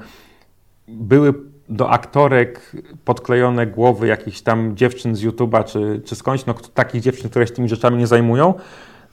były 0.87 1.33
do 1.69 1.89
aktorek 1.89 2.71
podklejone 3.05 3.67
głowy 3.67 4.07
jakichś 4.07 4.41
tam 4.41 4.77
dziewczyn 4.77 5.15
z 5.15 5.23
YouTube'a 5.23 5.63
czy, 5.63 6.01
czy 6.05 6.15
skądś, 6.15 6.45
no 6.45 6.53
takich 6.73 7.01
dziewczyn, 7.01 7.29
które 7.29 7.47
się 7.47 7.53
tymi 7.53 7.69
rzeczami 7.69 7.97
nie 7.97 8.07
zajmują, 8.07 8.53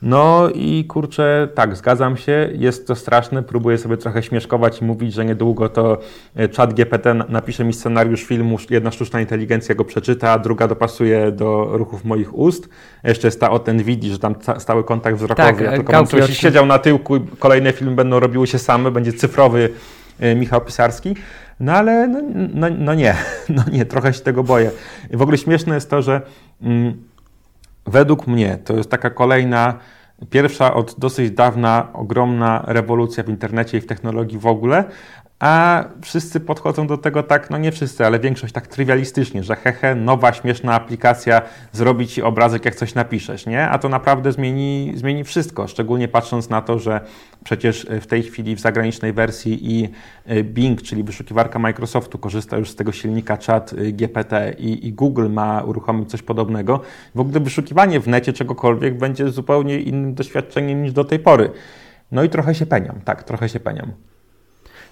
no 0.02 0.48
i 0.54 0.84
kurczę, 0.84 1.48
tak, 1.54 1.76
zgadzam 1.76 2.16
się, 2.16 2.50
jest 2.54 2.86
to 2.86 2.94
straszne, 2.94 3.42
próbuję 3.42 3.78
sobie 3.78 3.96
trochę 3.96 4.22
śmieszkować 4.22 4.80
i 4.80 4.84
mówić, 4.84 5.14
że 5.14 5.24
niedługo 5.24 5.68
to 5.68 5.98
e, 6.36 6.48
czat 6.48 6.74
GPT 6.74 7.14
napisze 7.14 7.64
mi 7.64 7.72
scenariusz 7.72 8.24
filmu, 8.24 8.56
jedna 8.70 8.90
sztuczna 8.90 9.20
inteligencja 9.20 9.74
go 9.74 9.84
przeczyta, 9.84 10.30
a 10.30 10.38
druga 10.38 10.68
dopasuje 10.68 11.32
do 11.32 11.68
ruchów 11.72 12.04
moich 12.04 12.34
ust. 12.34 12.68
Jeszcze 13.04 13.26
jest 13.26 13.40
ta 13.40 13.50
o 13.50 13.58
ten 13.58 13.82
widzi, 13.82 14.10
że 14.10 14.18
tam 14.18 14.34
stały 14.58 14.84
kontakt 14.84 15.16
wzrokowy, 15.16 15.48
tak, 15.48 15.60
ja 15.60 15.72
tylko 15.72 15.92
będę 15.92 16.10
coś 16.10 16.38
siedział 16.38 16.66
na 16.66 16.78
tyłku 16.78 17.16
i 17.16 17.20
kolejne 17.38 17.72
filmy 17.72 17.94
będą 17.94 18.20
robiły 18.20 18.46
się 18.46 18.58
same, 18.58 18.90
będzie 18.90 19.12
cyfrowy 19.12 19.70
e, 20.20 20.34
Michał 20.34 20.60
Pisarski. 20.60 21.14
No 21.60 21.72
ale 21.72 22.08
no, 22.08 22.20
no, 22.54 22.66
no 22.78 22.94
nie, 22.94 23.14
no 23.56 23.62
nie, 23.72 23.84
trochę 23.84 24.12
się 24.12 24.20
tego 24.20 24.44
boję. 24.44 24.70
W 25.12 25.22
ogóle 25.22 25.38
śmieszne 25.38 25.74
jest 25.74 25.90
to, 25.90 26.02
że... 26.02 26.22
Mm, 26.62 27.10
według 27.86 28.26
mnie 28.26 28.58
to 28.64 28.76
jest 28.76 28.90
taka 28.90 29.10
kolejna, 29.10 29.78
pierwsza 30.30 30.74
od 30.74 30.94
dosyć 30.98 31.30
dawna 31.30 31.88
ogromna 31.92 32.64
rewolucja 32.66 33.24
w 33.24 33.28
internecie 33.28 33.78
i 33.78 33.80
w 33.80 33.86
technologii 33.86 34.38
w 34.38 34.46
ogóle, 34.46 34.84
a 35.40 35.84
wszyscy 36.02 36.40
podchodzą 36.40 36.86
do 36.86 36.98
tego 36.98 37.22
tak, 37.22 37.50
no 37.50 37.58
nie 37.58 37.72
wszyscy, 37.72 38.06
ale 38.06 38.18
większość 38.18 38.54
tak 38.54 38.66
trywialistycznie, 38.66 39.42
że 39.42 39.56
hehe, 39.56 39.94
nowa, 39.94 40.32
śmieszna 40.32 40.74
aplikacja 40.74 41.42
zrobi 41.72 42.06
ci 42.06 42.22
obrazek, 42.22 42.64
jak 42.64 42.74
coś 42.74 42.94
napiszesz, 42.94 43.46
nie? 43.46 43.68
A 43.68 43.78
to 43.78 43.88
naprawdę 43.88 44.32
zmieni, 44.32 44.92
zmieni 44.96 45.24
wszystko, 45.24 45.68
szczególnie 45.68 46.08
patrząc 46.08 46.50
na 46.50 46.62
to, 46.62 46.78
że 46.78 47.00
przecież 47.44 47.86
w 48.00 48.06
tej 48.06 48.22
chwili 48.22 48.56
w 48.56 48.60
zagranicznej 48.60 49.12
wersji 49.12 49.74
i 49.74 49.88
e, 50.26 50.44
Bing, 50.44 50.82
czyli 50.82 51.04
wyszukiwarka 51.04 51.58
Microsoftu, 51.58 52.18
korzysta 52.18 52.56
już 52.56 52.70
z 52.70 52.76
tego 52.76 52.92
silnika 52.92 53.38
chat 53.46 53.72
e, 53.72 53.92
GPT 53.92 54.54
i, 54.58 54.86
i 54.86 54.92
Google 54.92 55.28
ma 55.28 55.62
uruchomić 55.62 56.10
coś 56.10 56.22
podobnego. 56.22 56.80
W 57.14 57.20
ogóle 57.20 57.40
wyszukiwanie 57.40 58.00
w 58.00 58.08
necie 58.08 58.32
czegokolwiek 58.32 58.98
będzie 58.98 59.28
zupełnie 59.28 59.80
innym 59.80 60.14
doświadczeniem 60.14 60.82
niż 60.82 60.92
do 60.92 61.04
tej 61.04 61.18
pory. 61.18 61.50
No 62.12 62.22
i 62.24 62.28
trochę 62.28 62.54
się 62.54 62.66
peniam, 62.66 63.00
tak, 63.04 63.22
trochę 63.22 63.48
się 63.48 63.60
peniam. 63.60 63.92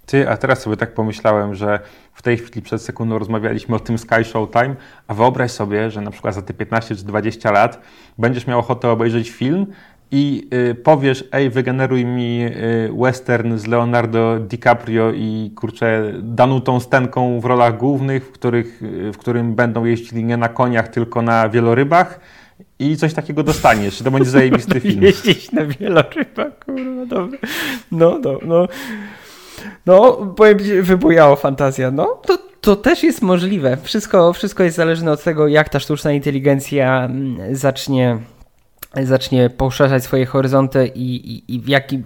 Ty, 0.07 0.29
a 0.29 0.37
teraz 0.37 0.61
sobie 0.61 0.77
tak 0.77 0.95
pomyślałem, 0.95 1.55
że 1.55 1.81
w 2.15 2.23
tej 2.23 2.37
chwili 2.39 2.63
przed 2.63 2.83
sekundą 2.83 3.19
rozmawialiśmy 3.19 3.77
o 3.77 3.79
tym 3.79 3.99
Sky 3.99 4.25
Showtime, 4.25 4.75
a 5.09 5.15
wyobraź 5.15 5.51
sobie, 5.51 5.91
że 5.91 6.01
na 6.01 6.11
przykład 6.11 6.35
za 6.35 6.43
te 6.43 6.55
15 6.55 6.97
czy 6.97 7.05
20 7.05 7.51
lat 7.51 7.81
będziesz 8.19 8.47
miał 8.47 8.59
ochotę 8.59 8.91
obejrzeć 8.91 9.31
film 9.31 9.67
i 10.11 10.49
y, 10.71 10.75
powiesz, 10.75 11.25
ej, 11.33 11.51
wygeneruj 11.51 12.05
mi 12.05 12.45
y, 12.45 12.91
western 13.03 13.57
z 13.57 13.67
Leonardo 13.67 14.39
DiCaprio 14.39 15.13
i 15.13 15.53
kurczę, 15.57 16.13
Danutą 16.23 16.81
Stenką 16.81 17.41
w 17.41 17.45
rolach 17.45 17.77
głównych, 17.77 18.27
w, 18.27 18.33
których, 18.33 18.83
y, 18.83 19.13
w 19.13 19.19
którym 19.19 19.55
będą 19.55 19.85
jeździli 19.85 20.25
nie 20.25 20.37
na 20.37 20.49
koniach, 20.49 20.89
tylko 20.89 21.23
na 21.23 21.49
wielorybach 21.49 22.21
i 22.91 22.97
coś 22.97 23.15
takiego 23.15 23.43
dostaniesz. 23.43 23.99
To 23.99 24.11
będzie 24.11 24.31
zajebisty 24.31 24.81
film. 24.81 25.03
Jeździć 25.03 25.53
na 25.53 25.67
wielorybach, 25.67 26.59
kurwa, 26.65 27.07
dobra. 27.07 27.39
No, 27.93 28.19
no, 28.25 28.39
no. 28.45 28.69
No, 29.87 30.13
powiem 30.37 30.59
ci, 30.59 30.83
wybujało 30.83 31.37
fantazja. 31.37 31.91
No, 31.91 32.21
to, 32.27 32.39
to 32.61 32.77
też 32.77 33.03
jest 33.03 33.23
możliwe. 33.23 33.77
Wszystko, 33.83 34.33
wszystko 34.33 34.63
jest 34.63 34.77
zależne 34.77 35.13
od 35.13 35.25
tego, 35.25 35.49
jak 35.49 35.69
ta 35.69 35.81
sztuczna 35.81 36.13
inteligencja 36.13 37.05
mm, 37.05 37.57
zacznie 37.57 38.19
zacznie 39.03 39.51
poszerzać 39.51 40.05
swoje 40.05 40.27
horyzonty 40.27 40.87
i, 40.95 41.15
i, 41.15 41.55
i 41.55 41.61
w 41.61 41.69
jakim 41.69 42.05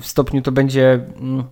stopniu 0.00 0.42
to 0.42 0.52
będzie 0.52 1.00
mm, 1.20 1.44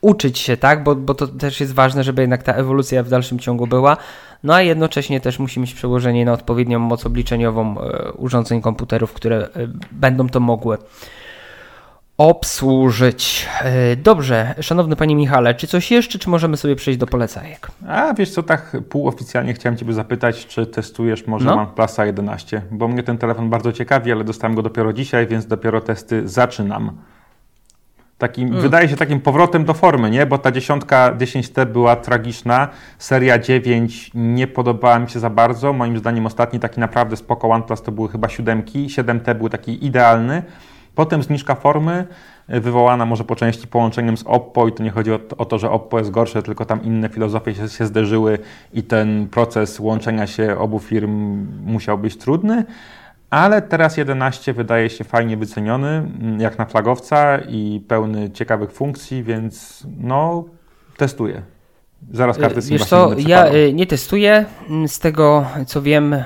uczyć 0.00 0.38
się, 0.38 0.56
tak? 0.56 0.84
Bo, 0.84 0.94
bo 0.94 1.14
to 1.14 1.26
też 1.26 1.60
jest 1.60 1.74
ważne, 1.74 2.04
żeby 2.04 2.22
jednak 2.22 2.42
ta 2.42 2.52
ewolucja 2.52 3.02
w 3.02 3.08
dalszym 3.08 3.38
ciągu 3.38 3.66
była. 3.66 3.96
No 4.42 4.54
a 4.54 4.62
jednocześnie 4.62 5.20
też 5.20 5.38
musi 5.38 5.60
mieć 5.60 5.74
przełożenie 5.74 6.24
na 6.24 6.32
odpowiednią 6.32 6.78
moc 6.78 7.06
obliczeniową 7.06 7.80
e, 7.80 8.12
urządzeń 8.12 8.60
komputerów, 8.60 9.12
które 9.12 9.36
e, 9.36 9.48
będą 9.92 10.28
to 10.28 10.40
mogły 10.40 10.78
obsłużyć. 12.18 13.46
E, 13.60 13.96
dobrze, 13.96 14.54
szanowny 14.60 14.96
panie 14.96 15.16
Michale, 15.16 15.54
czy 15.54 15.66
coś 15.66 15.90
jeszcze, 15.90 16.18
czy 16.18 16.30
możemy 16.30 16.56
sobie 16.56 16.76
przejść 16.76 17.00
do 17.00 17.06
polecajek? 17.06 17.68
A 17.88 18.14
wiesz 18.14 18.30
co, 18.30 18.42
tak 18.42 18.76
półoficjalnie 18.88 19.54
chciałem 19.54 19.76
ciebie 19.76 19.92
zapytać, 19.92 20.46
czy 20.46 20.66
testujesz 20.66 21.26
może 21.26 21.46
no? 21.46 21.54
OnePlusa 21.54 22.06
11, 22.06 22.62
bo 22.70 22.88
mnie 22.88 23.02
ten 23.02 23.18
telefon 23.18 23.50
bardzo 23.50 23.72
ciekawi, 23.72 24.12
ale 24.12 24.24
dostałem 24.24 24.56
go 24.56 24.62
dopiero 24.62 24.92
dzisiaj, 24.92 25.26
więc 25.26 25.46
dopiero 25.46 25.80
testy 25.80 26.28
zaczynam. 26.28 26.98
Takim, 28.18 28.48
mm. 28.48 28.60
Wydaje 28.60 28.88
się 28.88 28.96
takim 28.96 29.20
powrotem 29.20 29.64
do 29.64 29.74
formy, 29.74 30.10
nie? 30.10 30.26
Bo 30.26 30.38
ta 30.38 30.52
dziesiątka 30.52 31.14
10T 31.18 31.66
była 31.66 31.96
tragiczna. 31.96 32.68
Seria 32.98 33.38
9 33.38 34.10
nie 34.14 34.46
podobała 34.46 34.98
mi 34.98 35.10
się 35.10 35.20
za 35.20 35.30
bardzo. 35.30 35.72
Moim 35.72 35.98
zdaniem 35.98 36.26
ostatni 36.26 36.60
taki 36.60 36.80
naprawdę 36.80 37.16
spoko 37.16 37.48
OnePlus 37.48 37.82
to 37.82 37.92
były 37.92 38.08
chyba 38.08 38.28
siódemki. 38.28 38.86
7T 38.86 39.34
był 39.34 39.48
taki 39.48 39.86
idealny. 39.86 40.42
Potem 40.94 41.22
zniżka 41.22 41.54
formy, 41.54 42.06
y, 42.54 42.60
wywołana 42.60 43.06
może 43.06 43.24
po 43.24 43.36
części 43.36 43.66
połączeniem 43.66 44.16
z 44.16 44.22
Oppo 44.22 44.68
i 44.68 44.72
to 44.72 44.82
nie 44.82 44.90
chodzi 44.90 45.12
o, 45.12 45.20
o 45.38 45.44
to, 45.44 45.58
że 45.58 45.70
Oppo 45.70 45.98
jest 45.98 46.10
gorsze, 46.10 46.42
tylko 46.42 46.64
tam 46.64 46.82
inne 46.82 47.08
filozofie 47.08 47.54
się, 47.54 47.68
się 47.68 47.86
zderzyły 47.86 48.38
i 48.72 48.82
ten 48.82 49.28
proces 49.28 49.80
łączenia 49.80 50.26
się 50.26 50.58
obu 50.58 50.78
firm 50.78 51.46
musiał 51.66 51.98
być 51.98 52.16
trudny. 52.16 52.64
Ale 53.36 53.62
teraz 53.62 53.96
11 53.96 54.52
wydaje 54.52 54.90
się 54.90 55.04
fajnie 55.04 55.36
wyceniony, 55.36 55.88
mm, 55.88 56.40
jak 56.40 56.58
na 56.58 56.66
flagowca 56.66 57.38
i 57.38 57.80
pełny 57.88 58.30
ciekawych 58.30 58.72
funkcji, 58.72 59.22
więc 59.22 59.86
no, 59.98 60.44
testuję. 60.96 61.42
Zaraz 62.12 62.38
karty 62.38 62.60
Wiesz 62.60 62.84
co, 62.84 63.10
ja 63.18 63.54
y, 63.54 63.72
nie 63.72 63.86
testuję. 63.86 64.44
Z 64.86 64.98
tego 64.98 65.46
co 65.66 65.82
wiem, 65.82 66.16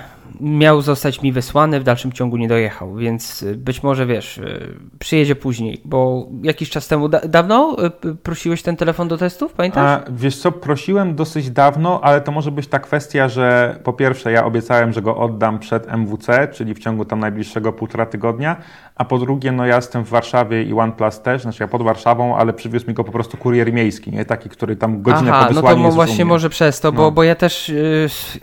miał 0.41 0.83
zostać 0.83 1.22
mi 1.22 1.33
wysłany, 1.33 1.81
w 1.81 1.85
dalszym 1.85 2.12
ciągu 2.12 2.37
nie 2.37 2.49
dojechał, 2.49 2.95
więc 2.95 3.43
y, 3.43 3.57
być 3.57 3.83
może 3.83 4.07
wiesz, 4.07 4.39
y, 4.39 4.76
przyjedzie 4.99 5.37
później, 5.37 5.81
bo 5.85 6.26
jakiś 6.43 6.70
czas 6.70 6.89
temu, 6.89 7.09
da 7.09 7.20
dawno 7.20 7.76
y, 8.05 8.14
prosiłeś 8.14 8.62
ten 8.62 8.76
telefon 8.76 9.09
do 9.09 9.18
testów, 9.18 9.53
pamiętasz? 9.53 10.03
A, 10.07 10.11
wiesz 10.11 10.37
co, 10.37 10.53
prosiłem 10.53 11.14
dosyć 11.14 11.51
dawno, 11.51 12.01
ale 12.03 12.20
to 12.20 12.33
może 12.33 12.51
być 12.51 12.66
ta 12.66 12.78
kwestia, 12.78 13.28
że 13.28 13.78
po 13.85 13.93
pierwsze 13.93 14.33
ja 14.33 14.45
obiecałem, 14.45 14.93
że 14.93 15.03
go 15.03 15.16
oddam 15.16 15.59
przed 15.59 15.89
MWC, 15.89 16.49
czyli 16.53 16.74
w 16.74 16.78
ciągu 16.78 17.05
tam 17.05 17.20
najbliższego 17.20 17.72
półtora 17.72 18.07
tygodnia, 18.07 18.57
a 18.97 19.05
po 19.05 19.18
drugie, 19.18 19.53
no 19.53 19.66
ja 19.66 19.76
jestem 19.76 20.05
w 20.05 20.09
Warszawie 20.09 20.62
i 20.62 20.72
OnePlus 20.72 21.20
też, 21.20 21.43
znaczy 21.43 21.62
ja 21.62 21.68
pod 21.68 21.83
Warszawą, 21.83 22.37
ale 22.37 22.53
przywiózł 22.53 22.87
mi 22.89 22.95
go 22.95 23.05
po 23.05 23.12
prostu 23.12 23.37
kurier 23.37 23.72
miejski, 23.72 24.11
nie 24.11 24.24
taki, 24.24 24.49
który 24.49 24.76
tam 24.76 25.03
godzinę 25.03 25.31
Aha, 25.33 25.47
po 25.49 25.55
wysłaniu 25.55 25.83
no 25.83 25.89
to 25.89 25.95
właśnie 25.95 26.24
może 26.24 26.51
przez 26.51 26.81
to, 26.81 26.93
bo, 26.93 27.03
no. 27.03 27.11
bo 27.11 27.22
ja 27.22 27.35
też, 27.35 27.72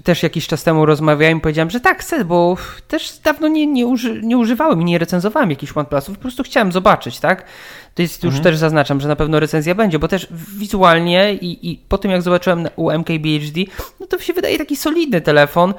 też 0.03 0.23
jakiś 0.23 0.47
czas 0.47 0.63
temu 0.63 0.85
rozmawiałem 0.85 1.37
i 1.37 1.41
powiedziałem, 1.41 1.69
że 1.69 1.76
tak, 1.79 1.99
chcę, 1.99 2.25
bo 2.25 2.57
też 2.87 3.19
dawno 3.23 3.47
nie, 3.47 3.67
nie, 3.67 3.85
uży, 3.85 4.21
nie 4.23 4.37
używałem 4.37 4.81
i 4.81 4.85
nie 4.85 4.97
recenzowałem 4.97 5.49
jakichś 5.49 5.77
OnePlusów, 5.77 6.15
po 6.15 6.21
prostu 6.21 6.43
chciałem 6.43 6.71
zobaczyć, 6.71 7.19
tak? 7.19 7.45
To 7.95 8.01
jest, 8.01 8.23
już 8.23 8.35
mhm. 8.35 8.43
też 8.43 8.57
zaznaczam, 8.57 9.01
że 9.01 9.07
na 9.07 9.15
pewno 9.15 9.39
recenzja 9.39 9.75
będzie, 9.75 9.99
bo 9.99 10.07
też 10.07 10.27
wizualnie 10.57 11.33
i, 11.33 11.71
i 11.71 11.77
po 11.89 11.97
tym 11.97 12.11
jak 12.11 12.21
zobaczyłem 12.21 12.67
u 12.75 12.91
MKBHD, 12.91 13.61
no 13.99 14.07
to 14.07 14.19
się 14.19 14.33
wydaje 14.33 14.57
taki 14.57 14.75
solidny 14.75 15.21
telefon. 15.21 15.73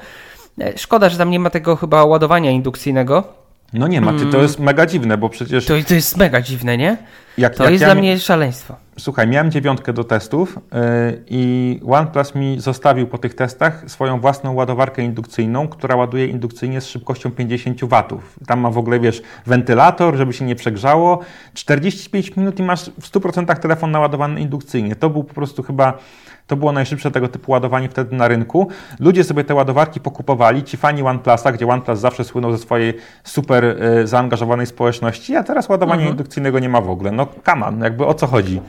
E, 0.61 0.77
szkoda, 0.77 1.09
że 1.09 1.17
tam 1.17 1.29
nie 1.29 1.39
ma 1.39 1.49
tego 1.49 1.75
chyba 1.75 2.05
ładowania 2.05 2.51
indukcyjnego, 2.51 3.38
no 3.73 3.87
nie 3.87 4.01
ma, 4.01 4.13
ty, 4.13 4.19
to 4.19 4.25
mm. 4.25 4.41
jest 4.41 4.59
mega 4.59 4.85
dziwne, 4.85 5.17
bo 5.17 5.29
przecież... 5.29 5.65
To, 5.65 5.73
to 5.87 5.93
jest 5.93 6.17
mega 6.17 6.41
dziwne, 6.41 6.77
nie? 6.77 6.97
Jak, 7.37 7.55
to 7.55 7.63
jak 7.63 7.71
jest 7.71 7.81
ja 7.81 7.87
dla 7.87 8.01
mnie 8.01 8.19
szaleństwo. 8.19 8.75
Słuchaj, 8.99 9.27
miałem 9.27 9.51
dziewiątkę 9.51 9.93
do 9.93 10.03
testów 10.03 10.59
yy, 10.71 11.23
i 11.27 11.79
OnePlus 11.87 12.35
mi 12.35 12.59
zostawił 12.59 13.07
po 13.07 13.17
tych 13.17 13.33
testach 13.33 13.83
swoją 13.87 14.19
własną 14.19 14.53
ładowarkę 14.53 15.03
indukcyjną, 15.03 15.67
która 15.67 15.95
ładuje 15.95 16.27
indukcyjnie 16.27 16.81
z 16.81 16.87
szybkością 16.87 17.31
50 17.31 17.81
W. 17.81 18.19
Tam 18.47 18.59
ma 18.59 18.69
w 18.69 18.77
ogóle, 18.77 18.99
wiesz, 18.99 19.21
wentylator, 19.45 20.15
żeby 20.15 20.33
się 20.33 20.45
nie 20.45 20.55
przegrzało. 20.55 21.19
45 21.53 22.35
minut 22.35 22.59
i 22.59 22.63
masz 22.63 22.85
w 22.85 23.11
100% 23.11 23.55
telefon 23.55 23.91
naładowany 23.91 24.41
indukcyjnie. 24.41 24.95
To 24.95 25.09
był 25.09 25.23
po 25.23 25.33
prostu 25.33 25.63
chyba 25.63 25.97
to 26.49 26.55
było 26.55 26.71
najszybsze 26.71 27.11
tego 27.11 27.27
typu 27.27 27.51
ładowanie 27.51 27.89
wtedy 27.89 28.15
na 28.15 28.27
rynku. 28.27 28.67
Ludzie 28.99 29.23
sobie 29.23 29.43
te 29.43 29.55
ładowarki 29.55 29.99
pokupowali, 29.99 30.63
ci 30.63 30.77
fani 30.77 31.03
OnePlusa, 31.03 31.51
gdzie 31.51 31.67
OnePlus 31.67 31.99
zawsze 31.99 32.23
słynął 32.23 32.51
ze 32.51 32.57
swojej 32.57 32.93
super 33.23 33.65
y, 33.65 34.07
zaangażowanej 34.07 34.65
społeczności, 34.65 35.35
a 35.35 35.43
teraz 35.43 35.69
ładowania 35.69 36.01
mhm. 36.01 36.11
indukcyjnego 36.11 36.59
nie 36.59 36.69
ma 36.69 36.81
w 36.81 36.89
ogóle. 36.89 37.11
No 37.11 37.27
come 37.45 37.65
on, 37.65 37.79
jakby 37.79 38.05
o 38.05 38.13
co 38.13 38.27
chodzi? 38.27 38.61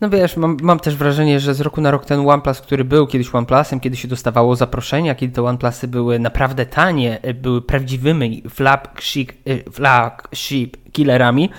No 0.00 0.10
wiesz, 0.10 0.36
mam, 0.36 0.56
mam, 0.62 0.80
też 0.80 0.96
wrażenie, 0.96 1.40
że 1.40 1.54
z 1.54 1.60
roku 1.60 1.80
na 1.80 1.90
rok 1.90 2.04
ten 2.04 2.28
OnePlus, 2.28 2.60
który 2.60 2.84
był 2.84 3.06
kiedyś 3.06 3.34
OnePlusem, 3.34 3.80
kiedy 3.80 3.96
się 3.96 4.08
dostawało 4.08 4.56
zaproszenia, 4.56 5.14
kiedy 5.14 5.34
te 5.34 5.42
OnePlusy 5.42 5.88
były 5.88 6.18
naprawdę 6.18 6.66
tanie, 6.66 7.18
y, 7.24 7.34
były 7.34 7.62
prawdziwymi 7.62 8.42
flagship, 8.48 9.32
y, 9.48 9.64
flagship 9.72 10.92
killerami, 10.92 11.50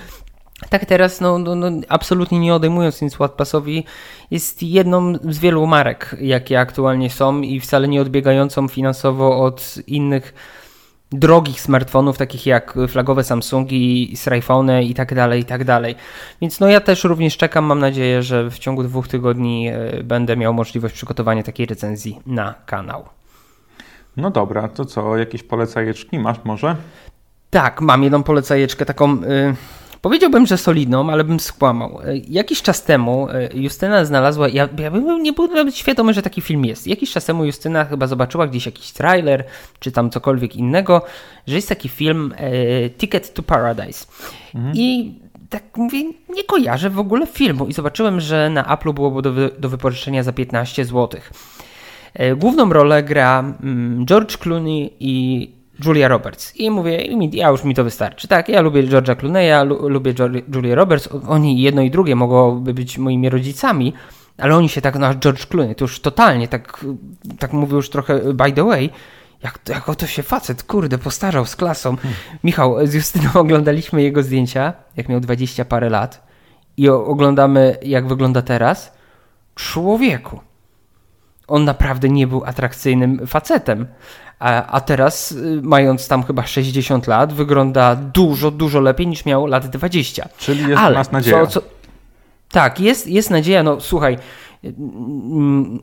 tak 0.69 0.85
teraz, 0.85 1.21
no, 1.21 1.39
no, 1.39 1.55
no, 1.55 1.71
absolutnie 1.89 2.39
nie 2.39 2.55
odejmując 2.55 3.01
nic 3.01 3.21
OnePlusowi, 3.21 3.85
jest 4.31 4.63
jedną 4.63 5.13
z 5.15 5.39
wielu 5.39 5.67
marek, 5.67 6.15
jakie 6.21 6.59
aktualnie 6.59 7.09
są 7.09 7.41
i 7.41 7.59
wcale 7.59 7.87
nie 7.87 8.01
odbiegającą 8.01 8.67
finansowo 8.67 9.43
od 9.43 9.75
innych 9.87 10.33
drogich 11.11 11.61
smartfonów, 11.61 12.17
takich 12.17 12.45
jak 12.45 12.77
flagowe 12.87 13.23
Samsungi, 13.23 14.13
Sryfone 14.15 14.83
i 14.83 14.93
tak 14.93 15.15
dalej, 15.15 15.41
i 15.41 15.45
tak 15.45 15.63
dalej. 15.63 15.95
Więc 16.41 16.59
no 16.59 16.67
ja 16.67 16.81
też 16.81 17.03
również 17.03 17.37
czekam, 17.37 17.65
mam 17.65 17.79
nadzieję, 17.79 18.23
że 18.23 18.49
w 18.49 18.59
ciągu 18.59 18.83
dwóch 18.83 19.07
tygodni 19.07 19.67
e, 19.67 20.03
będę 20.03 20.37
miał 20.37 20.53
możliwość 20.53 20.95
przygotowania 20.95 21.43
takiej 21.43 21.65
recenzji 21.65 22.19
na 22.25 22.53
kanał. 22.65 23.05
No 24.17 24.31
dobra, 24.31 24.67
to 24.67 24.85
co, 24.85 25.17
jakieś 25.17 25.43
polecajeczki 25.43 26.19
masz 26.19 26.37
może? 26.43 26.75
Tak, 27.49 27.81
mam 27.81 28.03
jedną 28.03 28.23
polecajeczkę 28.23 28.85
taką... 28.85 29.21
Yy 29.21 29.55
Powiedziałbym, 30.01 30.45
że 30.45 30.57
solidną, 30.57 31.11
ale 31.11 31.23
bym 31.23 31.39
skłamał. 31.39 32.01
E, 32.01 32.17
jakiś 32.17 32.61
czas 32.61 32.83
temu 32.83 33.27
e, 33.29 33.49
Justyna 33.53 34.05
znalazła, 34.05 34.47
ja, 34.47 34.69
ja 34.77 34.91
bym 34.91 35.23
nie 35.23 35.33
był 35.33 35.47
nawet 35.47 35.75
świadomy, 35.75 36.13
że 36.13 36.21
taki 36.21 36.41
film 36.41 36.65
jest. 36.65 36.87
Jakiś 36.87 37.11
czas 37.11 37.25
temu 37.25 37.45
Justyna 37.45 37.85
chyba 37.85 38.07
zobaczyła 38.07 38.47
gdzieś 38.47 38.65
jakiś 38.65 38.91
trailer, 38.91 39.43
czy 39.79 39.91
tam 39.91 40.09
cokolwiek 40.09 40.55
innego, 40.55 41.01
że 41.47 41.55
jest 41.55 41.69
taki 41.69 41.89
film 41.89 42.33
e, 42.37 42.89
Ticket 42.89 43.33
to 43.33 43.43
Paradise. 43.43 44.05
Mhm. 44.55 44.73
I 44.75 45.13
tak 45.49 45.63
mówię, 45.77 46.03
nie 46.29 46.43
kojarzę 46.43 46.89
w 46.89 46.99
ogóle 46.99 47.27
filmu. 47.27 47.67
I 47.67 47.73
zobaczyłem, 47.73 48.19
że 48.19 48.49
na 48.49 48.73
Apple 48.73 48.93
było 48.93 49.21
do, 49.21 49.31
do 49.59 49.69
wypożyczenia 49.69 50.23
za 50.23 50.33
15 50.33 50.85
zł. 50.85 51.21
E, 52.13 52.35
główną 52.35 52.73
rolę 52.73 53.03
gra 53.03 53.39
mm, 53.63 54.05
George 54.05 54.37
Clooney 54.37 54.93
i 54.99 55.58
Julia 55.85 56.07
Roberts. 56.07 56.55
I 56.55 56.71
mówię, 56.71 57.03
ja 57.31 57.49
już 57.49 57.63
mi 57.63 57.75
to 57.75 57.83
wystarczy. 57.83 58.27
Tak, 58.27 58.49
ja 58.49 58.61
lubię 58.61 58.83
George'a 58.83 59.15
Clooney'a, 59.15 59.89
lubię 59.89 60.13
Julia 60.55 60.75
Roberts. 60.75 61.09
Oni 61.27 61.61
jedno 61.61 61.81
i 61.81 61.91
drugie 61.91 62.15
mogłoby 62.15 62.73
być 62.73 62.97
moimi 62.97 63.29
rodzicami, 63.29 63.93
ale 64.37 64.55
oni 64.55 64.69
się 64.69 64.81
tak, 64.81 64.99
no 64.99 65.15
George 65.15 65.45
Clooney, 65.45 65.75
to 65.75 65.83
już 65.83 65.99
totalnie, 65.99 66.47
tak, 66.47 66.85
tak 67.39 67.53
mówię 67.53 67.75
już 67.75 67.89
trochę 67.89 68.33
by 68.33 68.51
the 68.51 68.63
way, 68.63 68.89
jak, 69.43 69.59
jak 69.69 69.89
oto 69.89 70.07
się 70.07 70.23
facet, 70.23 70.63
kurde, 70.63 70.97
postarzał 70.97 71.45
z 71.45 71.55
klasą. 71.55 71.97
Hmm. 71.97 72.19
Michał, 72.43 72.87
z 72.87 72.93
Justyną 72.93 73.29
oglądaliśmy 73.43 74.01
jego 74.01 74.23
zdjęcia, 74.23 74.73
jak 74.97 75.09
miał 75.09 75.19
20 75.19 75.65
parę 75.65 75.89
lat 75.89 76.27
i 76.77 76.89
oglądamy, 76.89 77.77
jak 77.81 78.07
wygląda 78.07 78.41
teraz. 78.41 78.93
Człowieku. 79.55 80.39
On 81.49 81.63
naprawdę 81.63 82.09
nie 82.09 82.27
był 82.27 82.43
atrakcyjnym 82.45 83.27
facetem. 83.27 83.87
A, 84.39 84.65
a 84.65 84.81
teraz, 84.81 85.31
y, 85.31 85.61
mając 85.63 86.07
tam 86.07 86.23
chyba 86.23 86.45
60 86.45 87.07
lat, 87.07 87.33
wygląda 87.33 87.95
dużo, 87.95 88.51
dużo 88.51 88.79
lepiej 88.79 89.07
niż 89.07 89.25
miał 89.25 89.45
lat 89.45 89.67
20. 89.67 90.29
Czyli 90.37 90.69
jest 90.69 90.81
Ale, 90.81 90.95
nas 90.95 91.11
nadzieja. 91.11 91.45
Co, 91.45 91.61
co, 91.61 91.67
tak, 92.51 92.79
jest, 92.79 93.07
jest 93.07 93.29
nadzieja. 93.29 93.63
No 93.63 93.81
słuchaj, 93.81 94.17
mm, 94.63 95.79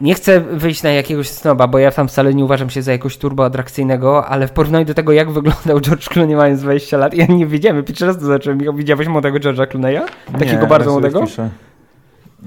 nie 0.00 0.14
chcę 0.14 0.40
wyjść 0.40 0.82
na 0.82 0.90
jakiegoś 0.90 1.28
snoba, 1.28 1.66
bo 1.66 1.78
ja 1.78 1.90
tam 1.90 2.08
wcale 2.08 2.34
nie 2.34 2.44
uważam 2.44 2.70
się 2.70 2.82
za 2.82 2.92
jakoś 2.92 3.16
turbo 3.16 3.44
atrakcyjnego, 3.44 4.26
ale 4.26 4.48
w 4.48 4.52
porównaniu 4.52 4.84
do 4.84 4.94
tego, 4.94 5.12
jak 5.12 5.30
wyglądał 5.30 5.80
George 5.80 6.08
Clooney 6.08 6.36
mając 6.36 6.60
20 6.60 6.96
lat, 6.98 7.14
ja 7.14 7.26
nie 7.26 7.46
wiedziałem. 7.46 7.84
Pierwszy 7.84 8.06
raz 8.06 8.18
to 8.18 8.24
zacząłem. 8.24 8.76
Widziałeś 8.76 9.08
młodego 9.08 9.38
George'a 9.38 9.66
Clooney'a? 9.66 10.02
Takiego 10.38 10.62
nie, 10.62 10.68
bardzo 10.68 10.90
młodego? 10.90 11.24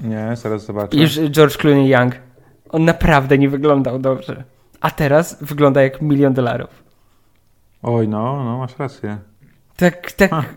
Nie, 0.02 0.36
zaraz 0.36 0.64
zobaczę. 0.64 0.96
Już 0.96 1.20
George 1.30 1.56
Clooney 1.56 1.88
Young. 1.88 2.14
On 2.70 2.84
naprawdę 2.84 3.38
nie 3.38 3.48
wyglądał 3.48 3.98
dobrze 3.98 4.44
a 4.84 4.90
teraz 4.90 5.36
wygląda 5.40 5.82
jak 5.82 6.02
milion 6.02 6.34
dolarów. 6.34 6.70
Oj, 7.82 8.08
no, 8.08 8.44
no, 8.44 8.58
masz 8.58 8.78
rację. 8.78 9.18
Tak, 9.76 10.12
tak, 10.12 10.54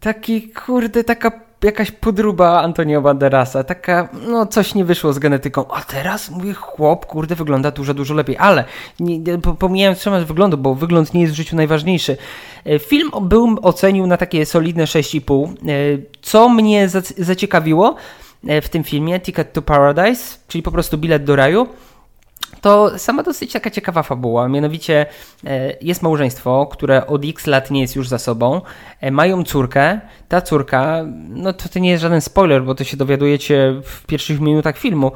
taki, 0.00 0.48
kurde, 0.50 1.04
taka 1.04 1.30
jakaś 1.64 1.90
podruba 1.90 2.62
Antonio 2.62 3.02
Banderasa, 3.02 3.64
taka, 3.64 4.08
no 4.28 4.46
coś 4.46 4.74
nie 4.74 4.84
wyszło 4.84 5.12
z 5.12 5.18
genetyką, 5.18 5.64
a 5.70 5.80
teraz 5.80 6.30
mówię, 6.30 6.54
chłop, 6.54 7.06
kurde, 7.06 7.34
wygląda 7.34 7.70
dużo, 7.70 7.94
dużo 7.94 8.14
lepiej, 8.14 8.36
ale 8.38 8.64
nie, 9.00 9.18
nie, 9.18 9.38
pomijając 9.38 10.04
temat 10.04 10.24
wyglądu, 10.24 10.58
bo 10.58 10.74
wygląd 10.74 11.14
nie 11.14 11.20
jest 11.20 11.32
w 11.32 11.36
życiu 11.36 11.56
najważniejszy. 11.56 12.16
E, 12.64 12.78
film 12.78 13.10
był 13.22 13.58
ocenił 13.62 14.06
na 14.06 14.16
takie 14.16 14.46
solidne 14.46 14.84
6,5, 14.84 15.48
e, 15.48 15.52
co 16.22 16.48
mnie 16.48 16.88
zaciekawiło 17.18 17.96
w 18.62 18.68
tym 18.68 18.84
filmie, 18.84 19.20
Ticket 19.20 19.52
to 19.52 19.62
Paradise, 19.62 20.38
czyli 20.48 20.62
po 20.62 20.72
prostu 20.72 20.98
bilet 20.98 21.24
do 21.24 21.36
raju, 21.36 21.68
to 22.60 22.98
sama 22.98 23.22
dosyć 23.22 23.52
taka 23.52 23.70
ciekawa 23.70 24.02
fabuła. 24.02 24.48
Mianowicie 24.48 25.06
e, 25.46 25.76
jest 25.80 26.02
małżeństwo, 26.02 26.68
które 26.72 27.06
od 27.06 27.24
x 27.24 27.46
lat 27.46 27.70
nie 27.70 27.80
jest 27.80 27.96
już 27.96 28.08
za 28.08 28.18
sobą. 28.18 28.60
E, 29.00 29.10
mają 29.10 29.44
córkę. 29.44 30.00
Ta 30.28 30.40
córka, 30.40 31.04
no 31.28 31.52
to, 31.52 31.68
to 31.68 31.78
nie 31.78 31.90
jest 31.90 32.02
żaden 32.02 32.20
spoiler, 32.20 32.64
bo 32.64 32.74
to 32.74 32.84
się 32.84 32.96
dowiadujecie 32.96 33.80
w 33.84 34.06
pierwszych 34.06 34.40
minutach 34.40 34.78
filmu. 34.78 35.12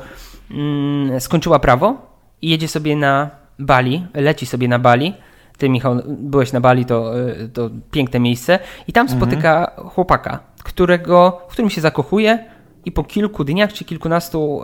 Mm, 0.51 1.21
skończyła 1.21 1.59
prawo 1.59 1.97
i 2.43 2.51
jedzie 2.51 2.69
sobie 2.69 2.97
na 2.97 3.31
Bali, 3.59 4.07
leci 4.15 4.47
sobie 4.47 4.69
na 4.69 4.79
Bali. 4.79 5.15
Ty, 5.59 5.69
Michał, 5.69 5.97
byłeś 6.07 6.53
na 6.53 6.61
Bali, 6.61 6.85
to, 6.85 7.21
e, 7.21 7.49
to 7.49 7.71
piękne 7.91 8.21
miejsce. 8.21 8.59
I 8.89 8.93
tam 8.93 9.07
mhm. 9.07 9.21
spotyka 9.21 9.73
chłopaka, 9.95 10.39
którego, 10.65 11.41
w 11.49 11.53
którym 11.53 11.71
się 11.71 11.81
zakochuje 11.81 12.45
i 12.85 12.93
po 12.93 13.05
kilku 13.05 13.45
dniach, 13.45 13.73
czy 13.73 13.85
kilkunastu 13.85 14.61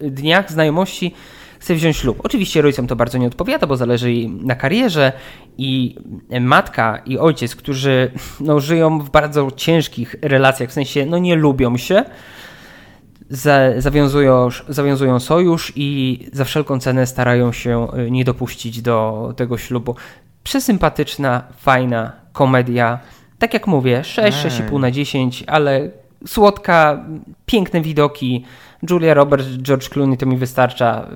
dniach 0.00 0.52
znajomości 0.52 1.14
chce 1.58 1.74
wziąć 1.74 1.96
ślub. 1.96 2.20
Oczywiście 2.22 2.62
rodzicom 2.62 2.86
to 2.86 2.96
bardzo 2.96 3.18
nie 3.18 3.26
odpowiada, 3.26 3.66
bo 3.66 3.76
zależy 3.76 4.12
im 4.12 4.46
na 4.46 4.54
karierze 4.54 5.12
i 5.58 5.96
matka 6.40 7.02
i 7.06 7.18
ojciec, 7.18 7.56
którzy 7.56 8.10
no, 8.40 8.60
żyją 8.60 8.98
w 8.98 9.10
bardzo 9.10 9.50
ciężkich 9.50 10.16
relacjach, 10.22 10.70
w 10.70 10.72
sensie 10.72 11.06
no, 11.06 11.18
nie 11.18 11.36
lubią 11.36 11.76
się, 11.76 12.04
zawiązują, 13.78 14.48
zawiązują 14.68 15.20
sojusz 15.20 15.72
i 15.76 16.18
za 16.32 16.44
wszelką 16.44 16.80
cenę 16.80 17.06
starają 17.06 17.52
się 17.52 17.88
y, 17.98 18.10
nie 18.10 18.24
dopuścić 18.24 18.82
do 18.82 19.32
tego 19.36 19.58
ślubu. 19.58 19.96
Przesympatyczna, 20.42 21.42
fajna 21.56 22.12
komedia. 22.32 22.98
Tak 23.38 23.54
jak 23.54 23.66
mówię, 23.66 24.04
6, 24.04 24.38
6,5 24.38 24.80
na 24.80 24.90
10, 24.90 25.44
ale 25.46 25.90
słodka, 26.26 27.04
piękne 27.46 27.80
widoki. 27.80 28.44
Julia 28.90 29.14
Roberts, 29.14 29.46
George 29.46 29.88
Clooney 29.88 30.16
to 30.16 30.26
mi 30.26 30.36
wystarcza 30.36 31.08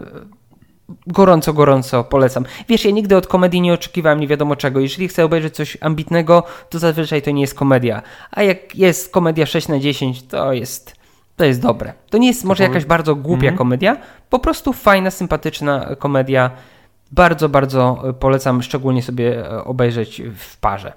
gorąco, 1.06 1.52
gorąco 1.52 2.04
polecam. 2.04 2.44
Wiesz, 2.68 2.84
ja 2.84 2.90
nigdy 2.90 3.16
od 3.16 3.26
komedii 3.26 3.60
nie 3.60 3.72
oczekiwałem 3.72 4.20
nie 4.20 4.26
wiadomo 4.26 4.56
czego. 4.56 4.80
Jeżeli 4.80 5.08
chcę 5.08 5.24
obejrzeć 5.24 5.54
coś 5.54 5.78
ambitnego, 5.80 6.42
to 6.70 6.78
zazwyczaj 6.78 7.22
to 7.22 7.30
nie 7.30 7.40
jest 7.40 7.54
komedia. 7.54 8.02
A 8.30 8.42
jak 8.42 8.76
jest 8.76 9.12
komedia 9.12 9.46
6 9.46 9.68
na 9.68 9.78
10, 9.78 10.22
to 10.22 10.52
jest, 10.52 10.96
to 11.36 11.44
jest 11.44 11.62
dobre. 11.62 11.92
To 12.10 12.18
nie 12.18 12.28
jest 12.28 12.44
może 12.44 12.62
jakaś 12.62 12.84
bardzo 12.84 13.14
głupia 13.14 13.48
mhm. 13.48 13.56
komedia, 13.58 13.96
po 14.30 14.38
prostu 14.38 14.72
fajna, 14.72 15.10
sympatyczna 15.10 15.96
komedia. 15.98 16.50
Bardzo, 17.12 17.48
bardzo 17.48 18.02
polecam 18.20 18.62
szczególnie 18.62 19.02
sobie 19.02 19.50
obejrzeć 19.64 20.22
w 20.36 20.56
parze. 20.56 20.92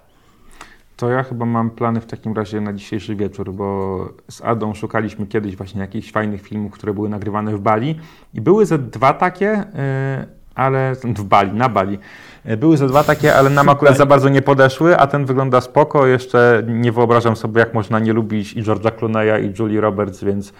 To 1.01 1.09
ja 1.09 1.23
chyba 1.23 1.45
mam 1.45 1.69
plany 1.69 2.01
w 2.01 2.05
takim 2.05 2.33
razie 2.33 2.61
na 2.61 2.73
dzisiejszy 2.73 3.15
wieczór, 3.15 3.53
bo 3.53 4.09
z 4.29 4.41
Adą 4.41 4.73
szukaliśmy 4.73 5.27
kiedyś 5.27 5.55
właśnie 5.55 5.81
jakichś 5.81 6.11
fajnych 6.11 6.41
filmów, 6.41 6.71
które 6.71 6.93
były 6.93 7.09
nagrywane 7.09 7.57
w 7.57 7.59
Bali 7.59 7.99
i 8.33 8.41
były 8.41 8.65
ze 8.65 8.77
dwa 8.77 9.13
takie, 9.13 9.49
e, 9.49 10.25
ale 10.55 10.95
w 11.17 11.23
Bali, 11.23 11.53
na 11.53 11.69
Bali. 11.69 11.99
E, 12.45 12.57
były 12.57 12.77
ze 12.77 12.87
dwa 12.87 13.03
takie, 13.03 13.35
ale 13.35 13.49
nam 13.49 13.69
akurat 13.69 13.97
za 13.97 14.05
bardzo 14.05 14.29
nie 14.29 14.41
podeszły, 14.41 14.97
a 14.97 15.07
ten 15.07 15.25
wygląda 15.25 15.61
spoko. 15.61 16.07
Jeszcze 16.07 16.63
nie 16.67 16.91
wyobrażam 16.91 17.35
sobie, 17.35 17.59
jak 17.59 17.73
można 17.73 17.99
nie 17.99 18.13
lubić 18.13 18.53
i 18.53 18.63
George'a 18.63 18.91
Clooney'a 18.91 19.43
i 19.43 19.53
Julie 19.59 19.81
Roberts, 19.81 20.23
więc, 20.23 20.53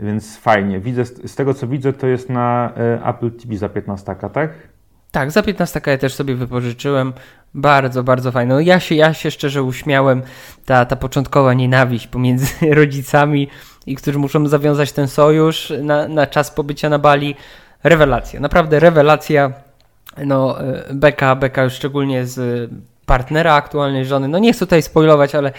więc 0.00 0.38
fajnie. 0.38 0.80
Widzę, 0.80 1.04
z 1.04 1.34
tego 1.34 1.54
co 1.54 1.66
widzę, 1.66 1.92
to 1.92 2.06
jest 2.06 2.30
na 2.30 2.72
e, 2.76 3.06
Apple 3.06 3.30
TV 3.30 3.56
za 3.56 3.68
15, 3.68 4.16
tak? 4.32 4.71
Tak, 5.12 5.30
za 5.30 5.42
15 5.42 5.80
ja 5.86 5.98
też 5.98 6.14
sobie 6.14 6.34
wypożyczyłem. 6.34 7.12
Bardzo, 7.54 8.02
bardzo 8.02 8.32
fajne. 8.32 8.64
Ja 8.64 8.80
się, 8.80 8.94
ja 8.94 9.14
się 9.14 9.30
szczerze 9.30 9.62
uśmiałem. 9.62 10.22
Ta, 10.66 10.84
ta 10.84 10.96
początkowa 10.96 11.54
nienawiść 11.54 12.06
pomiędzy 12.06 12.46
rodzicami 12.74 13.48
i 13.86 13.96
którzy 13.96 14.18
muszą 14.18 14.48
zawiązać 14.48 14.92
ten 14.92 15.08
sojusz 15.08 15.72
na, 15.82 16.08
na 16.08 16.26
czas 16.26 16.50
pobycia 16.50 16.88
na 16.88 16.98
Bali. 16.98 17.34
Rewelacja, 17.84 18.40
naprawdę 18.40 18.80
rewelacja. 18.80 19.52
No, 20.26 20.60
e, 20.60 20.94
Beka, 20.94 21.36
Beka 21.36 21.64
już 21.64 21.72
szczególnie 21.72 22.26
z 22.26 22.70
partnera 23.06 23.54
aktualnej 23.54 24.06
żony. 24.06 24.28
No 24.28 24.38
nie 24.38 24.52
chcę 24.52 24.66
tutaj 24.66 24.82
spoilować, 24.82 25.34
ale 25.34 25.52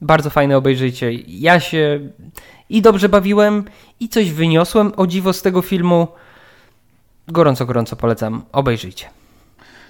bardzo 0.00 0.30
fajne 0.30 0.56
obejrzyjcie. 0.56 1.12
Ja 1.28 1.60
się 1.60 2.00
i 2.68 2.82
dobrze 2.82 3.08
bawiłem, 3.08 3.64
i 4.00 4.08
coś 4.08 4.32
wyniosłem 4.32 4.92
o 4.96 5.06
dziwo 5.06 5.32
z 5.32 5.42
tego 5.42 5.62
filmu 5.62 6.08
gorąco, 7.32 7.66
gorąco 7.66 7.96
polecam. 7.96 8.42
Obejrzyjcie. 8.52 9.06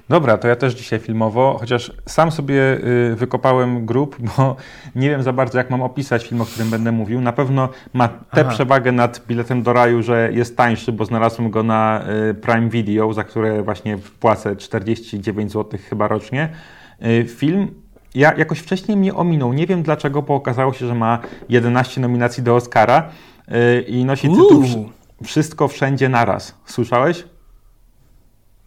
Dobra, 0.09 0.39
to 0.39 0.49
ja 0.49 0.57
też 0.57 0.75
dzisiaj 0.75 0.99
filmowo, 0.99 1.57
chociaż 1.61 1.93
sam 2.07 2.33
sobie 2.33 2.79
y, 3.13 3.17
wykopałem 3.17 3.87
grób, 3.87 4.17
bo 4.21 4.57
nie 5.01 5.11
wiem 5.11 5.23
za 5.23 5.33
bardzo, 5.33 5.59
jak 5.59 5.71
mam 5.71 5.83
opisać 5.83 6.27
film, 6.27 6.41
o 6.41 6.45
którym 6.45 6.71
będę 6.71 6.93
mówił. 6.93 7.21
Na 7.21 7.33
pewno 7.33 7.69
ma 7.93 8.09
tę 8.09 8.41
Aha. 8.41 8.51
przewagę 8.51 8.93
nad 8.93 9.27
biletem 9.27 9.63
do 9.63 9.73
raju, 9.73 10.03
że 10.03 10.31
jest 10.33 10.57
tańszy, 10.57 10.93
bo 10.93 11.05
znalazłem 11.05 11.51
go 11.51 11.63
na 11.63 12.05
y, 12.31 12.35
Prime 12.35 12.69
Video, 12.69 13.13
za 13.13 13.25
które 13.25 13.63
właśnie 13.63 13.99
płacę 14.21 14.57
49 14.57 15.53
zł 15.53 15.81
chyba 15.91 16.09
rocznie. 16.09 16.49
Y, 17.07 17.27
film 17.29 17.69
ja 18.15 18.35
jakoś 18.35 18.59
wcześniej 18.59 18.97
mnie 18.97 19.15
ominął. 19.15 19.53
Nie 19.53 19.67
wiem 19.67 19.83
dlaczego, 19.83 20.23
bo 20.23 20.35
okazało 20.35 20.73
się, 20.73 20.87
że 20.87 20.95
ma 20.95 21.19
11 21.49 22.01
nominacji 22.01 22.43
do 22.43 22.57
Oscara 22.57 23.09
i 23.87 24.05
nosi 24.05 24.29
tytuł 24.29 24.65
wszystko 25.25 25.69
wszędzie 25.69 26.09
naraz. 26.09 26.55
Słyszałeś? 26.67 27.25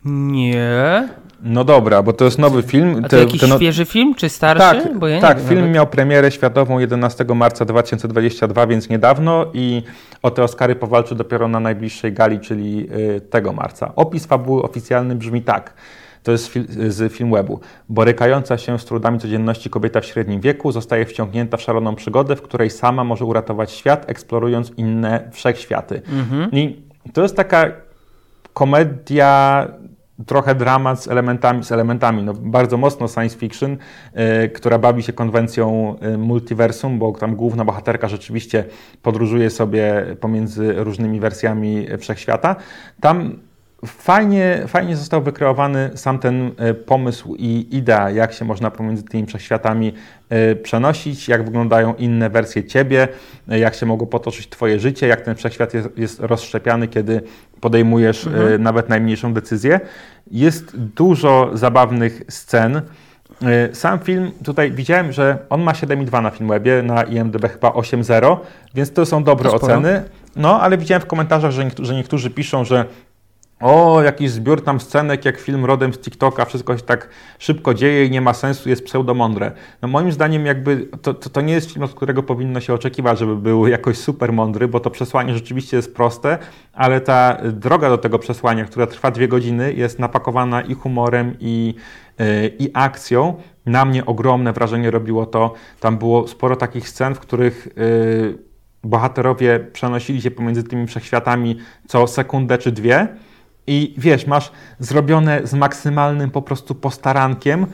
Nie. 0.05 1.09
No 1.43 1.63
dobra, 1.63 2.03
bo 2.03 2.13
to 2.13 2.25
jest 2.25 2.39
nowy 2.39 2.63
film. 2.63 3.01
A 3.05 3.09
to 3.09 3.17
jakiś 3.17 3.41
no... 3.41 3.55
świeży 3.55 3.85
film, 3.85 4.15
czy 4.15 4.29
starszy? 4.29 4.81
Tak, 4.81 5.09
ja 5.09 5.21
tak 5.21 5.39
film 5.39 5.59
nawet. 5.59 5.75
miał 5.75 5.87
premierę 5.87 6.31
światową 6.31 6.79
11 6.79 7.25
marca 7.35 7.65
2022, 7.65 8.67
więc 8.67 8.89
niedawno 8.89 9.45
i 9.53 9.83
o 10.21 10.31
te 10.31 10.43
Oscary 10.43 10.75
powalczy 10.75 11.15
dopiero 11.15 11.47
na 11.47 11.59
najbliższej 11.59 12.13
gali, 12.13 12.39
czyli 12.39 12.87
y, 13.15 13.21
tego 13.21 13.53
marca. 13.53 13.91
Opis 13.95 14.25
fabuły 14.25 14.63
oficjalny 14.63 15.15
brzmi 15.15 15.41
tak. 15.41 15.73
To 16.23 16.31
jest 16.31 16.53
z 16.87 17.13
film 17.13 17.31
webu. 17.31 17.59
Borykająca 17.89 18.57
się 18.57 18.79
z 18.79 18.85
trudami 18.85 19.19
codzienności 19.19 19.69
kobieta 19.69 20.01
w 20.01 20.05
średnim 20.05 20.41
wieku 20.41 20.71
zostaje 20.71 21.05
wciągnięta 21.05 21.57
w 21.57 21.61
szaloną 21.61 21.95
przygodę, 21.95 22.35
w 22.35 22.41
której 22.41 22.69
sama 22.69 23.03
może 23.03 23.25
uratować 23.25 23.71
świat, 23.71 24.09
eksplorując 24.09 24.71
inne 24.77 25.29
wszechświaty. 25.31 26.01
Mhm. 26.11 26.51
I 26.51 26.81
to 27.13 27.21
jest 27.21 27.35
taka 27.35 27.71
komedia 28.53 29.67
trochę 30.25 30.55
dramat 30.55 31.03
z 31.03 31.07
elementami, 31.07 31.63
z 31.63 31.71
elementami 31.71 32.23
no, 32.23 32.33
bardzo 32.33 32.77
mocno 32.77 33.07
science 33.07 33.37
fiction, 33.37 33.77
y, 34.45 34.49
która 34.49 34.79
bawi 34.79 35.03
się 35.03 35.13
konwencją 35.13 35.95
y, 36.03 36.17
multiversum, 36.17 36.99
bo 36.99 37.11
tam 37.11 37.35
główna 37.35 37.65
bohaterka 37.65 38.07
rzeczywiście 38.07 38.65
podróżuje 39.01 39.49
sobie 39.49 40.05
pomiędzy 40.19 40.73
różnymi 40.73 41.19
wersjami 41.19 41.87
wszechświata. 41.99 42.55
Tam 43.01 43.39
Fajnie, 43.85 44.63
fajnie 44.67 44.95
został 44.95 45.21
wykreowany 45.21 45.91
sam 45.95 46.19
ten 46.19 46.51
e, 46.57 46.73
pomysł 46.73 47.35
i 47.37 47.67
idea, 47.71 48.09
jak 48.09 48.33
się 48.33 48.45
można 48.45 48.71
pomiędzy 48.71 49.03
tymi 49.03 49.25
wszechświatami 49.25 49.93
e, 50.29 50.55
przenosić, 50.55 51.27
jak 51.27 51.45
wyglądają 51.45 51.95
inne 51.95 52.29
wersje 52.29 52.63
ciebie, 52.63 53.07
e, 53.49 53.59
jak 53.59 53.75
się 53.75 53.85
mogło 53.85 54.07
potoczyć 54.07 54.49
twoje 54.49 54.79
życie, 54.79 55.07
jak 55.07 55.21
ten 55.21 55.35
wszechświat 55.35 55.73
jest, 55.73 55.89
jest 55.97 56.19
rozszczepiany, 56.19 56.87
kiedy 56.87 57.21
podejmujesz 57.61 58.27
mhm. 58.27 58.63
nawet 58.63 58.89
najmniejszą 58.89 59.33
decyzję. 59.33 59.79
Jest 60.31 60.77
dużo 60.77 61.49
zabawnych 61.53 62.21
scen. 62.29 62.81
Sam 63.73 63.99
film, 63.99 64.31
tutaj 64.43 64.71
widziałem, 64.71 65.11
że 65.11 65.37
on 65.49 65.61
ma 65.61 65.71
7,2 65.71 66.23
na 66.23 66.29
Filmwebie, 66.29 66.83
na 66.83 67.03
IMDb 67.03 67.49
chyba 67.49 67.69
8,0, 67.69 68.37
więc 68.75 68.93
to 68.93 69.05
są 69.05 69.23
dobre 69.23 69.49
to 69.49 69.55
oceny. 69.55 70.03
No, 70.35 70.61
ale 70.61 70.77
widziałem 70.77 71.01
w 71.01 71.05
komentarzach, 71.05 71.51
że 71.51 71.65
niektórzy, 71.65 71.87
że 71.87 71.95
niektórzy 71.95 72.29
piszą, 72.29 72.65
że 72.65 72.85
o, 73.61 74.01
jakiś 74.01 74.31
zbiór 74.31 74.63
tam 74.63 74.79
scenek, 74.79 75.25
jak 75.25 75.39
film 75.39 75.65
rodem 75.65 75.93
z 75.93 75.99
TikToka, 75.99 76.45
wszystko 76.45 76.77
się 76.77 76.83
tak 76.83 77.09
szybko 77.39 77.73
dzieje 77.73 78.05
i 78.05 78.11
nie 78.11 78.21
ma 78.21 78.33
sensu, 78.33 78.69
jest 78.69 78.85
pseudomądre. 78.85 79.51
No 79.81 79.87
moim 79.87 80.11
zdaniem 80.11 80.45
jakby 80.45 80.87
to, 81.01 81.13
to, 81.13 81.29
to, 81.29 81.41
nie 81.41 81.53
jest 81.53 81.71
film, 81.71 81.83
od 81.83 81.93
którego 81.93 82.23
powinno 82.23 82.59
się 82.59 82.73
oczekiwać, 82.73 83.19
żeby 83.19 83.35
był 83.35 83.67
jakoś 83.77 83.97
super 83.97 84.33
mądry, 84.33 84.67
bo 84.67 84.79
to 84.79 84.89
przesłanie 84.89 85.33
rzeczywiście 85.33 85.77
jest 85.77 85.95
proste, 85.95 86.37
ale 86.73 87.01
ta 87.01 87.37
droga 87.43 87.89
do 87.89 87.97
tego 87.97 88.19
przesłania, 88.19 88.65
która 88.65 88.87
trwa 88.87 89.11
dwie 89.11 89.27
godziny, 89.27 89.73
jest 89.73 89.99
napakowana 89.99 90.61
i 90.61 90.73
humorem, 90.73 91.35
i, 91.39 91.75
yy, 92.19 92.25
i 92.59 92.69
akcją. 92.73 93.33
Na 93.65 93.85
mnie 93.85 94.05
ogromne 94.05 94.53
wrażenie 94.53 94.91
robiło 94.91 95.25
to. 95.25 95.53
Tam 95.79 95.97
było 95.97 96.27
sporo 96.27 96.55
takich 96.55 96.89
scen, 96.89 97.15
w 97.15 97.19
których 97.19 97.67
yy, 97.75 98.37
bohaterowie 98.83 99.59
przenosili 99.59 100.21
się 100.21 100.31
pomiędzy 100.31 100.63
tymi 100.63 100.87
wszechświatami 100.87 101.57
co 101.87 102.07
sekundę 102.07 102.57
czy 102.57 102.71
dwie 102.71 103.07
i 103.71 103.93
wiesz, 103.97 104.27
masz 104.27 104.51
zrobione 104.79 105.41
z 105.43 105.53
maksymalnym 105.53 106.31
po 106.31 106.41
prostu 106.41 106.75
postarankiem 106.75 107.63
y, 107.63 107.67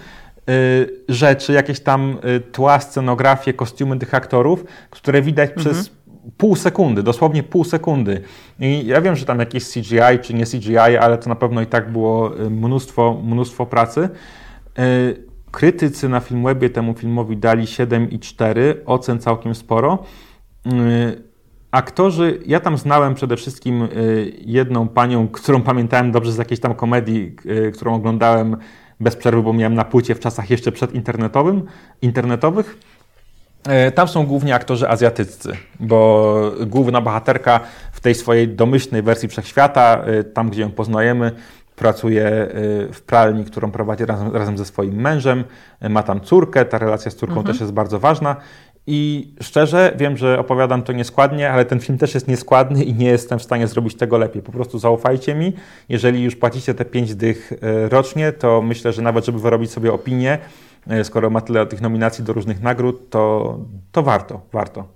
rzeczy, 1.10 1.54
jakieś 1.54 1.80
tam 1.80 2.18
y, 2.38 2.40
tła, 2.40 2.80
scenografie, 2.80 3.54
kostiumy 3.54 4.00
tych 4.00 4.14
aktorów, 4.14 4.66
które 4.90 5.22
widać 5.22 5.50
mhm. 5.50 5.66
przez 5.66 5.92
pół 6.38 6.56
sekundy, 6.56 7.04
dosłownie 7.04 7.44
pół 7.44 7.64
sekundy. 7.64 8.22
I 8.60 8.86
ja 8.86 9.02
wiem, 9.02 9.16
że 9.16 9.26
tam 9.26 9.40
jakieś 9.40 9.64
CGI 9.66 10.20
czy 10.22 10.34
nie 10.34 10.46
CGI, 10.46 10.78
ale 10.78 11.18
to 11.18 11.30
na 11.30 11.36
pewno 11.36 11.62
i 11.62 11.66
tak 11.66 11.92
było 11.92 12.40
y, 12.40 12.50
mnóstwo, 12.50 13.22
mnóstwo 13.24 13.66
pracy. 13.66 14.10
Y, 14.80 15.24
krytycy 15.52 16.10
na 16.10 16.20
Filmwebie 16.20 16.70
temu 16.70 16.94
filmowi 16.94 17.38
dali 17.38 17.64
7,4, 17.64 18.76
ocen 18.86 19.20
całkiem 19.20 19.56
sporo. 19.56 20.04
Y, 20.66 21.27
aktorzy, 21.72 22.40
ja 22.46 22.60
tam 22.60 22.78
znałem 22.78 23.16
przede 23.16 23.38
wszystkim 23.38 23.88
jedną 24.46 24.88
panią, 24.88 25.28
którą 25.28 25.62
pamiętałem 25.62 26.12
dobrze 26.12 26.32
z 26.32 26.38
jakiejś 26.38 26.60
tam 26.60 26.76
komedii, 26.76 27.36
którą 27.74 27.96
oglądałem 27.96 28.58
bez 29.00 29.16
przerwy, 29.16 29.44
bo 29.44 29.54
miałem 29.54 29.74
na 29.74 29.86
płycie 29.86 30.16
w 30.16 30.20
czasach 30.20 30.50
jeszcze 30.50 30.72
przedinternetowym, 30.72 31.64
internetowych. 32.02 32.78
E, 33.68 33.92
tam 33.92 34.08
są 34.08 34.26
głównie 34.26 34.56
aktorzy 34.56 34.90
azjatyccy, 34.90 35.54
bo 35.80 36.52
główna 36.68 37.02
bohaterka 37.02 37.60
w 37.92 38.00
tej 38.00 38.16
swojej 38.16 38.48
domyślnej 38.48 39.02
wersji 39.02 39.30
wszechświata, 39.30 40.02
e, 40.06 40.24
tam 40.24 40.50
gdzie 40.50 40.62
ją 40.62 40.72
poznajemy, 40.72 41.32
pracuje 41.76 42.48
w 42.94 43.02
pralni, 43.06 43.46
którą 43.46 43.72
prowadzi 43.72 44.06
razem, 44.06 44.36
razem 44.36 44.58
ze 44.58 44.66
swoim 44.66 44.96
mężem, 45.02 45.44
ma 45.90 46.04
tam 46.04 46.22
córkę, 46.22 46.66
ta 46.66 46.78
relacja 46.78 47.12
z 47.12 47.16
córką 47.16 47.38
mhm. 47.38 47.48
też 47.48 47.60
jest 47.62 47.74
bardzo 47.74 48.00
ważna. 48.00 48.36
I 48.88 49.32
szczerze 49.42 49.94
wiem, 49.98 50.18
że 50.18 50.40
opowiadam 50.40 50.84
to 50.84 50.94
nieskładnie, 50.94 51.52
ale 51.52 51.66
ten 51.66 51.80
film 51.80 51.98
też 51.98 52.14
jest 52.14 52.28
nieskładny 52.28 52.84
i 52.84 52.94
nie 52.94 53.08
jestem 53.08 53.40
w 53.40 53.44
stanie 53.44 53.68
zrobić 53.68 53.96
tego 53.96 54.18
lepiej. 54.18 54.42
Po 54.42 54.52
prostu 54.52 54.80
zaufajcie 54.80 55.36
mi. 55.36 55.54
Jeżeli 55.90 56.24
już 56.24 56.36
płacicie 56.36 56.74
te 56.74 56.86
5 56.86 57.16
dych 57.16 57.54
rocznie, 57.90 58.32
to 58.32 58.62
myślę, 58.62 58.94
że 58.94 59.02
nawet 59.02 59.26
żeby 59.26 59.40
wyrobić 59.40 59.72
sobie 59.72 59.94
opinię, 59.94 60.38
E, 60.90 61.04
skoro 61.04 61.30
ma 61.30 61.42
tyle 61.42 61.66
tych 61.66 61.82
nominacji 61.82 62.24
do 62.24 62.34
różnych 62.34 62.62
nagród, 62.62 63.10
to, 63.10 63.58
to 63.92 64.04
warto, 64.04 64.42
warto. 64.54 64.88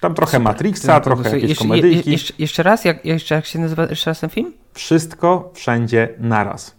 Tam 0.00 0.14
trochę. 0.14 0.38
Matrixa, 0.38 1.00
trochę 1.00 1.30
jakieś 1.30 1.48
jeszcze, 1.48 1.64
komedyjki. 1.64 2.10
Jeszcze, 2.10 2.34
jeszcze 2.38 2.62
raz, 2.62 2.84
jak, 2.84 3.04
jeszcze 3.04 3.34
jak 3.34 3.46
się 3.46 3.58
nazywa 3.58 3.86
jeszcze 3.86 4.10
raz 4.10 4.20
ten 4.20 4.30
film? 4.30 4.52
Wszystko, 4.72 5.50
wszędzie, 5.54 6.08
naraz. 6.18 6.75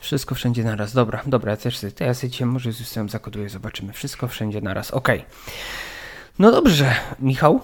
Wszystko, 0.00 0.34
wszędzie, 0.34 0.64
naraz. 0.64 0.92
Dobra, 0.92 1.22
dobra, 1.26 1.50
ja 1.50 1.56
też 1.56 1.78
sobie, 1.78 1.92
to 1.92 2.04
ja 2.04 2.14
sobie 2.14 2.30
dzisiaj 2.30 2.48
może 2.48 2.72
z 2.72 2.98
zakoduję, 3.08 3.48
zobaczymy. 3.48 3.92
Wszystko, 3.92 4.28
wszędzie, 4.28 4.60
naraz. 4.60 4.90
Okej. 4.90 5.18
Okay. 5.18 5.30
No 6.38 6.50
dobrze, 6.50 6.94
Michał, 7.20 7.60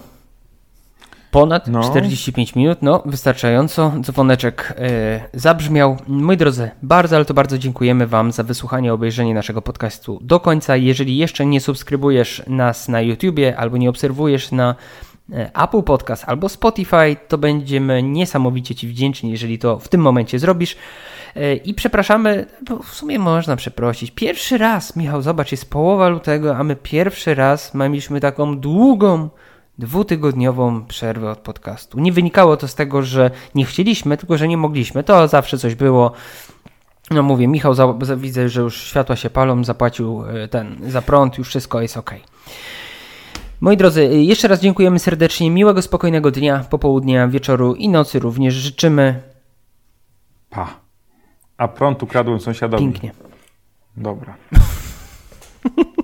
Ponad 1.31 1.67
no. 1.67 1.83
45 1.83 2.55
minut, 2.55 2.77
no 2.81 3.03
wystarczająco. 3.05 3.91
Dzwoneczek 4.01 4.73
yy, 5.33 5.39
zabrzmiał. 5.39 5.97
Moi 6.07 6.37
drodzy, 6.37 6.69
bardzo, 6.83 7.15
ale 7.15 7.25
to 7.25 7.33
bardzo 7.33 7.57
dziękujemy 7.57 8.07
Wam 8.07 8.31
za 8.31 8.43
wysłuchanie, 8.43 8.93
obejrzenie 8.93 9.33
naszego 9.33 9.61
podcastu 9.61 10.19
do 10.21 10.39
końca. 10.39 10.75
Jeżeli 10.75 11.17
jeszcze 11.17 11.45
nie 11.45 11.61
subskrybujesz 11.61 12.43
nas 12.47 12.87
na 12.87 13.01
YouTubie 13.01 13.57
albo 13.57 13.77
nie 13.77 13.89
obserwujesz 13.89 14.51
na 14.51 14.75
e, 15.33 15.51
Apple 15.63 15.83
Podcast 15.83 16.23
albo 16.27 16.49
Spotify, 16.49 17.15
to 17.27 17.37
będziemy 17.37 18.03
niesamowicie 18.03 18.75
Ci 18.75 18.87
wdzięczni, 18.87 19.31
jeżeli 19.31 19.59
to 19.59 19.79
w 19.79 19.87
tym 19.87 20.01
momencie 20.01 20.39
zrobisz. 20.39 20.75
I 21.65 21.73
przepraszamy, 21.73 22.45
bo 22.69 22.83
w 22.83 22.93
sumie 22.93 23.19
można 23.19 23.55
przeprosić. 23.55 24.11
Pierwszy 24.11 24.57
raz, 24.57 24.95
Michał, 24.95 25.21
zobacz, 25.21 25.51
jest 25.51 25.69
połowa 25.69 26.09
lutego, 26.09 26.57
a 26.57 26.63
my 26.63 26.75
pierwszy 26.75 27.35
raz 27.35 27.73
mieliśmy 27.73 28.19
taką 28.19 28.59
długą 28.59 29.29
dwutygodniową 29.77 30.85
przerwę 30.85 31.31
od 31.31 31.39
podcastu. 31.39 31.99
Nie 31.99 32.11
wynikało 32.11 32.57
to 32.57 32.67
z 32.67 32.75
tego, 32.75 33.01
że 33.01 33.31
nie 33.55 33.65
chcieliśmy, 33.65 34.17
tylko 34.17 34.37
że 34.37 34.47
nie 34.47 34.57
mogliśmy. 34.57 35.03
To 35.03 35.27
zawsze 35.27 35.57
coś 35.57 35.75
było. 35.75 36.11
No 37.11 37.23
mówię, 37.23 37.47
Michał, 37.47 37.73
za, 37.73 37.95
za, 38.01 38.15
widzę, 38.15 38.49
że 38.49 38.61
już 38.61 38.83
światła 38.83 39.15
się 39.15 39.29
palą, 39.29 39.63
zapłacił 39.63 40.23
e, 40.27 40.47
ten 40.47 40.77
za 40.87 41.01
prąd, 41.01 41.37
już 41.37 41.47
wszystko 41.47 41.81
jest 41.81 41.97
ok. 41.97 42.15
Moi 43.61 43.77
drodzy, 43.77 44.01
e, 44.01 44.23
jeszcze 44.23 44.47
raz 44.47 44.61
dziękujemy 44.61 44.99
serdecznie. 44.99 45.51
Miłego, 45.51 45.81
spokojnego 45.81 46.31
dnia, 46.31 46.65
popołudnia, 46.69 47.27
wieczoru 47.27 47.75
i 47.75 47.89
nocy 47.89 48.19
również 48.19 48.53
życzymy. 48.53 49.21
Pa. 50.49 50.86
A 51.57 51.67
prąd 51.67 52.03
ukradłem 52.03 52.39
sąsiadowi. 52.39 52.83
Pięknie. 52.83 53.11
Dobra. 53.97 54.35